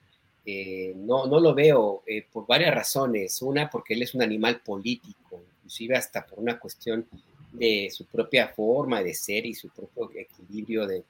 Eh, 0.47 0.93
no, 0.97 1.27
no 1.27 1.41
lo 1.41 1.55
veo 1.55 2.03
eh, 2.07 2.27
por 2.31 2.47
varias 2.47 2.75
razones. 2.75 3.41
Una, 3.43 3.71
porque 3.71 3.95
él 3.95 4.03
es 4.03 4.15
un 4.15 4.23
animal 4.23 4.61
político, 4.61 5.43
inclusive 5.57 5.97
hasta 5.97 6.25
por 6.27 6.39
una 6.39 6.59
cuestión 6.59 7.07
de 7.53 7.89
su 7.91 8.07
propia 8.07 8.49
forma 8.49 9.03
de 9.03 9.15
ser 9.15 9.47
y 9.47 9.55
su 9.55 9.69
propio 9.69 10.11
equilibrio 10.15 10.87
de, 10.87 11.05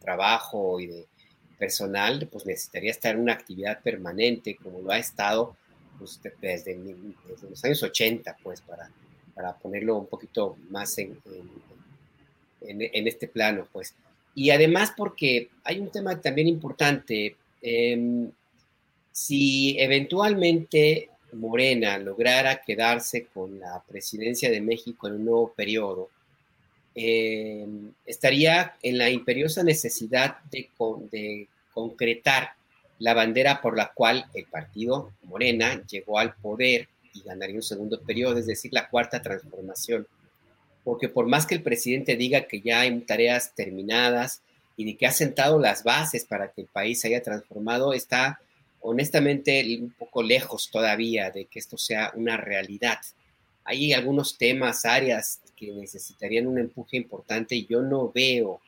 trabajo 0.00 0.80
y 0.80 0.86
de 0.88 1.06
personal, 1.58 2.28
pues 2.30 2.44
necesitaría 2.44 2.90
estar 2.90 3.14
en 3.14 3.22
una 3.22 3.32
actividad 3.32 3.80
permanente 3.80 4.56
como 4.56 4.80
lo 4.80 4.90
ha 4.90 4.98
estado 4.98 5.56
pues, 5.98 6.20
desde, 6.40 6.76
los 7.48 7.64
años 7.64 7.82
80, 7.82 8.36
pues 8.42 8.60
para, 8.60 8.90
para 9.34 9.56
ponerlo 9.56 9.96
un 9.96 10.06
poquito 10.06 10.56
más 10.68 10.98
en, 10.98 11.16
en, 12.60 13.08
este 13.08 13.28
plano, 13.28 13.66
pues. 13.72 13.94
Y 14.34 14.50
además 14.50 14.92
porque 14.96 15.48
hay 15.62 15.78
un 15.78 15.90
tema 15.90 16.20
también 16.20 16.48
importante, 16.48 17.36
Em, 17.66 18.30
si 19.10 19.80
eventualmente 19.80 21.08
Morena 21.32 21.96
lograra 21.96 22.60
quedarse 22.60 23.24
con 23.32 23.58
la 23.58 23.82
presidencia 23.88 24.50
de 24.50 24.60
México 24.60 25.08
en 25.08 25.14
un 25.14 25.24
nuevo 25.24 25.54
periodo, 25.54 26.10
em, 26.94 27.90
estaría 28.04 28.76
en 28.82 28.98
la 28.98 29.08
imperiosa 29.08 29.62
necesidad 29.62 30.36
de, 30.50 30.68
concretar 31.72 32.50
la 32.98 33.14
bandera 33.14 33.60
por 33.62 33.76
la 33.76 33.92
cual 33.94 34.26
el 34.34 34.44
partido 34.44 35.12
Morena 35.22 35.82
llegó 35.86 36.18
al 36.18 36.34
poder 36.34 36.88
y 37.14 37.22
ganaría 37.22 37.56
un 37.56 37.62
segundo 37.62 38.00
periodo, 38.02 38.38
es 38.38 38.46
decir, 38.46 38.72
la 38.74 38.88
cuarta 38.90 39.22
transformación. 39.22 40.06
Porque 40.84 41.08
por 41.08 41.26
más 41.26 41.46
que 41.46 41.54
el 41.54 41.62
presidente 41.62 42.16
diga 42.16 42.46
que 42.46 42.60
ya 42.60 42.80
hay 42.80 43.00
tareas 43.00 43.54
terminadas 43.54 44.42
y 44.76 44.84
de 44.84 44.96
que 44.96 45.06
ha 45.06 45.12
sentado 45.12 45.58
las 45.58 45.84
bases 45.84 46.24
para 46.24 46.50
que 46.50 46.62
el 46.62 46.66
país 46.66 47.00
se 47.00 47.08
haya 47.08 47.22
transformado, 47.22 47.92
está 47.92 48.40
honestamente 48.80 49.78
un 49.80 49.90
poco 49.90 50.22
lejos 50.22 50.70
todavía 50.70 51.30
de 51.30 51.46
que 51.46 51.58
esto 51.58 51.78
sea 51.78 52.12
una 52.14 52.36
realidad. 52.36 52.98
Hay 53.64 53.92
algunos 53.92 54.36
temas, 54.36 54.84
áreas 54.84 55.40
que 55.56 55.72
necesitarían 55.72 56.46
un 56.46 56.58
empuje 56.58 56.98
importante 56.98 57.54
y 57.54 57.66
yo 57.66 57.80
no 57.80 58.12
veo, 58.12 58.60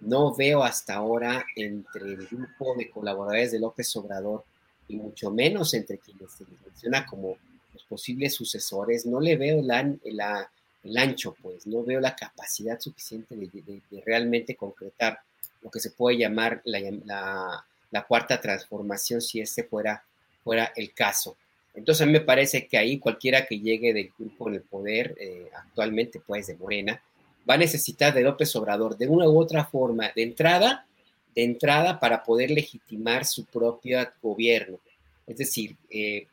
no 0.00 0.34
veo 0.34 0.62
hasta 0.62 0.94
ahora 0.94 1.46
entre 1.56 2.02
el 2.02 2.26
grupo 2.26 2.74
de 2.76 2.90
colaboradores 2.90 3.52
de 3.52 3.60
López 3.60 3.96
Obrador 3.96 4.44
y 4.88 4.96
mucho 4.96 5.30
menos 5.30 5.72
entre 5.72 5.98
quienes 5.98 6.32
se 6.32 6.44
menciona 6.44 7.06
como 7.06 7.38
los 7.72 7.82
posibles 7.84 8.34
sucesores, 8.34 9.06
no 9.06 9.20
le 9.20 9.36
veo 9.36 9.60
el, 9.60 10.98
ancho, 10.98 11.34
pues, 11.40 11.66
no 11.66 11.82
veo 11.82 12.00
la 12.00 12.14
capacidad 12.14 12.78
suficiente 12.78 13.34
de, 13.34 14.02
realmente 14.04 14.54
concretar 14.54 15.20
lo 15.62 15.70
que 15.70 15.80
se 15.80 15.90
puede 15.90 16.18
llamar 16.18 16.60
la, 16.64 17.64
cuarta 18.08 18.40
transformación 18.40 19.20
si 19.20 19.40
ese 19.40 19.64
fuera, 19.64 20.04
fuera 20.42 20.72
el 20.76 20.92
caso. 20.92 21.36
Entonces 21.74 22.02
a 22.02 22.06
mí 22.06 22.12
me 22.12 22.20
parece 22.20 22.66
que 22.66 22.76
ahí 22.76 22.98
cualquiera 22.98 23.46
que 23.46 23.58
llegue 23.58 23.94
del 23.94 24.12
grupo 24.18 24.48
en 24.48 24.56
el 24.56 24.62
poder, 24.62 25.14
eh, 25.18 25.48
actualmente 25.54 26.20
pues 26.26 26.46
de 26.46 26.56
Morena, 26.56 27.02
va 27.48 27.54
a 27.54 27.58
necesitar 27.58 28.12
de 28.12 28.22
López 28.22 28.54
Obrador 28.56 28.96
de 28.96 29.08
una 29.08 29.28
u 29.28 29.38
otra 29.38 29.64
forma, 29.64 30.10
de 30.14 30.22
entrada, 30.22 30.86
de 31.34 31.44
entrada 31.44 31.98
para 31.98 32.22
poder 32.22 32.50
legitimar 32.50 33.24
su 33.24 33.46
propio 33.46 34.06
gobierno. 34.22 34.78
Es 35.26 35.38
decir, 35.38 35.76
eh, 35.90 36.26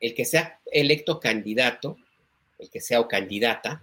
el 0.00 0.14
que 0.14 0.24
sea 0.24 0.60
electo 0.70 1.18
candidato, 1.18 1.96
el 2.58 2.68
que 2.70 2.80
sea 2.80 3.00
o 3.00 3.08
candidata, 3.08 3.82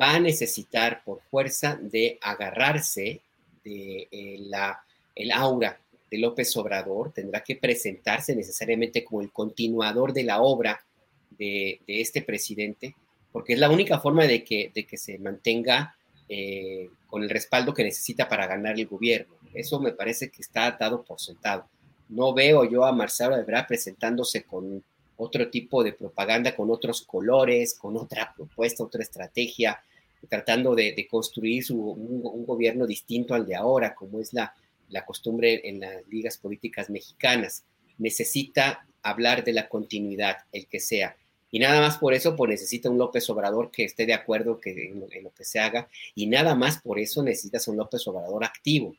va 0.00 0.14
a 0.14 0.20
necesitar 0.20 1.02
por 1.04 1.20
fuerza 1.30 1.78
de 1.80 2.18
agarrarse 2.20 3.20
de 3.64 4.08
eh, 4.10 4.36
la, 4.40 4.82
el 5.14 5.30
aura 5.32 5.80
de 6.10 6.18
López 6.18 6.56
Obrador, 6.56 7.12
tendrá 7.12 7.42
que 7.42 7.56
presentarse 7.56 8.36
necesariamente 8.36 9.04
como 9.04 9.22
el 9.22 9.32
continuador 9.32 10.12
de 10.12 10.24
la 10.24 10.42
obra 10.42 10.84
de, 11.30 11.80
este 11.86 12.22
presidente, 12.22 12.94
porque 13.32 13.54
es 13.54 13.58
la 13.58 13.70
única 13.70 13.98
forma 13.98 14.26
de 14.26 14.44
que, 14.44 14.70
de 14.74 14.86
que 14.86 14.96
se 14.96 15.18
mantenga 15.18 15.96
eh, 16.28 16.88
con 17.06 17.22
el 17.22 17.30
respaldo 17.30 17.74
que 17.74 17.84
necesita 17.84 18.28
para 18.28 18.46
ganar 18.46 18.78
el 18.78 18.86
gobierno. 18.86 19.34
Eso 19.54 19.80
me 19.80 19.92
parece 19.92 20.30
que 20.30 20.42
está 20.42 20.70
dado 20.72 21.02
por 21.02 21.20
sentado. 21.20 21.66
No 22.08 22.34
veo 22.34 22.64
yo 22.64 22.84
a 22.84 22.92
Marcelo 22.92 23.36
Ebrard 23.36 23.66
presentándose 23.66 24.44
con 24.44 24.84
otro 25.16 25.48
tipo 25.50 25.84
de 25.84 25.92
propaganda 25.92 26.54
con 26.54 26.70
otros 26.70 27.02
colores, 27.02 27.74
con 27.74 27.96
otra 27.96 28.32
propuesta, 28.34 28.84
otra 28.84 29.02
estrategia, 29.02 29.82
tratando 30.28 30.74
de, 30.74 31.06
construir 31.10 31.64
un, 31.70 32.44
gobierno 32.44 32.86
distinto 32.86 33.34
al 33.34 33.46
de 33.46 33.54
ahora, 33.54 33.94
como 33.94 34.20
es 34.20 34.32
la, 34.32 34.54
costumbre 35.06 35.60
en 35.64 35.80
las 35.80 36.06
ligas 36.08 36.38
políticas 36.38 36.90
mexicanas. 36.90 37.64
Necesita 37.98 38.86
hablar 39.02 39.42
de 39.44 39.52
la 39.52 39.68
continuidad, 39.68 40.36
el 40.52 40.66
que 40.66 40.80
sea. 40.80 41.16
Y 41.50 41.58
nada 41.58 41.80
más 41.80 41.98
por 41.98 42.14
eso, 42.14 42.34
pues 42.34 42.50
necesita 42.50 42.88
un 42.88 42.98
López 42.98 43.28
Obrador 43.28 43.70
que 43.70 43.84
esté 43.84 44.06
de 44.06 44.14
acuerdo 44.14 44.58
en, 44.64 45.00
lo 45.22 45.32
que 45.34 45.44
se 45.44 45.60
haga. 45.60 45.88
Y 46.14 46.26
nada 46.26 46.54
más 46.54 46.80
por 46.80 46.98
eso 46.98 47.22
necesitas 47.22 47.68
un 47.68 47.76
López 47.76 48.06
Obrador 48.08 48.44
activo. 48.44 48.96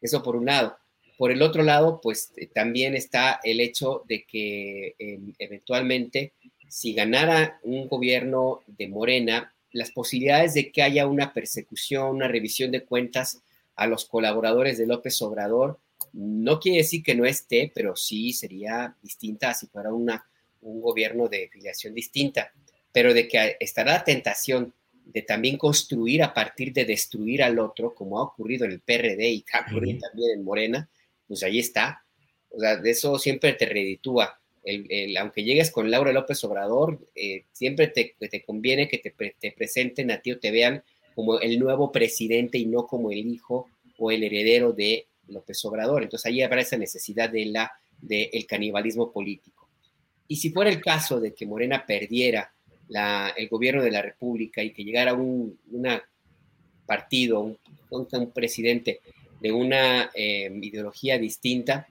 Eso 0.00 0.22
por 0.22 0.36
un 0.36 0.46
lado. 0.46 0.76
Por 1.16 1.32
el 1.32 1.42
otro 1.42 1.64
lado, 1.64 2.00
pues 2.00 2.32
eh, 2.36 2.46
también 2.46 2.94
está 2.94 3.40
el 3.42 3.60
hecho 3.60 4.04
de 4.06 4.24
que 4.24 4.94
em, 5.00 5.34
eventualmente, 5.40 6.32
si 6.68 6.94
ganara 6.94 7.58
un 7.64 7.88
gobierno 7.88 8.60
de 8.68 8.86
Morena, 8.86 9.52
las 9.72 9.90
posibilidades 9.90 10.54
de 10.54 10.70
que 10.72 10.82
haya 10.82 11.06
una 11.06 11.32
persecución, 11.32 12.16
una 12.16 12.28
revisión 12.28 12.70
de 12.70 12.84
cuentas 12.84 13.42
a 13.76 13.86
los 13.86 14.06
colaboradores 14.06 14.78
de 14.78 14.86
López 14.86 15.20
Obrador, 15.22 15.78
no 16.12 16.58
quiere 16.58 16.78
decir 16.78 17.02
que 17.02 17.14
no 17.14 17.24
esté, 17.24 17.70
pero 17.74 17.94
sí 17.96 18.32
sería 18.32 18.94
distinta 19.02 19.54
si 19.54 19.66
fuera 19.66 19.92
una, 19.92 20.24
un 20.62 20.80
gobierno 20.80 21.28
de 21.28 21.48
filiación 21.48 21.94
distinta. 21.94 22.52
Pero 22.92 23.12
de 23.14 23.28
que 23.28 23.56
estará 23.60 23.92
la 23.92 24.04
tentación 24.04 24.72
de 25.04 25.22
también 25.22 25.56
construir 25.56 26.22
a 26.22 26.34
partir 26.34 26.72
de 26.72 26.84
destruir 26.84 27.42
al 27.42 27.58
otro, 27.58 27.94
como 27.94 28.18
ha 28.18 28.22
ocurrido 28.22 28.64
en 28.64 28.72
el 28.72 28.80
PRD 28.80 29.28
y 29.28 29.44
ha 29.52 29.70
ocurrido 29.70 30.00
también 30.00 30.38
en 30.38 30.44
Morena, 30.44 30.88
pues 31.26 31.42
ahí 31.42 31.58
está. 31.58 32.04
O 32.50 32.58
sea, 32.60 32.76
de 32.76 32.90
eso 32.90 33.18
siempre 33.18 33.52
te 33.52 33.66
reditúa. 33.66 34.37
Aunque 35.18 35.44
llegues 35.44 35.70
con 35.70 35.90
Laura 35.90 36.12
López 36.12 36.42
Obrador, 36.44 36.98
eh, 37.14 37.44
siempre 37.52 37.88
te, 37.88 38.14
conviene 38.44 38.88
que 38.88 38.98
te, 38.98 39.12
te, 39.38 39.52
presenten 39.52 40.10
a 40.10 40.20
ti 40.20 40.32
o 40.32 40.38
te 40.38 40.50
vean 40.50 40.82
como 41.14 41.40
el 41.40 41.58
nuevo 41.58 41.90
presidente 41.90 42.58
y 42.58 42.66
no 42.66 42.86
como 42.86 43.10
el 43.10 43.26
hijo 43.26 43.68
o 43.98 44.10
el 44.10 44.22
heredero 44.24 44.72
de 44.72 45.06
López 45.28 45.64
Obrador. 45.64 46.02
Entonces 46.02 46.26
ahí 46.26 46.42
habrá 46.42 46.60
esa 46.60 46.76
necesidad 46.76 47.30
de 47.30 47.52
del 48.00 48.46
canibalismo 48.46 49.10
político. 49.10 49.68
Y 50.28 50.36
si 50.36 50.50
fuera 50.50 50.70
el 50.70 50.80
caso 50.80 51.18
de 51.18 51.34
que 51.34 51.46
Morena 51.46 51.84
perdiera 51.84 52.52
el 53.36 53.48
gobierno 53.48 53.82
de 53.82 53.90
la 53.90 54.02
República 54.02 54.62
y 54.62 54.72
que 54.72 54.84
llegara 54.84 55.14
un 55.14 55.58
partido, 56.86 57.40
un, 57.40 57.58
un 57.90 58.30
presidente 58.30 59.00
de 59.40 59.52
una 59.52 60.10
eh, 60.14 60.50
ideología 60.62 61.18
distinta, 61.18 61.86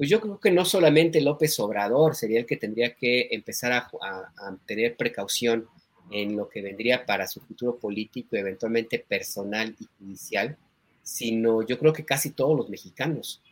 pues 0.00 0.08
yo 0.08 0.18
creo 0.18 0.40
que 0.40 0.50
no 0.50 0.64
solamente 0.64 1.20
López 1.20 1.60
Obrador 1.60 2.16
sería 2.16 2.38
el 2.38 2.46
que 2.46 2.56
tendría 2.56 2.94
que 2.94 3.28
empezar 3.32 3.70
a, 3.70 4.56
tener 4.64 4.96
precaución 4.96 5.68
en 6.10 6.38
lo 6.38 6.48
que 6.48 6.62
vendría 6.62 7.04
para 7.04 7.26
su 7.26 7.38
futuro 7.42 7.76
político, 7.76 8.34
eventualmente 8.34 8.98
personal 8.98 9.76
y 9.78 9.84
judicial, 9.98 10.56
sino 11.02 11.60
yo 11.66 11.78
creo 11.78 11.92
que 11.92 12.06
casi 12.06 12.30
todos 12.30 12.56
los 12.56 12.70
mexicanos, 12.70 13.42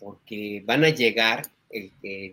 porque 0.00 0.64
van 0.66 0.84
a 0.84 0.88
llegar, 0.88 1.46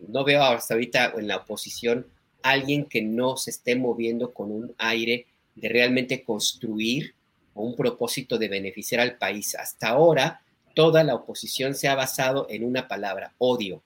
no 0.07 0.23
veo 0.23 0.41
hasta 0.41 0.73
ahorita 0.73 1.13
en 1.15 1.27
la 1.27 1.37
oposición 1.37 2.07
alguien 2.41 2.85
que 2.85 3.03
no 3.03 3.37
se 3.37 3.51
esté 3.51 3.75
moviendo 3.75 4.33
con 4.33 4.51
un 4.51 4.73
aire 4.79 5.27
de 5.53 5.69
realmente 5.69 6.23
construir 6.23 7.13
un 7.53 7.75
propósito 7.75 8.39
de 8.39 8.47
beneficiar 8.47 9.01
al 9.01 9.19
país. 9.19 9.53
Hasta 9.53 9.89
ahora, 9.89 10.41
toda 10.75 11.03
la 11.03 11.15
oposición 11.15 11.73
se 11.73 11.87
ha 11.87 11.95
basado 11.95 12.45
en 12.49 12.63
una 12.63 12.87
palabra, 12.87 13.33
odio, 13.39 13.81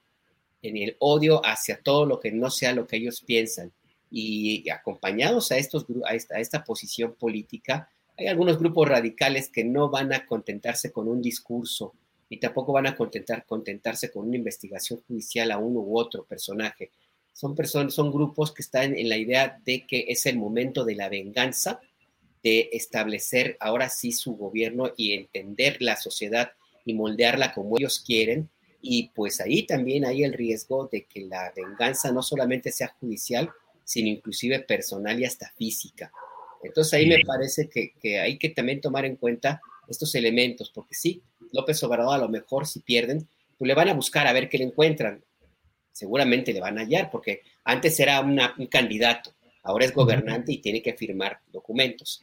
en 0.61 0.75
el 0.75 0.97
odio 0.99 1.41
hacia 1.45 1.79
todo 1.81 2.05
lo 2.05 2.19
que 2.19 2.31
no 2.31 2.49
sea 2.49 2.73
lo 2.73 2.85
que 2.85 2.97
ellos 2.97 3.21
piensan. 3.21 3.71
Y 4.11 4.69
acompañados 4.69 5.51
a, 5.51 5.57
estos, 5.57 5.85
a, 6.05 6.15
esta, 6.15 6.35
a 6.35 6.39
esta 6.39 6.63
posición 6.63 7.13
política, 7.13 7.89
hay 8.17 8.27
algunos 8.27 8.59
grupos 8.59 8.89
radicales 8.89 9.49
que 9.49 9.63
no 9.63 9.89
van 9.89 10.11
a 10.11 10.25
contentarse 10.25 10.91
con 10.91 11.07
un 11.07 11.21
discurso 11.21 11.93
y 12.27 12.37
tampoco 12.37 12.73
van 12.73 12.87
a 12.87 12.95
contentar, 12.95 13.45
contentarse 13.45 14.11
con 14.11 14.27
una 14.27 14.35
investigación 14.35 15.01
judicial 15.07 15.51
a 15.51 15.57
uno 15.57 15.79
u 15.79 15.97
otro 15.97 16.25
personaje. 16.25 16.91
Son, 17.33 17.55
personas, 17.55 17.93
son 17.93 18.11
grupos 18.11 18.51
que 18.51 18.61
están 18.61 18.97
en 18.97 19.07
la 19.07 19.17
idea 19.17 19.61
de 19.63 19.85
que 19.87 20.05
es 20.09 20.25
el 20.25 20.37
momento 20.37 20.83
de 20.83 20.95
la 20.95 21.07
venganza 21.07 21.79
de 22.43 22.69
establecer 22.73 23.57
ahora 23.59 23.89
sí 23.89 24.11
su 24.11 24.35
gobierno 24.35 24.91
y 24.97 25.13
entender 25.13 25.77
la 25.81 25.95
sociedad 25.95 26.51
y 26.89 26.93
moldearla 26.93 27.53
como 27.53 27.77
ellos 27.77 27.99
quieren. 28.05 28.49
Y 28.81 29.09
pues 29.09 29.41
ahí 29.41 29.63
también 29.63 30.05
hay 30.05 30.23
el 30.23 30.33
riesgo 30.33 30.87
de 30.91 31.05
que 31.05 31.21
la 31.21 31.51
venganza 31.55 32.11
no 32.11 32.21
solamente 32.21 32.71
sea 32.71 32.95
judicial, 32.99 33.49
sino 33.83 34.07
inclusive 34.07 34.59
personal 34.59 35.19
y 35.19 35.25
hasta 35.25 35.51
física. 35.57 36.11
Entonces 36.63 36.93
ahí 36.93 37.07
me 37.07 37.19
parece 37.25 37.69
que, 37.69 37.93
que 37.99 38.19
hay 38.19 38.37
que 38.37 38.49
también 38.49 38.81
tomar 38.81 39.05
en 39.05 39.15
cuenta 39.15 39.61
estos 39.87 40.13
elementos, 40.15 40.71
porque 40.71 40.95
sí, 40.95 41.21
López 41.51 41.81
Obrador 41.83 42.15
a 42.15 42.19
lo 42.19 42.29
mejor 42.29 42.67
si 42.67 42.79
pierden, 42.79 43.27
pues 43.57 43.67
le 43.67 43.73
van 43.73 43.89
a 43.89 43.93
buscar 43.93 44.27
a 44.27 44.33
ver 44.33 44.49
qué 44.49 44.57
le 44.57 44.65
encuentran. 44.65 45.23
Seguramente 45.91 46.53
le 46.53 46.61
van 46.61 46.77
a 46.77 46.81
hallar, 46.81 47.09
porque 47.11 47.41
antes 47.63 47.99
era 47.99 48.21
un 48.21 48.67
candidato, 48.67 49.33
ahora 49.63 49.85
es 49.85 49.93
gobernante 49.93 50.53
y 50.53 50.59
tiene 50.59 50.81
que 50.81 50.93
firmar 50.93 51.41
documentos. 51.51 52.21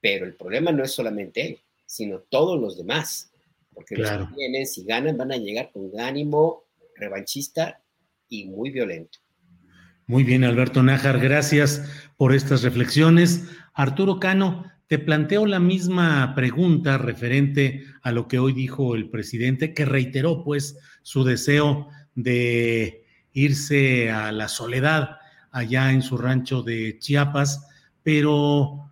Pero 0.00 0.24
el 0.24 0.34
problema 0.34 0.72
no 0.72 0.84
es 0.84 0.92
solamente 0.92 1.46
él, 1.46 1.58
sino 1.84 2.20
todos 2.20 2.58
los 2.60 2.76
demás. 2.76 3.30
Porque 3.76 3.94
los 3.94 4.10
que 4.10 4.34
vienen, 4.34 4.66
si 4.66 4.84
ganan, 4.84 5.18
van 5.18 5.32
a 5.32 5.36
llegar 5.36 5.70
con 5.70 5.90
ánimo 6.00 6.64
revanchista 6.96 7.82
y 8.26 8.46
muy 8.46 8.70
violento. 8.70 9.18
Muy 10.06 10.24
bien, 10.24 10.44
Alberto 10.44 10.82
Nájar, 10.82 11.20
gracias 11.20 11.84
por 12.16 12.34
estas 12.34 12.62
reflexiones. 12.62 13.44
Arturo 13.74 14.18
Cano, 14.18 14.64
te 14.86 14.98
planteo 14.98 15.44
la 15.44 15.60
misma 15.60 16.32
pregunta 16.34 16.96
referente 16.96 17.84
a 18.02 18.12
lo 18.12 18.28
que 18.28 18.38
hoy 18.38 18.54
dijo 18.54 18.94
el 18.94 19.10
presidente, 19.10 19.74
que 19.74 19.84
reiteró 19.84 20.42
pues 20.42 20.78
su 21.02 21.22
deseo 21.24 21.88
de 22.14 23.04
irse 23.32 24.10
a 24.10 24.32
la 24.32 24.48
soledad 24.48 25.18
allá 25.50 25.92
en 25.92 26.00
su 26.00 26.16
rancho 26.16 26.62
de 26.62 26.98
Chiapas, 26.98 27.68
pero 28.02 28.85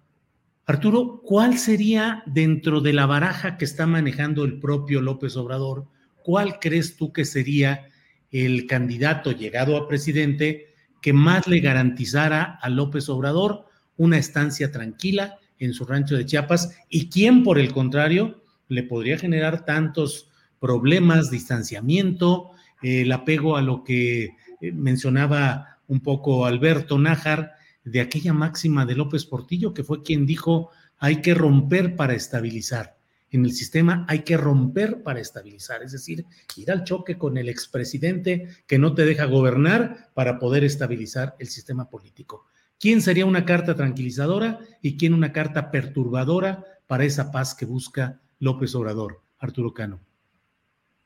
Arturo, 0.67 1.21
¿cuál 1.23 1.59
sería 1.59 2.23
dentro 2.27 2.81
de 2.81 2.93
la 2.93 3.07
baraja 3.07 3.59
que 3.59 3.65
está 3.65 3.87
manejando 3.87 4.45
el 4.45 4.59
propio 4.59 5.01
López 5.01 5.37
Obrador 5.37 5.87
¿cuál 6.25 6.59
crees 6.59 6.97
tú 6.97 7.13
que 7.13 7.25
sería 7.27 7.91
el 8.33 8.67
candidato 8.67 9.31
llegado 9.31 9.77
a 9.77 9.87
presidente 9.87 10.75
que 11.01 11.13
más 11.13 11.47
le 11.47 11.61
garantizara 11.61 12.59
a 12.61 12.69
López 12.71 13.09
Obrador 13.11 13.67
una 13.99 14.17
estancia 14.17 14.73
tranquila 14.73 15.39
en 15.59 15.75
su 15.75 15.85
rancho 15.85 16.17
de 16.17 16.25
Chiapas 16.25 16.77
y 16.89 17.11
quién, 17.11 17.45
por 17.45 17.59
el 17.59 17.73
contrario, 17.73 18.43
le 18.69 18.83
podría 18.83 19.19
generar 19.19 19.67
tantos 19.67 20.31
problemas, 20.59 21.31
distanciamiento, 21.31 22.51
el 22.83 23.13
apego 23.13 23.59
a 23.59 23.63
lo 23.63 23.85
que 23.85 24.25
eh, 24.25 24.73
mencionaba 24.73 25.79
un 25.87 26.01
poco 26.01 26.47
Alberto 26.47 26.99
Nájar 26.99 27.53
de 27.85 28.01
aquella 28.01 28.33
máxima 28.33 28.87
de 28.87 28.95
López 28.95 29.27
Portillo, 29.27 29.75
que 29.75 29.85
fue 29.85 30.03
quien 30.03 30.27
dijo 30.27 30.71
hay 30.99 31.21
que 31.21 31.35
romper 31.35 31.97
para 31.97 32.15
estabilizar. 32.15 32.97
En 33.31 33.45
el 33.45 33.53
sistema 33.53 34.07
hay 34.09 34.21
que 34.21 34.37
romper 34.37 35.03
para 35.03 35.21
estabilizar, 35.21 35.83
es 35.83 35.93
decir, 35.93 36.25
ir 36.57 36.71
al 36.71 36.85
choque 36.85 37.19
con 37.19 37.37
el 37.37 37.49
expresidente 37.49 38.49
que 38.67 38.79
no 38.79 38.95
te 38.95 39.05
deja 39.05 39.25
gobernar 39.25 40.11
para 40.15 40.39
poder 40.39 40.63
estabilizar 40.65 41.35
el 41.39 41.49
sistema 41.49 41.91
político. 41.91 42.47
¿Quién 42.79 43.03
sería 43.03 43.27
una 43.27 43.45
carta 43.45 43.75
tranquilizadora 43.75 44.61
y 44.81 44.97
quién 44.97 45.15
una 45.15 45.33
carta 45.33 45.71
perturbadora 45.71 46.65
para 46.87 47.05
esa 47.05 47.33
paz 47.33 47.55
que 47.55 47.67
busca 47.67 48.21
López 48.39 48.75
Obrador? 48.75 49.21
Arturo 49.39 49.75
Cano. 49.75 50.01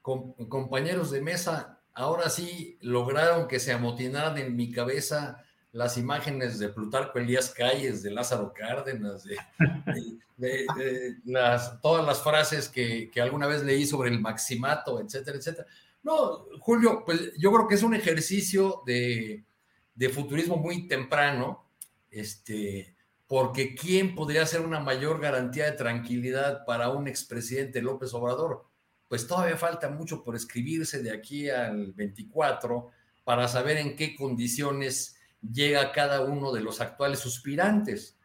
compañeros 0.03 1.11
de 1.11 1.22
mesa, 1.22 1.81
ahora 1.95 2.29
sí 2.29 2.79
lograron 2.83 3.49
que 3.49 3.59
se 3.59 3.72
amotinaran 3.72 4.37
en 4.39 4.55
mi 4.55 4.70
cabeza 4.70 5.45
las 5.73 5.99
imágenes 5.99 6.59
de 6.59 6.69
Plutarco 6.69 7.19
Elías 7.19 7.51
Calles, 7.51 8.03
de 8.03 8.11
Lázaro 8.11 8.53
Cárdenas, 8.55 9.25
de, 10.37 11.16
todas 11.83 12.07
las 12.07 12.23
frases 12.23 12.69
que, 12.69 13.11
alguna 13.21 13.47
vez 13.47 13.62
leí 13.62 13.87
sobre 13.87 14.11
el 14.11 14.21
maximato, 14.21 15.01
etcétera, 15.01 15.37
etcétera. 15.37 15.66
No, 16.03 16.47
Julio, 16.61 17.03
pues 17.05 17.33
yo 17.37 17.53
creo 17.53 17.69
que 17.69 17.75
es 17.75 17.83
un 17.83 17.95
ejercicio 17.95 18.83
de, 18.87 19.45
futurismo 20.12 20.57
muy 20.57 20.89
temprano, 20.89 21.66
este, 22.11 22.95
porque 23.27 23.75
¿quién 23.75 24.14
podría 24.14 24.47
ser 24.47 24.62
una 24.62 24.81
mayor 24.81 25.21
garantía 25.21 25.66
de 25.66 25.73
tranquilidad 25.73 26.64
para 26.64 26.89
un 26.89 27.09
expresidente 27.09 27.83
López 27.83 28.14
Obrador? 28.14 28.64
Pues 29.07 29.27
todavía 29.27 29.57
falta 29.57 29.91
mucho 29.91 30.23
por 30.23 30.37
escribirse 30.37 31.03
de 31.03 31.11
aquí 31.11 31.51
al 31.51 31.93
24 31.93 32.91
para 33.25 33.49
saber 33.49 33.77
en 33.79 33.97
qué 33.97 34.16
condiciones 34.16 35.18
llega 35.43 35.93
cada 35.93 36.22
uno 36.22 36.53
de 36.53 36.61
los 36.61 36.80
actuales 36.80 37.20
suspirantes, 37.20 38.18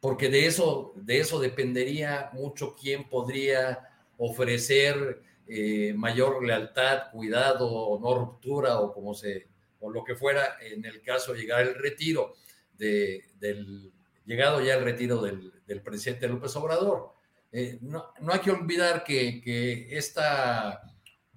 porque 0.00 0.28
de 0.28 0.46
eso, 0.46 0.92
de 0.96 1.20
eso 1.20 1.40
dependería 1.40 2.30
mucho 2.32 2.74
quién 2.74 3.08
podría 3.08 3.88
ofrecer 4.16 5.22
eh, 5.46 5.94
mayor 5.94 6.44
lealtad, 6.44 7.10
cuidado, 7.10 7.98
no 8.00 8.14
ruptura 8.14 8.80
o 8.80 8.92
como 8.92 9.14
se, 9.14 9.48
o 9.80 9.90
lo 9.90 10.04
que 10.04 10.14
fuera 10.14 10.56
en 10.60 10.84
el 10.84 11.00
caso 11.02 11.32
de 11.32 11.40
llegar 11.40 11.62
el 11.62 11.74
retiro 11.74 12.34
de, 12.76 13.24
del, 13.38 13.92
llegado 14.28 14.60
ya 14.60 14.74
el 14.74 14.84
retiro 14.84 15.22
del, 15.22 15.52
presidente 15.82 16.28
López 16.28 16.54
Obrador. 16.56 17.14
Eh, 17.50 17.78
no, 17.80 18.12
hay 18.26 18.40
que 18.40 18.50
olvidar 18.50 19.02
que, 19.04 19.88
esta, 19.90 20.82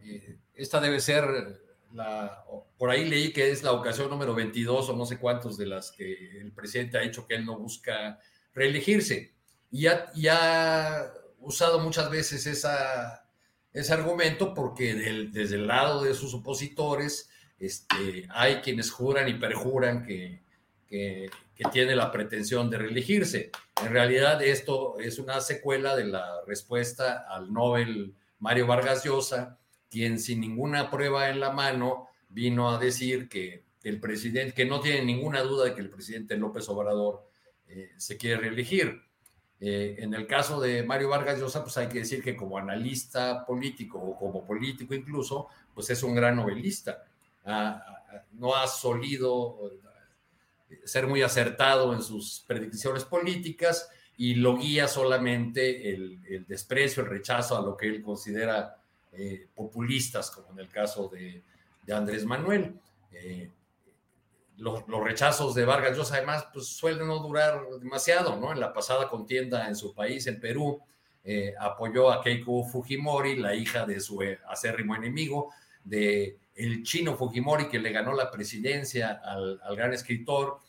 eh, 0.01 0.37
esta 0.53 0.81
debe 0.81 0.99
ser 0.99 1.61
por 2.77 2.89
ahí 2.89 3.07
leí 3.07 3.33
que 3.33 3.51
es 3.51 3.63
la 3.63 3.73
ocasión 3.73 4.09
número 4.09 4.33
22 4.33 4.89
o 4.89 4.95
no 4.95 5.05
sé 5.05 5.17
cuántos 5.17 5.57
de 5.57 5.65
las 5.65 5.91
que 5.91 6.39
el 6.39 6.51
presidente 6.51 6.97
ha 6.97 7.01
dicho 7.01 7.25
que 7.27 7.35
él 7.35 7.45
no 7.45 7.57
busca 7.57 8.19
reelegirse. 8.53 9.33
Y 9.71 9.87
ha, 9.87 10.11
ha 10.29 11.13
usado 11.39 11.79
muchas 11.79 12.09
veces 12.09 12.45
esa, 12.45 13.25
ese 13.73 13.93
argumento 13.93 14.53
porque 14.53 14.93
desde 15.31 15.55
el 15.55 15.67
lado 15.67 16.03
de 16.03 16.13
sus 16.13 16.33
opositores 16.33 17.29
este, 17.59 18.27
hay 18.31 18.55
quienes 18.55 18.91
juran 18.91 19.29
y 19.29 19.35
perjuran 19.35 20.03
que, 20.03 20.41
que, 20.87 21.29
tiene 21.71 21.95
la 21.95 22.11
pretensión 22.11 22.71
de 22.71 22.79
reelegirse. 22.79 23.51
En 23.83 23.91
realidad 23.91 24.41
esto 24.41 24.99
es 24.99 25.19
una 25.19 25.39
secuela 25.41 25.95
de 25.95 26.05
la 26.05 26.41
respuesta 26.47 27.27
al 27.29 27.53
Nobel 27.53 28.15
Mario 28.39 28.65
Vargas 28.65 29.03
Llosa, 29.03 29.59
quien 29.91 30.19
sin 30.19 30.39
ninguna 30.39 30.89
prueba 30.89 31.29
en 31.29 31.41
la 31.41 31.51
mano 31.51 32.07
vino 32.29 32.71
a 32.71 32.79
decir 32.79 33.27
que 33.27 33.65
el 33.83 33.99
presidente, 33.99 34.53
que 34.53 34.65
no 34.65 34.79
tiene 34.79 35.03
ninguna 35.03 35.41
duda 35.41 35.65
de 35.65 35.75
que 35.75 35.81
el 35.81 35.89
presidente 35.89 36.37
López 36.37 36.67
Obrador 36.69 37.27
eh, 37.67 37.91
se 37.97 38.17
quiere 38.17 38.37
reelegir. 38.37 39.01
Eh, 39.59 39.97
en 39.99 40.13
el 40.13 40.25
caso 40.25 40.61
de 40.61 40.81
Mario 40.83 41.09
Vargas 41.09 41.39
Llosa, 41.39 41.61
pues 41.61 41.77
hay 41.77 41.87
que 41.87 41.99
decir 41.99 42.23
que 42.23 42.37
como 42.37 42.57
analista 42.57 43.45
político 43.45 43.99
o 43.99 44.17
como 44.17 44.45
político 44.45 44.95
incluso, 44.95 45.49
pues 45.73 45.89
es 45.89 46.01
un 46.03 46.15
gran 46.15 46.37
novelista. 46.37 47.03
no 48.33 48.55
ha 48.55 48.67
solido 48.67 49.71
eh, 50.69 50.79
ser 50.85 51.05
muy 51.05 51.21
acertado 51.21 51.93
en 51.93 52.01
sus 52.01 52.45
predicciones 52.47 53.03
políticas 53.03 53.89
y 54.15 54.35
lo 54.35 54.55
guía 54.57 54.87
solamente 54.87 55.93
el, 55.93 56.21
el 56.29 56.45
desprecio, 56.45 57.03
el 57.03 57.09
rechazo 57.09 57.57
a 57.57 57.61
lo 57.61 57.75
que 57.75 57.87
él 57.87 58.01
considera 58.01 58.80
eh, 59.13 59.47
populistas, 59.53 60.31
como 60.31 60.51
en 60.51 60.59
el 60.59 60.69
caso 60.69 61.09
de, 61.09 61.43
Andrés 61.93 62.25
Manuel. 62.25 62.79
Eh, 63.11 63.51
los, 64.57 64.85
rechazos 65.03 65.53
de 65.53 65.65
Vargas 65.65 65.97
Llosa, 65.97 66.15
además, 66.15 66.47
pues 66.53 66.67
suelen 66.67 67.07
no 67.07 67.19
durar 67.19 67.61
demasiado, 67.81 68.37
¿no? 68.37 68.53
En 68.53 68.59
la 68.61 68.71
pasada 68.71 69.09
contienda 69.09 69.67
en 69.67 69.75
su 69.75 69.93
país, 69.93 70.27
en 70.27 70.39
Perú, 70.39 70.79
eh, 71.25 71.53
apoyó 71.59 72.09
a 72.11 72.23
Keiko 72.23 72.63
Fujimori, 72.63 73.35
la 73.35 73.53
hija 73.53 73.85
de 73.85 73.99
su 73.99 74.21
acérrimo 74.47 74.95
enemigo, 74.95 75.51
de 75.83 76.37
el 76.55 76.83
chino 76.83 77.17
Fujimori, 77.17 77.67
que 77.67 77.79
le 77.79 77.91
ganó 77.91 78.13
la 78.13 78.31
presidencia 78.31 79.19
al, 79.23 79.59
gran 79.75 79.93
escritor. 79.93 80.59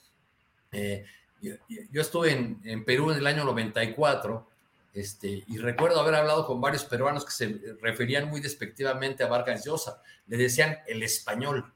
yo, 1.41 2.01
estuve 2.01 2.33
en, 2.33 2.61
en, 2.65 2.85
Perú 2.85 3.13
en 3.13 3.19
el 3.19 3.27
año 3.27 3.45
94 3.45 4.52
este, 4.93 5.45
y 5.47 5.57
recuerdo 5.57 6.01
haber 6.01 6.15
hablado 6.15 6.47
con 6.47 6.61
varios 6.61 6.85
peruanos 6.85 7.25
que 7.25 7.33
se 7.33 7.61
referían 7.81 8.29
muy 8.29 8.41
despectivamente 8.41 9.23
a 9.23 9.29
Vargas 9.29 9.65
Llosa. 9.65 10.03
Le 10.27 10.37
decían 10.37 10.79
el 10.87 11.03
español, 11.03 11.73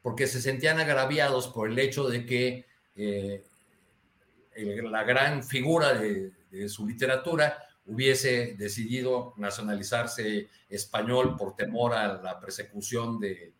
porque 0.00 0.26
se 0.26 0.40
sentían 0.40 0.80
agraviados 0.80 1.48
por 1.48 1.68
el 1.68 1.78
hecho 1.78 2.08
de 2.08 2.24
que 2.24 2.66
eh, 2.96 3.44
la 4.56 5.04
gran 5.04 5.42
figura 5.42 5.92
de, 5.94 6.32
su 6.68 6.86
literatura 6.86 7.58
hubiese 7.86 8.54
decidido 8.56 9.34
nacionalizarse 9.36 10.48
español 10.68 11.36
por 11.36 11.56
temor 11.56 11.92
a 11.94 12.22
la 12.22 12.38
persecución 12.38 13.18
de, 13.18 13.52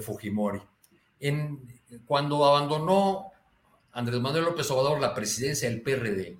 Fujimori. 0.00 0.62
Cuando 2.06 2.44
abandonó 2.46 3.32
Andrés 3.92 4.20
Manuel 4.20 4.44
López 4.44 4.70
Obrador 4.70 5.00
la 5.00 5.14
presidencia 5.14 5.68
del 5.68 5.82
PRD, 5.82 6.38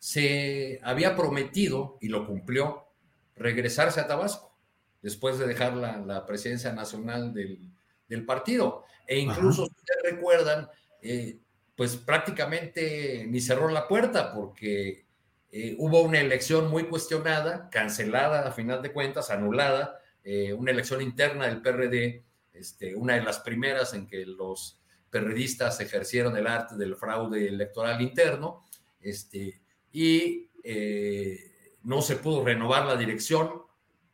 se 0.00 0.80
había 0.82 1.14
prometido, 1.14 1.98
y 2.00 2.08
lo 2.08 2.26
cumplió, 2.26 2.88
regresarse 3.36 4.00
a 4.00 4.08
Tabasco, 4.08 4.58
después 5.02 5.38
de 5.38 5.46
dejar 5.46 5.74
la, 5.74 6.26
presidencia 6.26 6.72
nacional 6.72 7.32
del, 7.32 8.26
partido. 8.26 8.84
E 9.06 9.18
incluso, 9.18 9.66
si 9.66 9.70
ustedes 9.70 10.14
recuerdan, 10.14 10.68
eh, 11.00 11.38
pues 11.76 11.96
prácticamente 11.96 13.24
ni 13.28 13.40
cerró 13.40 13.68
la 13.70 13.86
puerta 13.86 14.34
porque 14.34 15.06
eh, 15.52 15.76
hubo 15.78 16.02
una 16.02 16.20
elección 16.20 16.68
muy 16.68 16.84
cuestionada, 16.84 17.70
cancelada 17.70 18.48
a 18.48 18.52
final 18.52 18.82
de 18.82 18.92
cuentas, 18.92 19.30
anulada, 19.30 20.00
eh, 20.24 20.52
una 20.52 20.72
elección 20.72 21.00
interna 21.02 21.46
del 21.46 21.62
PRD, 21.62 22.24
este, 22.52 22.94
una 22.94 23.14
de 23.14 23.22
las 23.22 23.38
primeras 23.38 23.94
en 23.94 24.06
que 24.06 24.26
los 24.26 24.80
perredistas 25.08 25.80
ejercieron 25.80 26.36
el 26.36 26.46
arte 26.46 26.76
del 26.76 26.96
fraude 26.96 27.48
electoral 27.48 28.00
interno, 28.00 28.64
este, 29.00 29.60
y 29.92 30.50
eh, 30.62 31.76
no 31.82 32.02
se 32.02 32.16
pudo 32.16 32.44
renovar 32.44 32.86
la 32.86 32.96
dirección. 32.96 33.62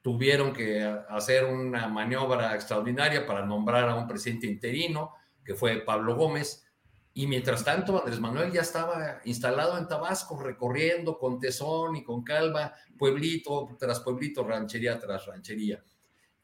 Tuvieron 0.03 0.53
que 0.53 0.83
hacer 1.09 1.45
una 1.45 1.89
maniobra 1.89 2.55
extraordinaria 2.55 3.27
para 3.27 3.45
nombrar 3.45 3.89
a 3.89 3.97
un 3.97 4.07
presidente 4.07 4.47
interino, 4.47 5.13
que 5.45 5.55
fue 5.55 5.81
Pablo 5.81 6.15
Gómez. 6.15 6.65
Y 7.13 7.27
mientras 7.27 7.65
tanto, 7.65 7.99
Andrés 7.99 8.21
Manuel 8.21 8.53
ya 8.53 8.61
estaba 8.61 9.21
instalado 9.25 9.79
en 9.79 9.89
Tabasco, 9.89 10.39
recorriendo 10.41 11.19
con 11.19 11.41
tesón 11.41 11.97
y 11.97 12.05
con 12.05 12.23
calma, 12.23 12.73
pueblito 12.99 13.75
tras 13.79 14.01
pueblito, 14.01 14.45
ranchería 14.45 14.99
tras 14.99 15.27
ranchería. 15.27 15.83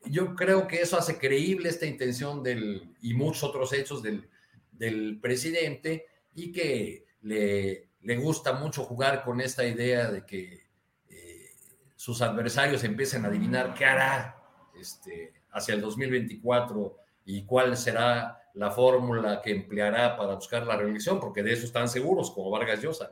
Yo 0.07 0.35
creo 0.35 0.66
que 0.66 0.80
eso 0.80 0.99
hace 0.99 1.18
creíble 1.18 1.68
esta 1.68 1.87
intención 1.87 2.43
del, 2.43 2.97
y 3.03 3.14
muchos 3.14 3.45
otros 3.45 3.72
hechos 3.72 4.03
del, 4.03 4.28
del 4.72 5.20
presidente 5.20 6.07
y 6.35 6.51
que 6.51 7.05
le, 7.20 7.91
le 8.03 8.17
gusta 8.17 8.53
mucho 8.53 8.85
jugar 8.85 9.23
con 9.23 9.41
esta 9.41 9.65
idea 9.65 10.11
de 10.11 10.25
que 10.25 10.67
eh, 11.09 11.51
sus 11.97 12.21
adversarios 12.23 12.85
empiecen 12.85 13.25
a 13.25 13.29
adivinar 13.29 13.75
qué 13.75 13.85
hará 13.85 14.37
este, 14.79 15.33
hacia 15.53 15.75
el 15.75 15.81
2024 15.81 16.97
y 17.27 17.45
cuál 17.45 17.77
será 17.77 18.39
la 18.55 18.71
fórmula 18.71 19.41
que 19.43 19.53
empleará 19.53 20.17
para 20.17 20.35
buscar 20.35 20.67
la 20.67 20.77
reelección, 20.77 21.21
porque 21.21 21.43
de 21.43 21.53
eso 21.53 21.65
están 21.65 21.89
seguros, 21.89 22.31
como 22.31 22.51
Vargas 22.51 22.83
Llosa. 22.83 23.11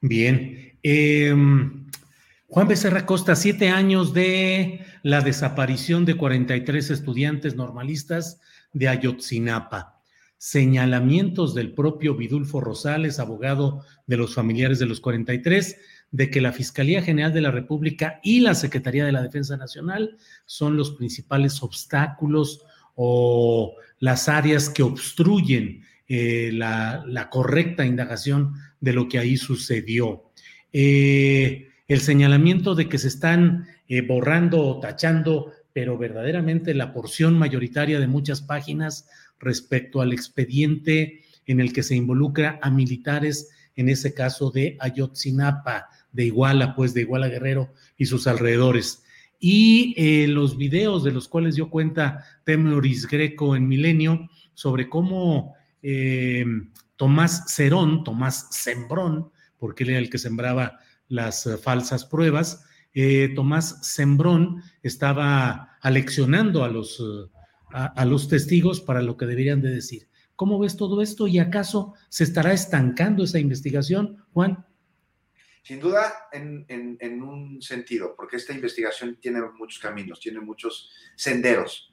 Bien. 0.00 0.78
Em, 0.82 1.86
Juan 2.48 2.68
Becerra 2.68 3.06
Costa, 3.06 3.36
siete 3.36 3.68
años 3.68 4.12
de 4.12 4.84
la 5.02 5.20
desaparición 5.20 6.04
de 6.04 6.16
43 6.16 6.90
estudiantes 6.90 7.54
normalistas 7.54 8.40
de 8.72 8.88
Ayotzinapa. 8.88 9.97
Señalamientos 10.38 11.54
del 11.54 11.72
propio 11.72 12.14
Vidulfo 12.14 12.60
Rosales, 12.60 13.18
abogado 13.18 13.84
de 14.06 14.16
los 14.16 14.34
familiares 14.34 14.78
de 14.78 14.86
los 14.86 15.00
43, 15.00 15.76
de 16.10 16.30
que 16.30 16.40
la 16.40 16.52
Fiscalía 16.52 17.02
General 17.02 17.32
de 17.32 17.40
la 17.40 17.50
República 17.50 18.20
y 18.22 18.40
la 18.40 18.54
Secretaría 18.54 19.04
de 19.04 19.12
la 19.12 19.22
Defensa 19.22 19.56
Nacional 19.56 20.16
son 20.46 20.76
los 20.76 20.92
principales 20.92 21.62
obstáculos 21.62 22.64
o 22.94 23.74
las 23.98 24.28
áreas 24.28 24.68
que 24.70 24.82
obstruyen 24.82 25.82
eh, 26.08 26.50
la, 26.52 27.28
correcta 27.30 27.84
indagación 27.84 28.54
de 28.80 28.92
lo 28.92 29.08
que 29.08 29.18
ahí 29.18 29.36
sucedió. 29.36 30.30
Eh, 30.72 31.68
el 31.86 32.00
señalamiento 32.00 32.74
de 32.74 32.88
que 32.88 32.98
se 32.98 33.08
están 33.08 33.66
eh, 33.88 34.00
borrando 34.02 34.66
o 34.66 34.80
tachando, 34.80 35.52
pero 35.72 35.98
verdaderamente 35.98 36.74
la 36.74 36.92
porción 36.92 37.38
mayoritaria 37.38 38.00
de 38.00 38.06
muchas 38.06 38.40
páginas 38.40 39.08
respecto 39.40 40.00
al 40.00 40.12
expediente 40.12 41.22
en 41.46 41.60
el 41.60 41.72
que 41.72 41.82
se 41.82 41.96
involucra 41.96 42.58
a 42.62 42.70
militares, 42.70 43.50
en 43.74 43.88
ese 43.88 44.14
caso 44.14 44.50
de 44.50 44.76
Ayotzinapa, 44.80 45.88
de 46.12 46.26
Iguala, 46.26 46.74
pues 46.74 46.94
de 46.94 47.02
Iguala 47.02 47.28
Guerrero 47.28 47.72
y 47.96 48.06
sus 48.06 48.26
alrededores. 48.26 49.02
Y 49.40 49.94
eh, 49.96 50.26
los 50.26 50.56
videos 50.56 51.04
de 51.04 51.12
los 51.12 51.28
cuales 51.28 51.54
dio 51.54 51.70
cuenta 51.70 52.24
Temeoris 52.44 53.06
Greco 53.06 53.54
en 53.54 53.68
Milenio 53.68 54.28
sobre 54.54 54.88
cómo 54.88 55.54
eh, 55.82 56.44
Tomás 56.96 57.44
Cerón, 57.54 58.02
Tomás 58.02 58.48
Sembrón, 58.50 59.30
porque 59.58 59.84
él 59.84 59.90
era 59.90 59.98
el 60.00 60.10
que 60.10 60.18
sembraba 60.18 60.80
las 61.08 61.46
eh, 61.46 61.56
falsas 61.56 62.04
pruebas, 62.04 62.64
Tomás 63.36 63.86
Sembrón 63.86 64.60
estaba 64.82 65.78
aleccionando 65.82 66.64
a 66.64 66.68
los, 66.68 67.00
a, 67.72 68.04
los 68.04 68.28
testigos 68.28 68.80
para 68.80 69.02
lo 69.02 69.16
que 69.16 69.26
deberían 69.26 69.60
de 69.60 69.70
decir. 69.70 70.08
¿Cómo 70.36 70.58
ves 70.58 70.76
todo 70.76 71.02
esto 71.02 71.26
y 71.26 71.38
acaso 71.38 71.94
se 72.08 72.24
estará 72.24 72.52
estancando 72.52 73.24
esa 73.24 73.38
investigación, 73.38 74.24
Juan? 74.32 74.64
Sin 75.62 75.80
duda, 75.80 76.28
en, 76.32 77.22
un 77.22 77.60
sentido, 77.60 78.14
porque 78.16 78.36
esta 78.36 78.52
investigación 78.52 79.18
tiene 79.20 79.40
muchos 79.58 79.80
caminos, 79.80 80.20
tiene 80.20 80.40
muchos 80.40 80.90
senderos. 81.16 81.92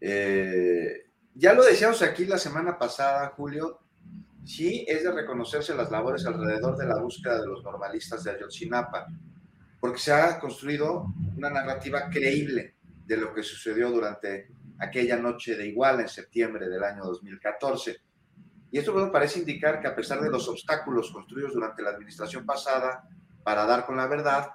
ya 0.00 1.54
lo 1.54 1.64
decíamos 1.64 2.02
aquí 2.02 2.26
la 2.26 2.38
semana 2.38 2.78
pasada, 2.78 3.28
Julio, 3.36 3.80
sí 4.44 4.84
es 4.88 5.04
de 5.04 5.12
reconocerse 5.12 5.74
las 5.74 5.90
labores 5.90 6.26
alrededor 6.26 6.76
de 6.76 6.86
la 6.86 7.00
búsqueda 7.00 7.40
de 7.40 7.46
los 7.46 7.62
normalistas 7.62 8.24
de 8.24 8.32
Ayotzinapa, 8.32 9.06
porque 9.78 9.98
se 9.98 10.12
ha 10.12 10.38
construido 10.38 11.06
una 11.36 11.48
narrativa 11.48 12.10
creíble 12.10 12.74
de 13.10 13.16
lo 13.16 13.34
que 13.34 13.42
sucedió 13.42 13.90
durante 13.90 14.52
aquella 14.78 15.16
noche 15.16 15.56
de 15.56 15.66
Iguala 15.66 16.02
en 16.02 16.08
septiembre 16.08 16.68
del 16.68 16.84
año 16.84 17.02
2014. 17.02 17.96
Y 18.70 18.78
esto 18.78 19.10
parece 19.10 19.40
indicar 19.40 19.80
que 19.80 19.88
a 19.88 19.96
pesar 19.96 20.20
de 20.20 20.30
los 20.30 20.48
obstáculos 20.48 21.10
construidos 21.10 21.52
durante 21.52 21.82
la 21.82 21.90
administración 21.90 22.46
pasada 22.46 23.02
para 23.42 23.66
dar 23.66 23.84
con 23.84 23.96
la 23.96 24.06
verdad, 24.06 24.52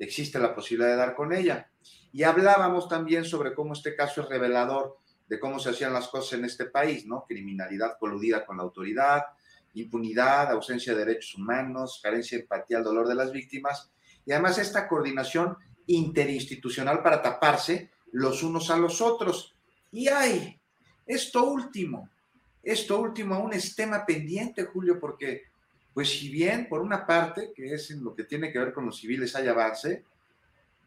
existe 0.00 0.40
la 0.40 0.52
posibilidad 0.52 0.90
de 0.90 0.96
dar 0.96 1.14
con 1.14 1.32
ella. 1.32 1.70
Y 2.10 2.24
hablábamos 2.24 2.88
también 2.88 3.24
sobre 3.24 3.54
cómo 3.54 3.72
este 3.72 3.94
caso 3.94 4.22
es 4.22 4.28
revelador 4.28 4.96
de 5.28 5.38
cómo 5.38 5.60
se 5.60 5.70
hacían 5.70 5.92
las 5.92 6.08
cosas 6.08 6.40
en 6.40 6.44
este 6.44 6.64
país, 6.64 7.06
¿no? 7.06 7.24
Criminalidad 7.24 7.98
coludida 8.00 8.44
con 8.44 8.56
la 8.56 8.64
autoridad, 8.64 9.22
impunidad, 9.74 10.50
ausencia 10.50 10.92
de 10.92 11.04
derechos 11.04 11.36
humanos, 11.36 12.00
carencia 12.02 12.36
de 12.36 12.42
empatía 12.42 12.78
al 12.78 12.84
dolor 12.84 13.06
de 13.06 13.14
las 13.14 13.30
víctimas 13.30 13.92
y 14.24 14.32
además 14.32 14.58
esta 14.58 14.88
coordinación 14.88 15.56
interinstitucional 15.86 17.02
para 17.02 17.22
taparse 17.22 17.90
los 18.12 18.42
unos 18.42 18.70
a 18.70 18.76
los 18.76 19.00
otros. 19.00 19.54
Y 19.90 20.08
hay 20.08 20.58
esto 21.06 21.44
último, 21.44 22.08
esto 22.62 23.00
último 23.00 23.34
aún 23.34 23.52
es 23.52 23.74
tema 23.74 24.04
pendiente, 24.06 24.64
Julio, 24.64 24.98
porque 25.00 25.44
pues 25.92 26.08
si 26.08 26.28
bien 26.30 26.68
por 26.68 26.80
una 26.80 27.06
parte, 27.06 27.52
que 27.54 27.74
es 27.74 27.90
en 27.90 28.02
lo 28.02 28.14
que 28.14 28.24
tiene 28.24 28.50
que 28.50 28.58
ver 28.58 28.72
con 28.72 28.86
los 28.86 28.98
civiles 28.98 29.36
hay 29.36 29.48
avance, 29.48 30.04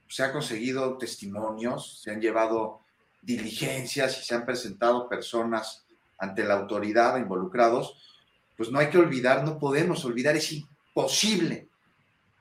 se 0.07 0.23
han 0.23 0.31
conseguido 0.31 0.97
testimonios, 0.97 2.01
se 2.01 2.11
han 2.11 2.21
llevado 2.21 2.81
diligencias 3.21 4.19
y 4.19 4.23
se 4.23 4.35
han 4.35 4.45
presentado 4.45 5.09
personas 5.09 5.85
ante 6.17 6.43
la 6.43 6.55
autoridad 6.55 7.17
involucrados, 7.17 8.01
pues 8.55 8.71
no 8.71 8.79
hay 8.79 8.89
que 8.89 8.97
olvidar, 8.97 9.43
no 9.43 9.59
podemos 9.59 10.05
olvidar, 10.05 10.35
es 10.35 10.51
imposible 10.53 11.67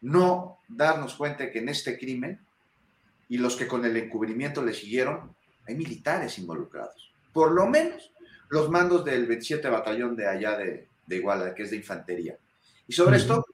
no 0.04 0.58
darnos 0.68 1.14
cuenta 1.14 1.50
que 1.50 1.60
en 1.60 1.70
este 1.70 1.98
crimen 1.98 2.43
y 3.28 3.38
los 3.38 3.56
que 3.56 3.66
con 3.66 3.84
el 3.84 3.96
encubrimiento 3.96 4.62
le 4.62 4.74
siguieron, 4.74 5.34
hay 5.66 5.74
militares 5.74 6.38
involucrados. 6.38 7.12
Por 7.32 7.52
lo 7.52 7.66
menos 7.66 8.12
los 8.48 8.70
mandos 8.70 9.04
del 9.04 9.26
27 9.26 9.68
Batallón 9.68 10.16
de 10.16 10.28
allá 10.28 10.56
de, 10.56 10.88
de 11.06 11.16
Iguala, 11.16 11.54
que 11.54 11.64
es 11.64 11.70
de 11.70 11.76
infantería. 11.76 12.38
Y 12.86 12.92
sobre 12.92 13.16
esto, 13.16 13.44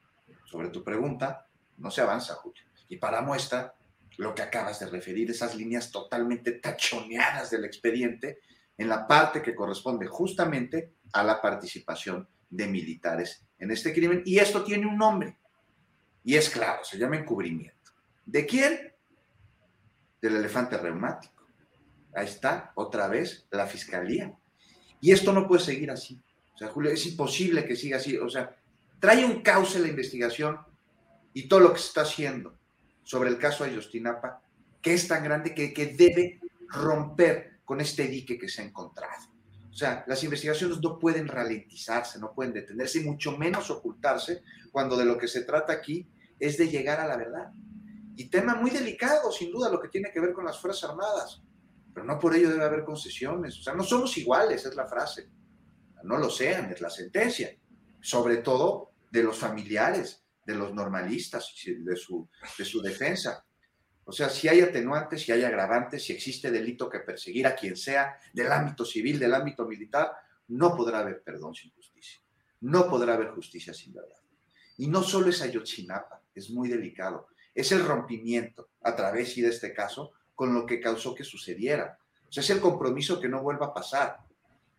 sobre 0.45 0.69
tu 0.69 0.83
pregunta, 0.83 1.47
no 1.79 1.91
se 1.91 2.01
avanza, 2.01 2.35
Julio. 2.35 2.63
Y 2.89 2.97
para 2.97 3.23
muestra, 3.23 3.75
lo 4.19 4.35
que 4.35 4.43
acabas 4.43 4.81
de 4.81 4.87
referir, 4.87 5.31
esas 5.31 5.55
líneas 5.55 5.91
totalmente 5.91 6.53
tachoneadas 6.53 7.51
del 7.51 7.65
expediente 7.65 8.41
en 8.77 8.89
la 8.89 9.07
parte 9.07 9.43
que 9.43 9.55
corresponde 9.55 10.07
justamente 10.07 10.95
a 11.13 11.23
la 11.23 11.41
participación 11.41 12.29
de 12.49 12.67
militares 12.67 13.45
en 13.59 13.71
este 13.71 13.93
crimen. 13.93 14.23
Y 14.25 14.39
esto 14.39 14.65
tiene 14.65 14.87
un 14.87 14.97
nombre, 14.97 15.37
y 16.25 16.37
es 16.37 16.51
claro, 16.51 16.85
se 16.85 16.99
llama 16.99 17.17
encubrimiento. 17.17 17.93
¿De 18.27 18.47
quién? 18.47 18.90
Del 20.21 20.37
elefante 20.37 20.77
reumático. 20.77 21.47
Ahí 22.15 22.27
está, 22.27 22.73
otra 22.75 23.09
vez, 23.09 23.47
la 23.51 23.67
fiscalía. 23.67 24.35
Y 25.01 25.13
esto 25.13 25.33
no 25.33 25.47
puede 25.47 25.63
seguir 25.63 25.91
así. 25.91 26.21
O 26.55 26.59
sea, 26.59 26.69
Julio, 26.69 26.91
es 26.91 27.07
imposible 27.07 27.65
que 27.65 27.77
siga 27.77 27.97
así. 27.97 28.19
O 28.19 28.29
sea, 28.29 28.55
trae 28.99 29.25
un 29.25 29.43
cauce 29.43 29.79
la 29.79 29.89
investigación 29.89 30.59
y 31.33 31.49
todo 31.49 31.61
lo 31.61 31.73
que 31.73 31.79
se 31.79 31.89
está 31.89 32.03
haciendo 32.03 32.59
sobre 33.03 33.31
el 33.31 33.39
caso 33.39 33.65
de 33.65 33.71
Ayostinapa, 33.71 34.43
que 34.83 34.95
es 34.95 35.09
tan 35.09 35.25
grande 35.25 35.55
que, 35.55 35.73
que 35.73 35.87
debe 35.87 36.41
romper 36.69 37.61
con 37.65 37.81
este 37.81 38.07
dique 38.09 38.39
que 38.39 38.49
se 38.49 38.63
ha 38.63 38.65
encontrado. 38.65 39.31
O 39.71 39.75
sea, 39.75 40.05
las 40.07 40.23
investigaciones 40.25 40.81
no 40.83 40.99
pueden 40.99 41.29
ralentizarse, 41.29 42.19
no 42.19 42.33
pueden 42.33 42.53
detenerse, 42.53 43.01
y 43.01 43.05
mucho 43.05 43.37
menos 43.37 43.71
ocultarse, 43.71 44.43
cuando 44.73 44.97
de 44.97 45.05
lo 45.05 45.17
que 45.17 45.29
se 45.29 45.43
trata 45.43 45.73
aquí 45.73 46.07
es 46.39 46.59
de 46.59 46.69
llegar 46.69 47.01
a 47.01 47.07
la 47.07 47.17
verdad. 47.17 47.53
Y 48.21 48.29
tema 48.29 48.55
muy 48.55 48.71
delicado, 48.71 49.33
sin 49.33 49.51
duda, 49.51 49.71
lo 49.71 49.81
que 49.81 49.89
tiene 49.89 50.11
que 50.13 50.21
ver 50.21 50.35
con 50.35 50.45
las 50.45 50.61
Fuerzas 50.61 50.91
Armadas. 50.91 51.41
Pero 51.95 52.05
no 52.05 52.19
por 52.19 52.37
ello 52.37 52.51
debe 52.51 52.65
haber 52.65 52.85
concesiones. 52.85 53.59
O 53.59 53.63
sea, 53.63 53.73
no 53.73 53.83
somos 53.83 54.15
iguales, 54.19 54.67
es 54.67 54.75
la 54.75 54.87
frase. 54.87 55.31
No 56.03 56.19
lo 56.19 56.29
sean, 56.29 56.71
es 56.71 56.83
la 56.83 56.91
sentencia. 56.91 57.57
Sobre 57.99 58.37
todo 58.43 58.91
de 59.11 59.23
los 59.23 59.39
familiares, 59.39 60.23
de 60.45 60.55
los 60.55 60.75
normalistas, 60.75 61.51
de 61.65 61.97
su, 61.97 62.29
de 62.59 62.65
su 62.67 62.83
defensa. 62.83 63.43
O 64.05 64.13
sea, 64.13 64.29
si 64.29 64.49
hay 64.49 64.61
atenuantes, 64.61 65.23
si 65.23 65.33
hay 65.33 65.43
agravantes, 65.43 66.05
si 66.05 66.13
existe 66.13 66.51
delito 66.51 66.91
que 66.91 67.01
perseguir 67.01 67.47
a 67.47 67.57
quien 67.57 67.75
sea, 67.75 68.19
del 68.35 68.53
ámbito 68.53 68.85
civil, 68.85 69.19
del 69.19 69.33
ámbito 69.33 69.65
militar, 69.65 70.13
no 70.49 70.77
podrá 70.77 70.99
haber 70.99 71.23
perdón 71.23 71.55
sin 71.55 71.71
justicia. 71.71 72.21
No 72.61 72.87
podrá 72.87 73.15
haber 73.15 73.29
justicia 73.29 73.73
sin 73.73 73.95
verdad. 73.95 74.21
Y 74.77 74.89
no 74.89 75.03
solo 75.03 75.31
es 75.31 75.41
Ayotzinapa, 75.41 76.23
es 76.35 76.51
muy 76.51 76.69
delicado. 76.69 77.31
Es 77.55 77.73
el 77.73 77.85
rompimiento, 77.85 78.71
a 78.83 78.95
través 78.95 79.37
y 79.37 79.43
de 79.43 79.49
este 79.49 79.73
caso, 79.73 80.13
con 80.35 80.55
lo 80.55 80.65
que 80.65 80.81
causó 80.81 81.15
que 81.15 81.25
sucediera. 81.25 81.99
O 82.29 82.33
sea, 82.33 82.43
es 82.43 82.51
el 82.51 82.61
compromiso 82.61 83.21
que 83.21 83.29
no 83.29 83.43
vuelva 83.43 83.67
a 83.67 83.75
pasar. 83.75 84.19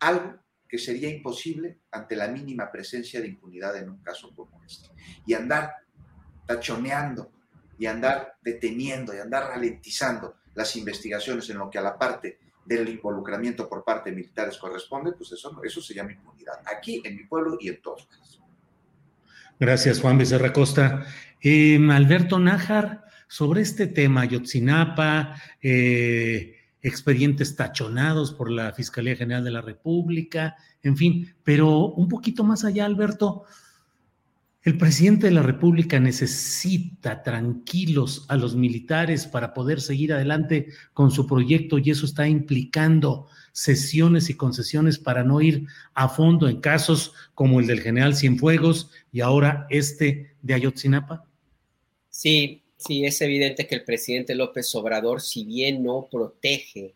Algo 0.00 0.38
que 0.68 0.78
sería 0.78 1.10
imposible 1.10 1.80
ante 1.90 2.16
la 2.16 2.28
mínima 2.28 2.72
presencia 2.72 3.20
de 3.20 3.28
impunidad 3.28 3.76
en 3.76 3.90
un 3.90 4.02
caso 4.02 4.34
como 4.34 4.62
este. 4.64 4.88
Y 5.26 5.34
andar 5.34 5.74
tachoneando 6.46 7.30
y 7.78 7.86
andar 7.86 8.36
deteniendo 8.42 9.14
y 9.14 9.18
andar 9.18 9.48
ralentizando 9.48 10.36
las 10.54 10.74
investigaciones 10.76 11.48
en 11.50 11.58
lo 11.58 11.70
que 11.70 11.78
a 11.78 11.82
la 11.82 11.98
parte 11.98 12.38
del 12.64 12.88
involucramiento 12.88 13.68
por 13.68 13.84
parte 13.84 14.10
de 14.10 14.16
militares 14.16 14.56
corresponde, 14.56 15.12
pues 15.12 15.32
eso, 15.32 15.60
eso 15.64 15.82
se 15.82 15.94
llama 15.94 16.12
impunidad. 16.12 16.60
Aquí, 16.64 17.02
en 17.04 17.16
mi 17.16 17.24
pueblo 17.24 17.58
y 17.60 17.68
en 17.68 17.82
todos. 17.82 18.08
Gracias, 19.58 20.00
Juan 20.00 20.18
Becerra 20.18 20.52
Costa. 20.52 21.06
Em, 21.44 21.90
Alberto 21.90 22.38
Nájar, 22.38 23.04
sobre 23.26 23.62
este 23.62 23.88
tema, 23.88 24.24
Yotzinapa, 24.24 25.34
eh, 25.60 26.54
expedientes 26.80 27.56
tachonados 27.56 28.32
por 28.32 28.48
la 28.48 28.72
Fiscalía 28.72 29.16
General 29.16 29.42
de 29.42 29.50
la 29.50 29.60
República, 29.60 30.54
en 30.84 30.96
fin, 30.96 31.34
pero 31.42 31.88
un 31.88 32.08
poquito 32.08 32.44
más 32.44 32.64
allá, 32.64 32.84
Alberto, 32.84 33.44
el 34.62 34.78
presidente 34.78 35.26
de 35.26 35.32
la 35.32 35.42
República 35.42 35.98
necesita 35.98 37.24
tranquilos 37.24 38.24
a 38.28 38.36
los 38.36 38.54
militares 38.54 39.26
para 39.26 39.52
poder 39.52 39.80
seguir 39.80 40.12
adelante 40.12 40.68
con 40.92 41.10
su 41.10 41.26
proyecto 41.26 41.78
y 41.78 41.90
eso 41.90 42.06
está 42.06 42.28
implicando 42.28 43.26
sesiones 43.50 44.30
y 44.30 44.34
concesiones 44.34 45.00
para 45.00 45.24
no 45.24 45.40
ir 45.40 45.66
a 45.94 46.08
fondo 46.08 46.48
en 46.48 46.60
casos 46.60 47.12
como 47.34 47.58
el 47.58 47.66
del 47.66 47.80
general 47.80 48.14
Cienfuegos 48.14 48.92
y 49.10 49.20
ahora 49.22 49.66
este 49.68 50.36
de 50.42 50.54
Ayotzinapa. 50.54 51.31
Sí, 52.12 52.62
Sí, 52.84 53.04
es 53.04 53.20
evidente 53.20 53.68
que 53.68 53.76
el 53.76 53.84
presidente 53.84 54.34
López 54.34 54.74
Obrador, 54.74 55.20
si 55.20 55.44
bien 55.44 55.84
no 55.84 56.08
protege 56.10 56.94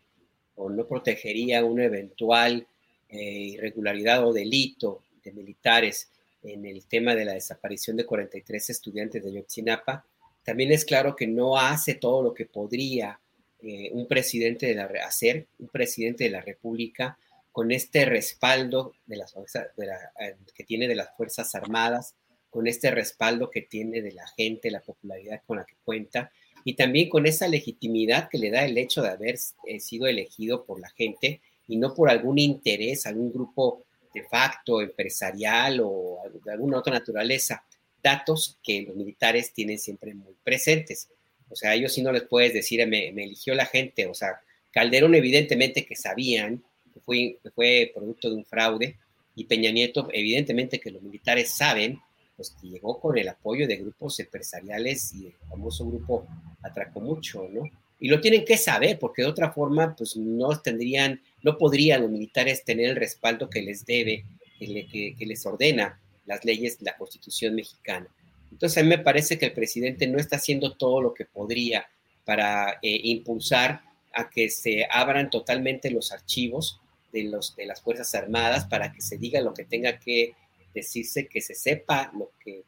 o 0.57 0.69
no 0.69 0.85
protegería 0.89 1.65
una 1.65 1.85
eventual 1.85 2.67
eh, 3.09 3.21
irregularidad 3.21 4.27
o 4.27 4.33
delito 4.33 5.05
de 5.23 5.31
militares 5.31 6.11
en 6.43 6.67
el 6.67 6.87
tema 6.87 7.15
de 7.15 7.25
la 7.25 7.35
desaparición 7.35 7.97
de 7.97 8.05
43 8.05 8.71
estudiantes 8.71 9.23
de 9.23 9.33
Yotzinapa, 9.33 10.05
también 10.43 10.73
es 10.73 10.85
claro 10.85 11.15
que 11.15 11.29
no 11.29 11.57
hace 11.57 11.95
todo 11.95 12.21
lo 12.21 12.35
que 12.35 12.47
podría 12.47 13.21
eh, 13.61 13.91
un 13.93 14.09
presidente 14.09 14.67
de 14.67 14.75
la, 14.75 14.91
hacer, 15.07 15.47
un 15.61 15.69
presidente 15.69 16.25
de 16.25 16.31
la 16.31 16.41
República, 16.41 17.17
con 17.53 17.71
este 17.71 18.07
respaldo 18.07 18.93
de 19.07 19.19
las, 19.19 19.37
eh, 19.37 20.35
que 20.53 20.65
tiene 20.65 20.89
de 20.89 20.97
las 20.97 21.17
Fuerzas 21.17 21.55
Armadas, 21.55 22.17
con 22.57 22.67
este 22.67 22.91
respaldo 22.91 23.51
que 23.51 23.61
tiene 23.61 24.01
de 24.01 24.13
la 24.13 24.27
gente, 24.29 24.71
la 24.71 24.81
popularidad 24.81 25.43
con 25.47 25.59
la 25.59 25.67
que 25.67 25.75
cuenta, 25.85 26.33
y 26.65 26.73
también 26.73 27.11
con 27.11 27.27
esa 27.27 27.49
legitimidad 27.49 28.31
que 28.31 28.39
le 28.39 28.51
da 28.51 28.65
el 28.65 28.79
hecho 28.79 29.03
de 29.03 29.11
haber 29.11 29.39
eh, 29.67 29.79
sido 29.79 30.07
elegido 30.07 30.65
por 30.65 30.81
la 30.81 30.89
gente 30.89 31.43
y 31.69 31.77
no 31.77 31.93
por 31.93 32.09
algún 32.09 32.39
interés, 32.39 33.05
algún 33.05 33.31
grupo 33.31 33.83
de 34.15 34.23
facto, 34.23 34.81
empresarial 34.81 35.83
o 35.85 36.23
de 36.43 36.51
alguna 36.51 36.79
otra 36.79 36.95
naturaleza. 36.95 37.63
Datos 38.03 38.59
que 38.63 38.81
los 38.81 38.97
militares 38.97 39.53
tienen 39.53 39.79
siempre 39.79 40.15
muy 40.15 40.33
presentes. 40.43 41.11
O 41.51 41.57
sea, 41.57 41.75
ellos 41.75 41.93
sí 41.93 42.01
no 42.01 42.11
les 42.11 42.23
puedes 42.23 42.55
decir, 42.55 42.79
me, 42.89 43.13
me 43.13 43.25
eligió 43.25 43.55
la 43.55 43.67
gente. 43.67 44.07
O 44.07 44.15
sea, 44.15 44.41
Calderón 44.73 45.15
evidentemente 45.15 45.85
que 45.85 45.95
sabían 45.95 46.65
fue, 47.05 47.39
fue 47.55 47.93
producto 47.95 48.31
de 48.31 48.37
un 48.37 48.47
fraude 48.47 48.97
y 49.35 49.45
Peña 49.45 49.71
Nieto 49.73 50.09
evidentemente 50.11 50.81
que 50.81 50.91
los 50.91 51.03
militares 51.03 51.55
saben 51.55 52.01
pues 52.37 52.51
que 52.61 52.69
llegó 52.69 53.01
con 53.01 53.17
el 53.17 53.29
apoyo 53.29 53.67
de 53.67 53.77
grupos 53.77 54.21
empresariales 54.21 55.15
y 55.15 55.27
el 55.27 55.35
famoso 55.49 55.87
grupo 55.87 56.27
atracó 56.63 57.01
mucho, 57.01 57.49
¿no? 57.51 57.63
Y 57.99 58.09
lo 58.09 58.21
tienen 58.21 58.45
que 58.45 58.59
saber, 58.59 58.99
porque 58.99 59.23
de 59.23 59.29
otra 59.29 59.53
forma, 59.53 59.97
pues 59.97 60.17
no 60.17 60.61
tendrían, 60.61 61.21
no 61.43 61.57
podrían 61.57 62.03
los 62.03 62.11
militares 62.11 62.63
tener 62.63 62.91
el 62.91 62.97
respaldo 62.97 63.49
que 63.49 63.63
les 63.63 63.87
debe, 63.87 64.25
que, 64.59 65.17
les 65.19 65.47
ordena 65.47 65.99
las 66.27 66.45
leyes 66.45 66.77
la 66.83 66.97
Constitución 66.97 67.55
mexicana. 67.55 68.07
Entonces, 68.53 68.79
a 68.79 68.83
mí 68.83 68.89
me 68.89 68.99
parece 68.99 69.39
que 69.39 69.47
el 69.47 69.53
presidente 69.53 70.07
no 70.07 70.19
está 70.19 70.37
haciendo 70.37 70.75
todo 70.75 71.01
lo 71.01 71.15
que 71.15 71.25
podría 71.25 71.87
para 72.25 72.79
eh, 72.83 73.01
impulsar 73.05 73.81
a 74.13 74.29
que 74.29 74.51
se 74.51 74.87
abran 74.91 75.31
totalmente 75.31 75.91
los 75.91 76.13
archivos 76.13 76.81
de, 77.13 77.25
los, 77.25 77.57
de 77.57 77.67
las 77.67 77.81
Fuerzas 77.81 78.15
Armadas 78.15 78.67
para 78.67 78.93
que 78.93 79.01
se 79.01 79.17
diga 79.17 79.41
lo 79.41 79.55
que 79.55 79.65
tenga 79.65 79.99
que 79.99 80.35
decirse 80.77 81.27
que 81.27 81.41
se 81.41 81.55
sepa 81.55 82.13
lo 82.17 82.31
que, 82.45 82.63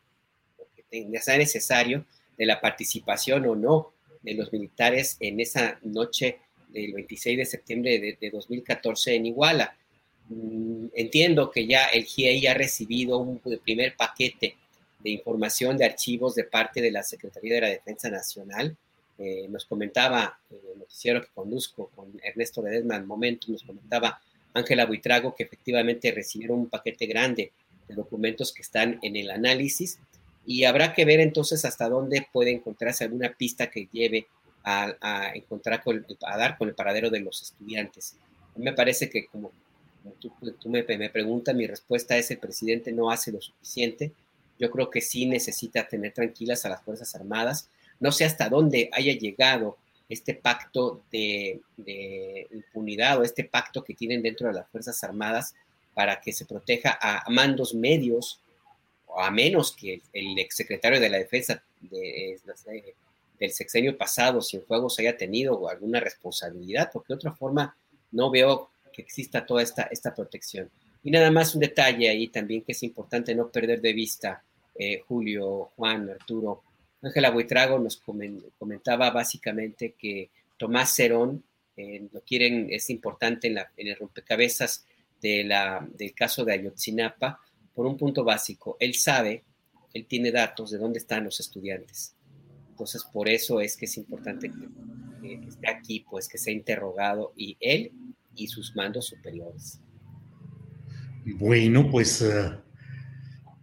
sea 1.21 1.37
necesario 1.37 2.07
de 2.37 2.47
la 2.47 2.61
participación 2.61 3.45
o 3.47 3.55
no 3.55 3.93
de 4.23 4.35
los 4.35 4.51
militares 4.53 5.17
en 5.21 5.39
esa 5.39 5.79
noche 5.83 6.39
del 6.69 6.95
26 6.95 7.39
de 7.39 7.45
septiembre 7.45 8.17
de, 8.19 8.31
2014 8.31 9.15
en 9.15 9.27
Iguala. 9.27 9.77
Mm, 10.29 10.87
entiendo 10.95 11.51
que 11.51 11.67
ya 11.67 11.87
el 11.87 12.05
GIEI 12.05 12.47
ha 12.47 12.55
recibido 12.55 13.19
un 13.19 13.39
primer 13.39 13.95
paquete 13.97 14.57
de 15.01 15.11
información 15.11 15.77
de 15.77 15.85
archivos 15.85 16.35
de 16.35 16.45
parte 16.45 16.81
de 16.81 16.91
la 16.91 17.03
Secretaría 17.03 17.55
de 17.57 17.61
la 17.61 17.69
Defensa 17.69 18.09
Nacional. 18.09 18.77
Eh, 19.19 19.47
nos 19.49 19.67
comentaba 19.67 20.39
eh, 20.51 20.57
el 20.73 20.79
noticiero 20.79 21.21
que 21.21 21.29
conduzco 21.35 21.91
con 21.95 22.19
Ernesto 22.23 22.63
Ledesma 22.63 22.97
al 22.97 23.05
momento, 23.05 23.53
nos 23.53 23.63
comentaba 23.63 24.21
Ángela 24.55 24.87
Buitrago 24.87 25.35
que 25.35 25.45
efectivamente 25.45 26.11
recibieron 26.13 26.61
un 26.61 26.69
paquete 26.69 27.07
grande 27.07 27.43
de 27.43 27.53
documentos 27.97 28.53
que 28.53 28.63
están 28.63 28.99
en 29.03 29.17
el 29.17 29.31
análisis 29.31 29.99
y 30.47 30.65
habrá 30.65 30.95
que 30.95 31.05
ver 31.05 31.21
entonces 31.21 31.65
hasta 31.65 31.89
dónde 31.89 32.27
puede 32.33 32.53
encontrarse 32.53 33.05
alguna 33.05 33.35
pista 33.35 33.71
que 33.71 33.89
lleve 33.93 34.27
a, 34.65 35.33
encontrar 35.35 35.83
con, 35.83 36.05
a 36.27 36.37
dar 36.37 36.59
con 36.59 36.69
el 36.69 36.75
paradero 36.75 37.11
de 37.11 37.21
los 37.21 37.43
estudiantes. 37.43 38.17
me 38.57 38.73
parece 38.73 39.09
que 39.09 39.27
como, 39.27 39.53
tú, 40.21 40.33
me, 40.69 40.83
me, 40.83 41.11
preguntas, 41.11 41.55
mi 41.55 41.67
respuesta 41.67 42.17
es 42.17 42.31
el 42.31 42.39
presidente 42.39 42.93
no 42.93 43.11
hace 43.11 43.33
lo 43.33 43.41
suficiente. 43.41 44.13
Yo 44.59 44.71
creo 44.71 44.91
que 44.91 45.01
sí 45.01 45.27
necesita 45.27 45.87
tener 45.87 46.13
tranquilas 46.13 46.65
a 46.65 46.71
las 46.71 46.83
Fuerzas 46.83 47.15
Armadas. 47.15 47.69
No 48.01 48.13
sé 48.13 48.25
hasta 48.25 48.49
dónde 48.49 48.91
haya 48.93 49.13
llegado 49.13 49.77
este 50.09 50.35
pacto 50.35 51.03
de, 51.13 51.61
de 51.77 52.47
impunidad 52.53 53.19
o 53.19 53.23
este 53.23 53.45
pacto 53.45 53.85
que 53.85 53.95
tienen 53.95 54.23
dentro 54.23 54.49
de 54.49 54.55
las 54.55 54.69
Fuerzas 54.69 55.03
Armadas 55.05 55.55
para 55.99 56.21
que 56.21 56.33
se 56.33 56.45
proteja 56.45 56.97
a 57.03 57.29
mandos 57.29 57.75
medios, 57.75 58.41
a 59.17 59.33
menos 59.33 59.75
que 59.75 60.01
el 60.13 60.39
exsecretario 60.39 61.01
de 61.01 61.09
la 61.09 61.19
Defensa 61.19 61.61
del 61.81 63.51
sexenio 63.51 63.99
pasado, 63.99 64.41
Cienfuegos, 64.41 65.01
haya 65.01 65.17
tenido 65.17 65.69
alguna 65.69 65.99
responsabilidad, 65.99 66.89
porque 66.93 67.09
de 67.09 67.17
otra 67.17 67.33
forma 67.33 67.77
no 68.13 68.31
veo 68.31 68.71
que 68.93 69.03
exista 69.03 69.45
toda 69.45 69.61
esta, 69.61 69.89
esta 69.91 70.15
protección. 70.15 70.71
Y 71.03 71.11
nada 71.11 71.33
más 71.33 71.57
un 71.57 71.63
detalle 71.63 72.09
ahí 72.09 72.29
también 72.29 72.63
que 72.63 72.71
es 72.71 72.83
importante 72.85 73.35
no 73.35 73.49
perder 73.49 73.81
de 73.81 73.93
vista, 73.93 74.45
eh, 74.77 75.03
Julio, 75.09 75.73
Juan, 75.75 76.11
Arturo. 76.11 76.63
Ángela 77.03 77.31
Buitrago 77.31 77.81
nos 77.81 78.01
comentaba 78.57 79.11
básicamente 79.11 79.97
que 79.99 80.31
Tomás 80.59 80.95
Cerón, 80.95 81.43
eh, 81.77 82.07
lo 82.13 82.21
quieren, 82.21 82.69
es 82.71 82.89
importante 82.89 83.49
en, 83.49 83.57
la, 83.57 83.69
en 83.77 83.89
el 83.89 83.97
rompecabezas 83.97 84.85
de 85.21 85.45
la, 85.45 85.87
del 85.97 86.15
caso 86.15 86.45
de 86.45 86.53
Ayotzinapa 86.55 87.41
por 87.75 87.87
un 87.87 87.97
punto 87.97 88.25
básico. 88.25 88.77
Él 88.81 88.95
sabe, 88.95 89.45
él 89.93 90.07
tiene 90.07 90.33
datos 90.33 90.71
de 90.71 90.79
dónde 90.79 90.99
están 90.99 91.25
los 91.25 91.41
estudiantes. 91.41 92.15
Entonces, 92.71 93.05
por 93.05 93.29
eso 93.29 93.61
es 93.61 93.77
que 93.77 93.87
es 93.87 93.97
importante 93.97 94.51
que, 94.51 95.49
esté 95.49 95.69
aquí, 95.69 96.07
pues 96.09 96.29
que 96.29 96.39
sea 96.39 96.53
interrogado 96.53 97.33
y 97.37 97.57
él 97.61 97.93
y 98.35 98.47
sus 98.47 98.75
mandos 98.77 99.07
superiores. 99.07 99.81
Bueno, 101.25 101.91
pues, 101.91 102.23
eh, 102.23 102.53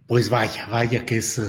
pues 0.06 0.30
vaya, 0.30 0.68
vaya 0.68 1.06
que 1.06 1.18
es 1.18 1.41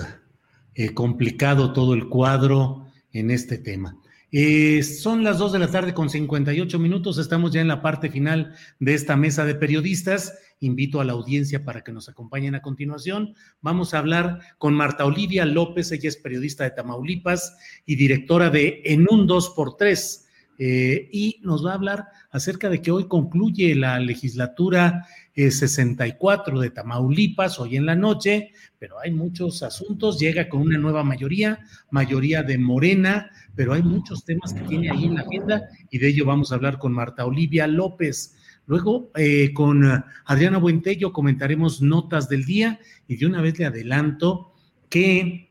eh, 0.74 0.94
complicado 0.94 1.72
todo 1.72 1.94
el 1.94 2.08
cuadro 2.08 2.86
en 3.12 3.30
este 3.30 3.58
tema. 3.58 3.98
Eh, 4.32 4.82
son 4.82 5.22
las 5.22 5.38
2 5.38 5.52
de 5.52 5.58
la 5.60 5.70
tarde 5.70 5.94
con 5.94 6.10
58 6.10 6.78
minutos. 6.78 7.18
Estamos 7.18 7.52
ya 7.52 7.60
en 7.60 7.68
la 7.68 7.80
parte 7.80 8.10
final 8.10 8.54
de 8.80 8.94
esta 8.94 9.16
mesa 9.16 9.44
de 9.44 9.54
periodistas. 9.54 10.38
Invito 10.60 11.00
a 11.00 11.04
la 11.04 11.12
audiencia 11.12 11.64
para 11.64 11.82
que 11.82 11.92
nos 11.92 12.08
acompañen 12.08 12.54
a 12.54 12.62
continuación. 12.62 13.34
Vamos 13.60 13.94
a 13.94 13.98
hablar 13.98 14.40
con 14.58 14.74
Marta 14.74 15.04
Olivia 15.04 15.44
López. 15.44 15.92
Ella 15.92 16.08
es 16.08 16.16
periodista 16.16 16.64
de 16.64 16.70
Tamaulipas 16.70 17.56
y 17.84 17.96
directora 17.96 18.50
de 18.50 18.82
En 18.84 19.06
un 19.08 19.28
2x3. 19.28 20.25
Eh, 20.58 21.08
y 21.12 21.40
nos 21.42 21.64
va 21.64 21.72
a 21.72 21.74
hablar 21.74 22.06
acerca 22.30 22.70
de 22.70 22.80
que 22.80 22.90
hoy 22.90 23.08
concluye 23.08 23.74
la 23.74 23.98
legislatura 24.00 25.06
64 25.34 26.58
eh, 26.58 26.62
de 26.62 26.70
Tamaulipas, 26.70 27.58
hoy 27.58 27.76
en 27.76 27.84
la 27.84 27.94
noche, 27.94 28.52
pero 28.78 28.98
hay 28.98 29.10
muchos 29.10 29.62
asuntos, 29.62 30.18
llega 30.18 30.48
con 30.48 30.62
una 30.62 30.78
nueva 30.78 31.04
mayoría, 31.04 31.60
mayoría 31.90 32.42
de 32.42 32.56
Morena, 32.56 33.30
pero 33.54 33.74
hay 33.74 33.82
muchos 33.82 34.24
temas 34.24 34.54
que 34.54 34.62
tiene 34.62 34.90
ahí 34.90 35.04
en 35.04 35.16
la 35.16 35.22
agenda 35.22 35.62
y 35.90 35.98
de 35.98 36.08
ello 36.08 36.24
vamos 36.24 36.52
a 36.52 36.54
hablar 36.54 36.78
con 36.78 36.92
Marta 36.92 37.26
Olivia 37.26 37.66
López. 37.66 38.36
Luego, 38.66 39.10
eh, 39.14 39.52
con 39.52 40.04
Adriana 40.24 40.58
Buentello 40.58 41.12
comentaremos 41.12 41.82
notas 41.82 42.28
del 42.28 42.44
día 42.44 42.80
y 43.06 43.16
de 43.16 43.26
una 43.26 43.42
vez 43.42 43.58
le 43.58 43.66
adelanto 43.66 44.54
que 44.88 45.50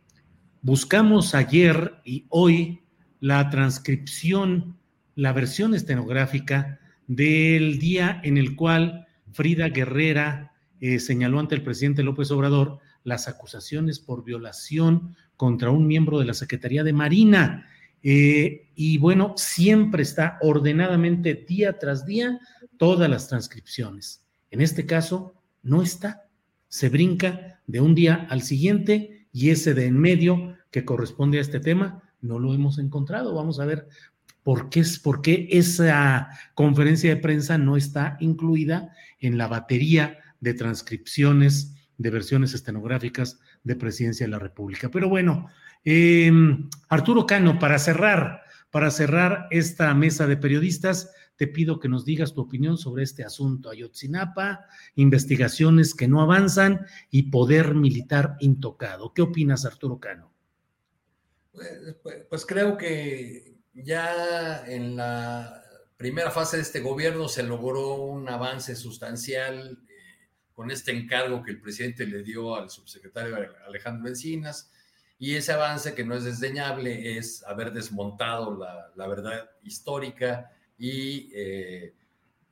buscamos 0.61 1.35
ayer 1.35 1.93
y 2.03 2.25
hoy 2.29 2.81
la 3.19 3.49
transcripción 3.49 4.77
la 5.15 5.33
versión 5.33 5.73
estenográfica 5.73 6.79
del 7.07 7.79
día 7.79 8.19
en 8.23 8.37
el 8.37 8.55
cual 8.55 9.07
Frida 9.31 9.69
Guerrera 9.69 10.53
eh, 10.81 10.99
señaló 10.99 11.39
ante 11.39 11.55
el 11.55 11.63
presidente 11.63 12.03
López 12.03 12.31
Obrador 12.31 12.79
las 13.03 13.27
acusaciones 13.27 13.99
por 13.99 14.23
violación 14.23 15.15
contra 15.37 15.69
un 15.69 15.87
miembro 15.87 16.19
de 16.19 16.25
la 16.25 16.33
Secretaría 16.33 16.83
de 16.83 16.93
Marina. 16.93 17.67
Eh, 18.03 18.69
y 18.75 18.97
bueno, 18.97 19.33
siempre 19.37 20.03
está 20.03 20.37
ordenadamente 20.41 21.33
día 21.33 21.77
tras 21.79 22.05
día 22.05 22.39
todas 22.77 23.09
las 23.09 23.27
transcripciones. 23.27 24.23
En 24.51 24.61
este 24.61 24.85
caso, 24.85 25.35
no 25.63 25.81
está. 25.81 26.27
Se 26.67 26.89
brinca 26.89 27.61
de 27.67 27.81
un 27.81 27.95
día 27.95 28.27
al 28.29 28.41
siguiente 28.41 29.27
y 29.31 29.49
ese 29.49 29.73
de 29.73 29.85
en 29.85 29.97
medio 29.97 30.55
que 30.71 30.85
corresponde 30.85 31.37
a 31.37 31.41
este 31.41 31.59
tema 31.59 32.03
no 32.21 32.39
lo 32.39 32.53
hemos 32.53 32.79
encontrado. 32.79 33.33
Vamos 33.33 33.59
a 33.59 33.65
ver 33.65 33.87
¿Por 34.45 34.69
qué, 34.69 34.83
¿Por 35.01 35.23
qué 35.23 35.47
esa 35.49 36.29
conferencia 36.53 37.09
de 37.09 37.19
prensa 37.19 37.57
no 37.57 37.77
está 37.77 38.15
incluida 38.19 38.93
en 39.19 39.39
la 39.39 39.47
batería 39.47 40.19
de 40.39 40.53
transcripciones 40.53 41.73
de 41.97 42.11
versiones 42.11 42.53
estenográficas 42.53 43.39
de 43.63 43.75
Presidencia 43.75 44.27
de 44.27 44.29
la 44.29 44.37
República? 44.37 44.91
Pero 44.91 45.09
bueno, 45.09 45.47
em, 45.83 46.69
Arturo 46.89 47.25
Cano, 47.25 47.57
para 47.57 47.79
cerrar, 47.79 48.43
para 48.69 48.91
cerrar 48.91 49.47
esta 49.49 49.91
mesa 49.95 50.27
de 50.27 50.37
periodistas, 50.37 51.11
te 51.37 51.47
pido 51.47 51.79
que 51.79 51.89
nos 51.89 52.05
digas 52.05 52.35
tu 52.35 52.41
opinión 52.41 52.77
sobre 52.77 53.01
este 53.01 53.23
asunto. 53.23 53.71
Ayotzinapa, 53.71 54.67
investigaciones 54.93 55.95
que 55.95 56.07
no 56.07 56.21
avanzan 56.21 56.85
y 57.09 57.31
poder 57.31 57.73
militar 57.73 58.35
intocado. 58.39 59.11
¿Qué 59.11 59.23
opinas, 59.23 59.65
Arturo 59.65 59.99
Cano? 59.99 60.31
Pues, 61.51 61.95
pues, 62.03 62.25
pues, 62.29 62.45
creo 62.45 62.77
que 62.77 63.54
ya 63.75 64.65
en 64.65 64.95
la 64.95 65.63
primera 65.97 66.31
fase 66.31 66.57
de 66.57 66.63
este 66.63 66.79
gobierno 66.79 67.27
se 67.27 67.43
logró 67.43 67.95
un 67.95 68.27
avance 68.29 68.75
sustancial 68.75 69.79
eh, 69.89 70.29
con 70.53 70.71
este 70.71 70.91
encargo 70.91 71.43
que 71.43 71.51
el 71.51 71.61
presidente 71.61 72.05
le 72.05 72.23
dio 72.23 72.55
al 72.55 72.69
subsecretario 72.69 73.35
Alejandro 73.67 74.07
Encinas. 74.07 74.71
Y 75.17 75.35
ese 75.35 75.53
avance 75.53 75.95
que 75.95 76.03
no 76.03 76.15
es 76.15 76.25
desdeñable 76.25 77.17
es 77.17 77.43
haber 77.43 77.71
desmontado 77.71 78.57
la, 78.95 79.07
verdad 79.07 79.49
histórica 79.63 80.51
y 80.77 81.31
eh, 81.33 81.93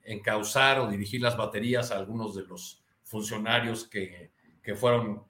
encauzar 0.03 0.79
o 0.79 0.87
dirigir 0.87 1.21
las 1.21 1.35
baterías 1.35 1.91
a 1.91 1.97
algunos 1.97 2.35
de 2.35 2.43
los 2.43 2.81
funcionarios 3.03 3.85
que, 3.85 4.31
que 4.61 4.75
fueron 4.75 5.25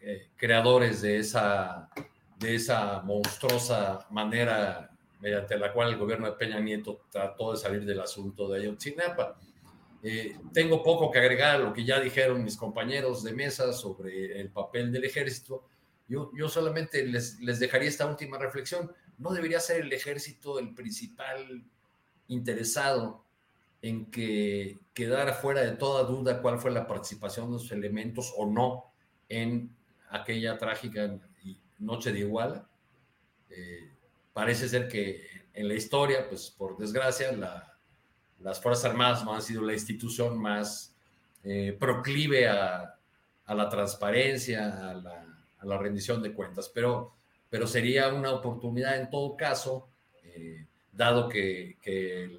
eh, 0.00 0.30
creadores 0.36 1.02
de 1.02 1.18
esa, 1.18 1.90
de 2.38 2.54
esa 2.54 3.02
monstruosa 3.02 4.06
manera 4.10 4.96
mediante 5.20 5.58
la 5.58 5.72
cual 5.72 5.90
el 5.90 5.98
gobierno 5.98 6.26
de 6.26 6.36
Peña 6.36 6.60
Nieto 6.60 7.02
trató 7.10 7.52
de 7.52 7.58
salir 7.58 7.84
del 7.84 8.00
asunto 8.00 8.48
de 8.48 8.60
Ayotzinapa. 8.60 9.38
Eh, 10.02 10.36
tengo 10.52 10.82
poco 10.82 11.10
que 11.10 11.18
agregar 11.18 11.56
a 11.56 11.58
lo 11.58 11.72
que 11.72 11.84
ya 11.84 11.98
dijeron 11.98 12.44
mis 12.44 12.56
compañeros 12.56 13.24
de 13.24 13.32
mesa 13.32 13.72
sobre 13.72 14.40
el 14.40 14.50
papel 14.50 14.92
del 14.92 15.04
ejército. 15.04 15.64
Yo, 16.06 16.30
yo 16.36 16.48
solamente 16.48 17.04
les, 17.04 17.40
les 17.40 17.58
dejaría 17.58 17.88
esta 17.88 18.06
última 18.06 18.38
reflexión. 18.38 18.92
¿No 19.18 19.32
debería 19.32 19.58
ser 19.58 19.80
el 19.80 19.92
ejército 19.92 20.58
el 20.58 20.74
principal 20.74 21.64
interesado 22.28 23.24
en 23.82 24.10
que 24.10 24.78
quedara 24.94 25.32
fuera 25.34 25.62
de 25.62 25.72
toda 25.72 26.04
duda 26.04 26.40
cuál 26.40 26.58
fue 26.58 26.70
la 26.70 26.86
participación 26.86 27.46
de 27.46 27.52
los 27.54 27.72
elementos 27.72 28.32
o 28.36 28.46
no 28.46 28.84
en 29.28 29.74
aquella 30.10 30.56
trágica 30.58 31.18
noche 31.78 32.12
de 32.12 32.20
Iguala? 32.20 32.68
Eh, 33.50 33.90
parece 34.38 34.68
ser 34.68 34.86
que 34.86 35.26
en 35.52 35.66
la 35.66 35.74
historia, 35.74 36.28
pues 36.28 36.48
por 36.48 36.78
desgracia, 36.78 37.32
las 38.38 38.62
Fuerzas 38.62 38.84
Armadas 38.84 39.24
no 39.24 39.34
han 39.34 39.42
sido 39.42 39.62
la 39.62 39.72
institución 39.72 40.38
más 40.38 40.94
eh, 41.42 41.76
proclive 41.76 42.46
a, 42.46 42.94
la 43.48 43.68
transparencia, 43.68 44.90
a 44.90 45.64
la, 45.64 45.78
rendición 45.78 46.22
de 46.22 46.32
cuentas, 46.32 46.70
pero, 46.72 47.16
pero 47.50 47.66
sería 47.66 48.14
una 48.14 48.30
oportunidad 48.30 49.00
en 49.00 49.10
todo 49.10 49.36
caso, 49.36 49.88
eh, 50.22 50.66
dado 50.92 51.28
que, 51.28 51.76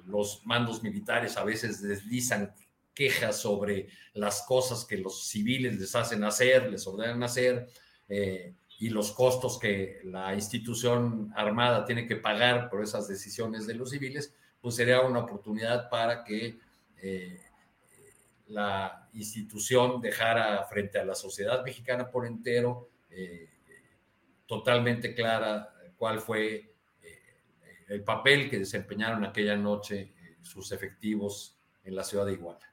los 0.06 0.40
mandos 0.46 0.82
militares 0.82 1.36
a 1.36 1.44
veces 1.44 1.82
deslizan 1.82 2.54
quejas 2.94 3.36
sobre 3.36 3.88
las 4.14 4.40
cosas 4.48 4.86
que 4.86 4.96
los 4.96 5.28
civiles 5.28 5.78
les 5.78 5.94
hacen 5.94 6.24
hacer, 6.24 6.70
les 6.70 6.86
ordenan 6.86 7.22
hacer, 7.22 7.68
eh, 8.08 8.54
y 8.80 8.88
los 8.88 9.12
costos 9.12 9.58
que 9.58 10.00
la 10.04 10.34
institución 10.34 11.30
armada 11.36 11.84
tiene 11.84 12.06
que 12.06 12.16
pagar 12.16 12.70
por 12.70 12.82
esas 12.82 13.06
decisiones 13.06 13.66
de 13.66 13.74
los 13.74 13.90
civiles, 13.90 14.34
pues 14.58 14.74
sería 14.74 15.02
una 15.02 15.20
oportunidad 15.20 15.90
para 15.90 16.24
que 16.24 16.58
eh, 16.96 17.40
la 18.48 19.06
institución 19.12 20.00
dejara 20.00 20.64
frente 20.64 20.98
a 20.98 21.04
la 21.04 21.14
sociedad 21.14 21.62
mexicana 21.62 22.10
por 22.10 22.26
entero 22.26 22.88
eh, 23.10 23.50
totalmente 24.46 25.14
clara 25.14 25.74
cuál 25.98 26.18
fue 26.18 26.74
eh, 27.02 27.18
el 27.88 28.02
papel 28.02 28.48
que 28.48 28.60
desempeñaron 28.60 29.24
aquella 29.24 29.56
noche 29.56 30.14
sus 30.40 30.72
efectivos 30.72 31.54
en 31.84 31.94
la 31.94 32.02
ciudad 32.02 32.24
de 32.24 32.32
Iguala. 32.32 32.72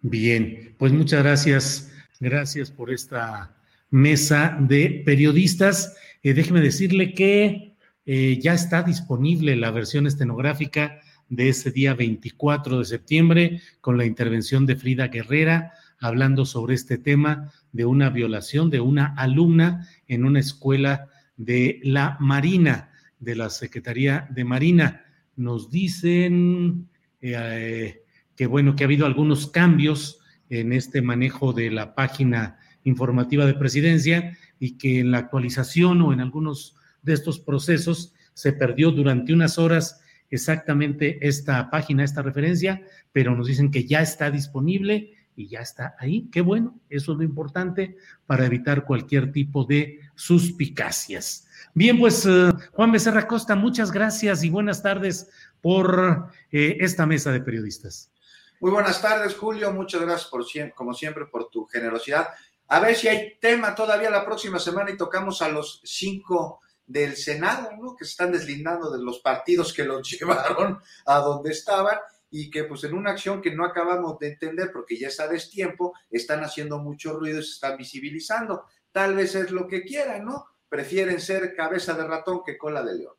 Bien, 0.00 0.74
pues 0.78 0.92
muchas 0.92 1.22
gracias. 1.22 1.92
Gracias 2.18 2.70
por 2.70 2.90
esta 2.90 3.55
mesa 3.90 4.56
de 4.60 5.02
periodistas. 5.04 5.96
Eh, 6.22 6.34
déjeme 6.34 6.60
decirle 6.60 7.14
que 7.14 7.76
eh, 8.04 8.38
ya 8.40 8.54
está 8.54 8.82
disponible 8.82 9.56
la 9.56 9.70
versión 9.70 10.06
estenográfica 10.06 11.00
de 11.28 11.48
ese 11.48 11.70
día 11.70 11.94
24 11.94 12.78
de 12.78 12.84
septiembre 12.84 13.60
con 13.80 13.98
la 13.98 14.04
intervención 14.04 14.64
de 14.66 14.76
Frida 14.76 15.08
Guerrera 15.08 15.72
hablando 15.98 16.44
sobre 16.44 16.74
este 16.74 16.98
tema 16.98 17.52
de 17.72 17.84
una 17.84 18.10
violación 18.10 18.70
de 18.70 18.80
una 18.80 19.14
alumna 19.16 19.88
en 20.06 20.24
una 20.24 20.40
escuela 20.40 21.08
de 21.36 21.80
la 21.82 22.16
Marina, 22.20 22.90
de 23.18 23.34
la 23.34 23.50
Secretaría 23.50 24.26
de 24.30 24.44
Marina. 24.44 25.04
Nos 25.36 25.70
dicen 25.70 26.88
eh, 27.20 28.02
que 28.36 28.46
bueno, 28.46 28.76
que 28.76 28.84
ha 28.84 28.86
habido 28.86 29.06
algunos 29.06 29.48
cambios 29.48 30.20
en 30.48 30.72
este 30.72 31.02
manejo 31.02 31.52
de 31.52 31.70
la 31.70 31.94
página 31.94 32.58
informativa 32.86 33.44
de 33.44 33.54
presidencia 33.54 34.36
y 34.58 34.78
que 34.78 35.00
en 35.00 35.10
la 35.10 35.18
actualización 35.18 36.00
o 36.02 36.12
en 36.12 36.20
algunos 36.20 36.76
de 37.02 37.12
estos 37.12 37.38
procesos 37.38 38.14
se 38.32 38.52
perdió 38.52 38.90
durante 38.90 39.32
unas 39.32 39.58
horas 39.58 40.00
exactamente 40.30 41.26
esta 41.26 41.70
página, 41.70 42.04
esta 42.04 42.22
referencia, 42.22 42.82
pero 43.12 43.34
nos 43.34 43.46
dicen 43.46 43.70
que 43.70 43.84
ya 43.84 44.00
está 44.00 44.30
disponible 44.30 45.12
y 45.36 45.48
ya 45.48 45.60
está 45.60 45.94
ahí. 45.98 46.28
Qué 46.32 46.40
bueno, 46.40 46.80
eso 46.88 47.12
es 47.12 47.18
lo 47.18 47.24
importante 47.24 47.96
para 48.26 48.46
evitar 48.46 48.84
cualquier 48.84 49.32
tipo 49.32 49.64
de 49.64 50.00
suspicacias. 50.14 51.46
Bien, 51.74 51.98
pues 51.98 52.24
eh, 52.24 52.52
Juan 52.72 52.92
Becerra 52.92 53.26
Costa, 53.26 53.54
muchas 53.54 53.92
gracias 53.92 54.42
y 54.44 54.50
buenas 54.50 54.82
tardes 54.82 55.28
por 55.60 56.30
eh, 56.50 56.78
esta 56.80 57.04
mesa 57.04 57.32
de 57.32 57.40
periodistas. 57.40 58.10
Muy 58.58 58.70
buenas 58.70 59.02
tardes, 59.02 59.34
Julio. 59.34 59.70
Muchas 59.72 60.00
gracias 60.00 60.30
por 60.30 60.44
como 60.74 60.94
siempre 60.94 61.26
por 61.26 61.50
tu 61.50 61.66
generosidad. 61.66 62.28
A 62.68 62.80
ver 62.80 62.96
si 62.96 63.08
hay 63.08 63.38
tema 63.40 63.74
todavía 63.74 64.10
la 64.10 64.24
próxima 64.24 64.58
semana 64.58 64.90
y 64.90 64.96
tocamos 64.96 65.40
a 65.42 65.48
los 65.48 65.80
cinco 65.84 66.60
del 66.86 67.16
Senado, 67.16 67.70
¿no? 67.78 67.96
Que 67.96 68.04
se 68.04 68.12
están 68.12 68.32
deslindando 68.32 68.90
de 68.90 69.02
los 69.02 69.20
partidos 69.20 69.72
que 69.72 69.84
los 69.84 70.08
llevaron 70.10 70.80
a 71.06 71.18
donde 71.18 71.50
estaban 71.50 71.98
y 72.30 72.50
que 72.50 72.64
pues 72.64 72.84
en 72.84 72.94
una 72.94 73.12
acción 73.12 73.40
que 73.40 73.54
no 73.54 73.64
acabamos 73.64 74.18
de 74.18 74.32
entender 74.32 74.70
porque 74.72 74.98
ya 74.98 75.08
está 75.08 75.28
destiempo, 75.28 75.94
están 76.10 76.42
haciendo 76.42 76.78
mucho 76.78 77.18
ruido 77.18 77.40
y 77.40 77.44
se 77.44 77.52
están 77.52 77.76
visibilizando. 77.76 78.64
Tal 78.90 79.14
vez 79.14 79.34
es 79.34 79.50
lo 79.50 79.66
que 79.66 79.82
quieran, 79.82 80.24
¿no? 80.24 80.46
Prefieren 80.68 81.20
ser 81.20 81.54
cabeza 81.54 81.94
de 81.94 82.06
ratón 82.06 82.40
que 82.44 82.58
cola 82.58 82.82
de 82.82 82.98
león. 82.98 83.14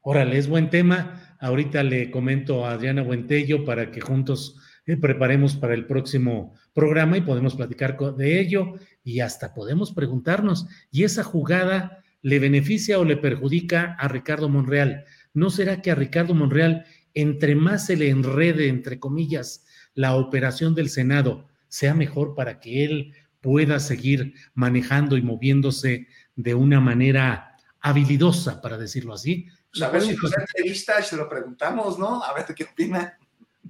Órale, 0.00 0.38
es 0.38 0.48
buen 0.48 0.70
tema. 0.70 1.36
Ahorita 1.40 1.82
le 1.82 2.10
comento 2.10 2.64
a 2.64 2.72
Adriana 2.72 3.02
Buentello 3.02 3.64
para 3.64 3.90
que 3.90 4.00
juntos 4.00 4.56
eh, 4.86 4.96
preparemos 4.96 5.56
para 5.56 5.74
el 5.74 5.84
próximo 5.84 6.54
programa 6.72 7.16
y 7.16 7.22
podemos 7.22 7.56
platicar 7.56 7.96
de 7.98 8.40
ello 8.40 8.74
y 9.02 9.18
hasta 9.18 9.52
podemos 9.52 9.92
preguntarnos, 9.92 10.68
¿y 10.92 11.02
esa 11.02 11.24
jugada 11.24 12.04
le 12.22 12.38
beneficia 12.38 13.00
o 13.00 13.04
le 13.04 13.16
perjudica 13.16 13.96
a 13.98 14.06
Ricardo 14.06 14.48
Monreal? 14.48 15.04
¿No 15.34 15.50
será 15.50 15.82
que 15.82 15.90
a 15.90 15.96
Ricardo 15.96 16.34
Monreal, 16.34 16.86
entre 17.14 17.56
más 17.56 17.86
se 17.86 17.96
le 17.96 18.10
enrede, 18.10 18.68
entre 18.68 19.00
comillas, 19.00 19.66
la 19.94 20.14
operación 20.14 20.76
del 20.76 20.88
Senado, 20.88 21.48
sea 21.68 21.94
mejor 21.94 22.36
para 22.36 22.60
que 22.60 22.84
él 22.84 23.12
pueda 23.40 23.80
seguir 23.80 24.34
manejando 24.54 25.16
y 25.16 25.22
moviéndose 25.22 26.06
de 26.36 26.54
una 26.54 26.80
manera 26.80 27.56
habilidosa, 27.80 28.60
para 28.60 28.78
decirlo 28.78 29.14
así? 29.14 29.48
Pues 29.72 29.82
a 29.82 29.90
ver 29.90 30.02
si 30.02 30.14
nos 30.14 30.36
entrevista 30.36 31.00
y 31.00 31.02
se 31.02 31.16
lo 31.16 31.28
preguntamos, 31.28 31.98
¿no? 31.98 32.22
A 32.22 32.32
ver 32.34 32.44
qué 32.54 32.64
opina. 32.64 33.18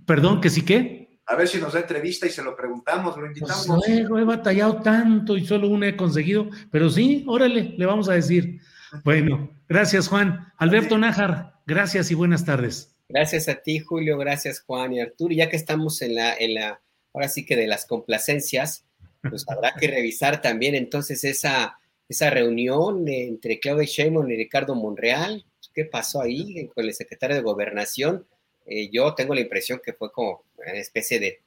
Perdón, 0.04 0.40
que 0.40 0.50
sí 0.50 0.62
qué 0.62 1.05
a 1.26 1.34
ver 1.34 1.48
si 1.48 1.58
nos 1.58 1.72
da 1.72 1.80
entrevista 1.80 2.26
y 2.26 2.30
se 2.30 2.42
lo 2.42 2.56
preguntamos, 2.56 3.16
lo 3.16 3.26
invitamos. 3.26 3.66
Pues 3.66 3.88
luego 3.88 4.18
he 4.18 4.24
batallado 4.24 4.80
tanto 4.80 5.36
y 5.36 5.44
solo 5.44 5.68
una 5.68 5.88
he 5.88 5.96
conseguido, 5.96 6.48
pero 6.70 6.88
sí, 6.88 7.24
órale, 7.26 7.74
le 7.76 7.86
vamos 7.86 8.08
a 8.08 8.14
decir. 8.14 8.60
Bueno, 9.04 9.50
gracias 9.68 10.06
Juan. 10.08 10.52
Alberto 10.56 10.96
Nájar, 10.96 11.60
gracias 11.66 12.10
y 12.10 12.14
buenas 12.14 12.44
tardes. 12.44 12.96
Gracias 13.08 13.48
a 13.48 13.56
ti, 13.56 13.80
Julio, 13.80 14.16
gracias 14.18 14.60
Juan 14.60 14.92
y 14.92 15.00
Arturo. 15.00 15.34
Ya 15.34 15.48
que 15.48 15.56
estamos 15.56 16.00
en 16.02 16.14
la, 16.14 16.34
en 16.34 16.54
la, 16.54 16.80
ahora 17.12 17.28
sí 17.28 17.44
que 17.44 17.56
de 17.56 17.66
las 17.66 17.86
complacencias, 17.86 18.86
pues 19.28 19.44
habrá 19.48 19.74
que 19.74 19.88
revisar 19.88 20.40
también 20.40 20.76
entonces 20.76 21.24
esa, 21.24 21.78
esa 22.08 22.30
reunión 22.30 23.08
entre 23.08 23.58
Claudia 23.58 23.84
Sheinbaum 23.84 24.30
y 24.30 24.36
Ricardo 24.36 24.76
Monreal. 24.76 25.44
¿Qué 25.74 25.84
pasó 25.84 26.22
ahí 26.22 26.68
con 26.68 26.84
el 26.84 26.94
secretario 26.94 27.36
de 27.36 27.42
Gobernación? 27.42 28.26
Eh, 28.66 28.88
yo 28.90 29.14
tengo 29.14 29.34
la 29.34 29.40
impresión 29.40 29.80
que 29.84 29.92
fue 29.92 30.10
como 30.12 30.44
una 30.56 30.72
especie 30.72 31.20
de, 31.20 31.40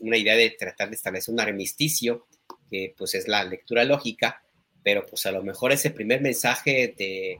una 0.00 0.16
idea 0.16 0.34
de 0.34 0.50
tratar 0.50 0.88
de 0.88 0.96
establecer 0.96 1.32
un 1.32 1.40
armisticio, 1.40 2.26
que 2.70 2.94
pues 2.96 3.14
es 3.14 3.28
la 3.28 3.44
lectura 3.44 3.84
lógica, 3.84 4.42
pero 4.82 5.04
pues 5.04 5.26
a 5.26 5.32
lo 5.32 5.42
mejor 5.42 5.72
ese 5.72 5.90
primer 5.90 6.20
mensaje 6.20 6.94
de, 6.96 7.38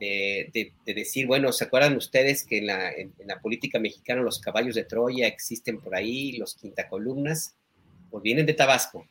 de, 0.00 0.72
decir, 0.86 1.26
bueno, 1.26 1.52
¿se 1.52 1.64
acuerdan 1.64 1.96
ustedes 1.96 2.44
que 2.44 2.58
en 2.58 2.66
la, 2.66 2.92
en, 2.92 3.12
la, 3.24 3.40
política 3.40 3.78
mexicana 3.78 4.22
los 4.22 4.40
caballos 4.40 4.74
de 4.74 4.84
Troya 4.84 5.26
existen 5.26 5.80
por 5.80 5.94
ahí, 5.94 6.32
los 6.32 6.54
quintacolumnas? 6.54 7.54
Pues 8.10 8.22
vienen 8.22 8.46
de 8.46 8.54
Tabasco. 8.54 9.06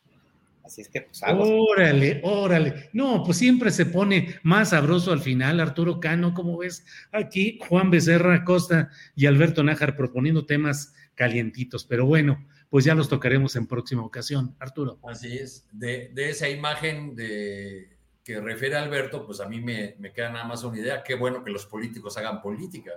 Así 0.66 0.82
es 0.82 0.90
que, 0.90 1.02
pues, 1.02 1.22
Órale, 1.24 2.22
órale. 2.24 2.90
No, 2.92 3.24
pues 3.24 3.38
siempre 3.38 3.70
se 3.70 3.86
pone 3.86 4.36
más 4.42 4.70
sabroso 4.70 5.12
al 5.12 5.22
final, 5.22 5.60
Arturo 5.60 6.00
Cano, 6.00 6.34
como 6.34 6.58
ves, 6.58 6.84
aquí 7.12 7.60
Juan 7.68 7.92
Becerra 7.92 8.44
Costa 8.44 8.90
y 9.16 9.28
Alberto 9.28 9.64
Nájar 9.64 9.96
proponiendo 9.96 10.46
temas 10.46 10.96
calientitos, 11.14 11.86
pero 11.86 12.06
bueno, 12.06 12.46
pues 12.70 12.84
ya 12.84 12.96
los 12.96 13.10
tocaremos 13.10 13.56
en 13.56 13.68
próxima 13.68 14.04
ocasión, 14.04 14.56
Arturo. 14.60 15.00
Así 15.08 15.38
es, 15.38 15.68
de, 15.72 16.12
esa 16.16 16.50
imagen 16.50 17.16
de 17.16 17.98
que 18.24 18.42
refiere 18.42 18.76
Alberto, 18.76 19.24
pues 19.24 19.40
a 19.40 19.48
mí 19.48 19.62
me, 19.62 19.96
me 20.00 20.12
queda 20.12 20.32
nada 20.32 20.46
más 20.46 20.64
una 20.64 20.80
idea. 20.80 21.04
Qué 21.04 21.14
bueno 21.14 21.44
que 21.44 21.52
los 21.52 21.68
políticos 21.68 22.18
hagan 22.18 22.42
política. 22.42 22.92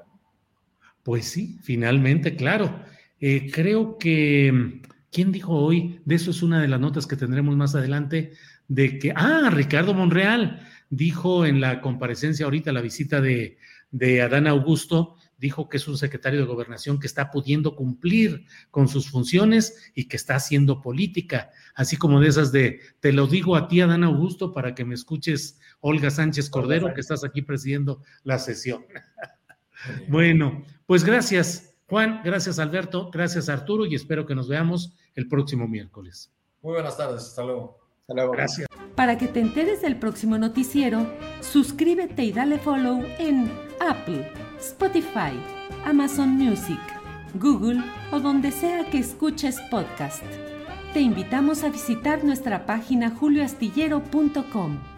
Pues 1.03 1.27
sí, 1.27 1.59
finalmente, 1.63 2.35
claro. 2.35 2.83
Eh, 3.21 3.51
creo 3.53 3.99
que, 3.99 4.81
¿quién 5.11 5.33
dijo 5.33 5.55
hoy? 5.55 6.01
De 6.05 6.15
eso 6.15 6.31
es 6.31 6.43
una 6.43 6.61
de 6.61 6.69
las 6.69 6.81
notas 6.81 7.07
que 7.07 7.17
tendremos 7.17 7.57
más 7.57 7.75
adelante, 7.75 8.33
de 8.69 8.99
que, 8.99 9.13
ah, 9.15 9.51
Ricardo 9.53 9.95
Monreal 9.95 10.67
dijo 10.91 11.47
en 11.47 11.61
la 11.61 11.81
comparecencia 11.81 12.45
ahorita, 12.45 12.73
la 12.73 12.81
visita 12.81 13.21
de, 13.21 13.59
de 13.91 14.23
Adán 14.23 14.47
Augusto, 14.47 15.17
dijo 15.39 15.69
que 15.69 15.77
es 15.77 15.87
un 15.87 15.97
secretario 15.97 16.41
de 16.41 16.47
gobernación 16.47 16.99
que 16.99 17.07
está 17.07 17.31
pudiendo 17.31 17.77
cumplir 17.77 18.45
con 18.71 18.89
sus 18.89 19.09
funciones 19.09 19.93
y 19.95 20.07
que 20.07 20.17
está 20.17 20.35
haciendo 20.35 20.83
política, 20.83 21.51
así 21.75 21.97
como 21.97 22.21
de 22.21 22.29
esas 22.29 22.53
de, 22.53 22.81
te 23.01 23.13
lo 23.13 23.27
digo 23.27 23.57
a 23.57 23.69
ti, 23.69 23.81
Adán 23.81 24.05
Augusto, 24.05 24.53
para 24.53 24.75
que 24.75 24.85
me 24.85 24.95
escuches, 24.95 25.61
Olga 25.81 26.11
Sánchez 26.11 26.51
Cordero, 26.51 26.93
que 26.93 27.01
estás 27.01 27.25
aquí 27.25 27.43
presidiendo 27.43 28.03
la 28.25 28.39
sesión. 28.39 28.85
bueno, 30.09 30.65
pues 30.87 31.05
gracias, 31.05 31.68
Juan, 31.89 32.21
gracias, 32.23 32.59
Alberto, 32.59 33.11
gracias, 33.11 33.49
Arturo, 33.49 33.87
y 33.87 33.95
espero 33.95 34.27
que 34.27 34.35
nos 34.35 34.47
veamos 34.47 34.95
el 35.15 35.27
próximo 35.27 35.67
miércoles. 35.67 36.31
Muy 36.61 36.75
buenas 36.75 36.97
tardes, 36.97 37.23
hasta 37.23 37.43
luego. 37.43 37.79
Hasta 38.03 38.15
luego. 38.15 38.33
Gracias. 38.33 38.69
Para 38.95 39.17
que 39.17 39.29
te 39.29 39.41
enteres 39.41 39.81
del 39.81 39.99
próximo 39.99 40.37
noticiero, 40.39 41.07
suscríbete 41.41 42.25
y 42.25 42.33
dale 42.33 42.59
follow 42.59 43.03
en 43.19 43.51
Apple, 43.81 44.31
Spotify, 44.59 45.33
Amazon 45.85 46.31
Music, 46.31 46.81
Google 47.35 47.83
o 48.13 48.21
donde 48.21 48.51
sea 48.51 48.91
que 48.91 48.99
escuches 48.99 49.59
podcast. 49.71 50.25
Te 50.93 51.01
invitamos 51.01 51.65
a 51.65 51.71
visitar 51.71 52.25
nuestra 52.25 52.67
página 52.67 53.11
julioastillero.com. 53.11 54.98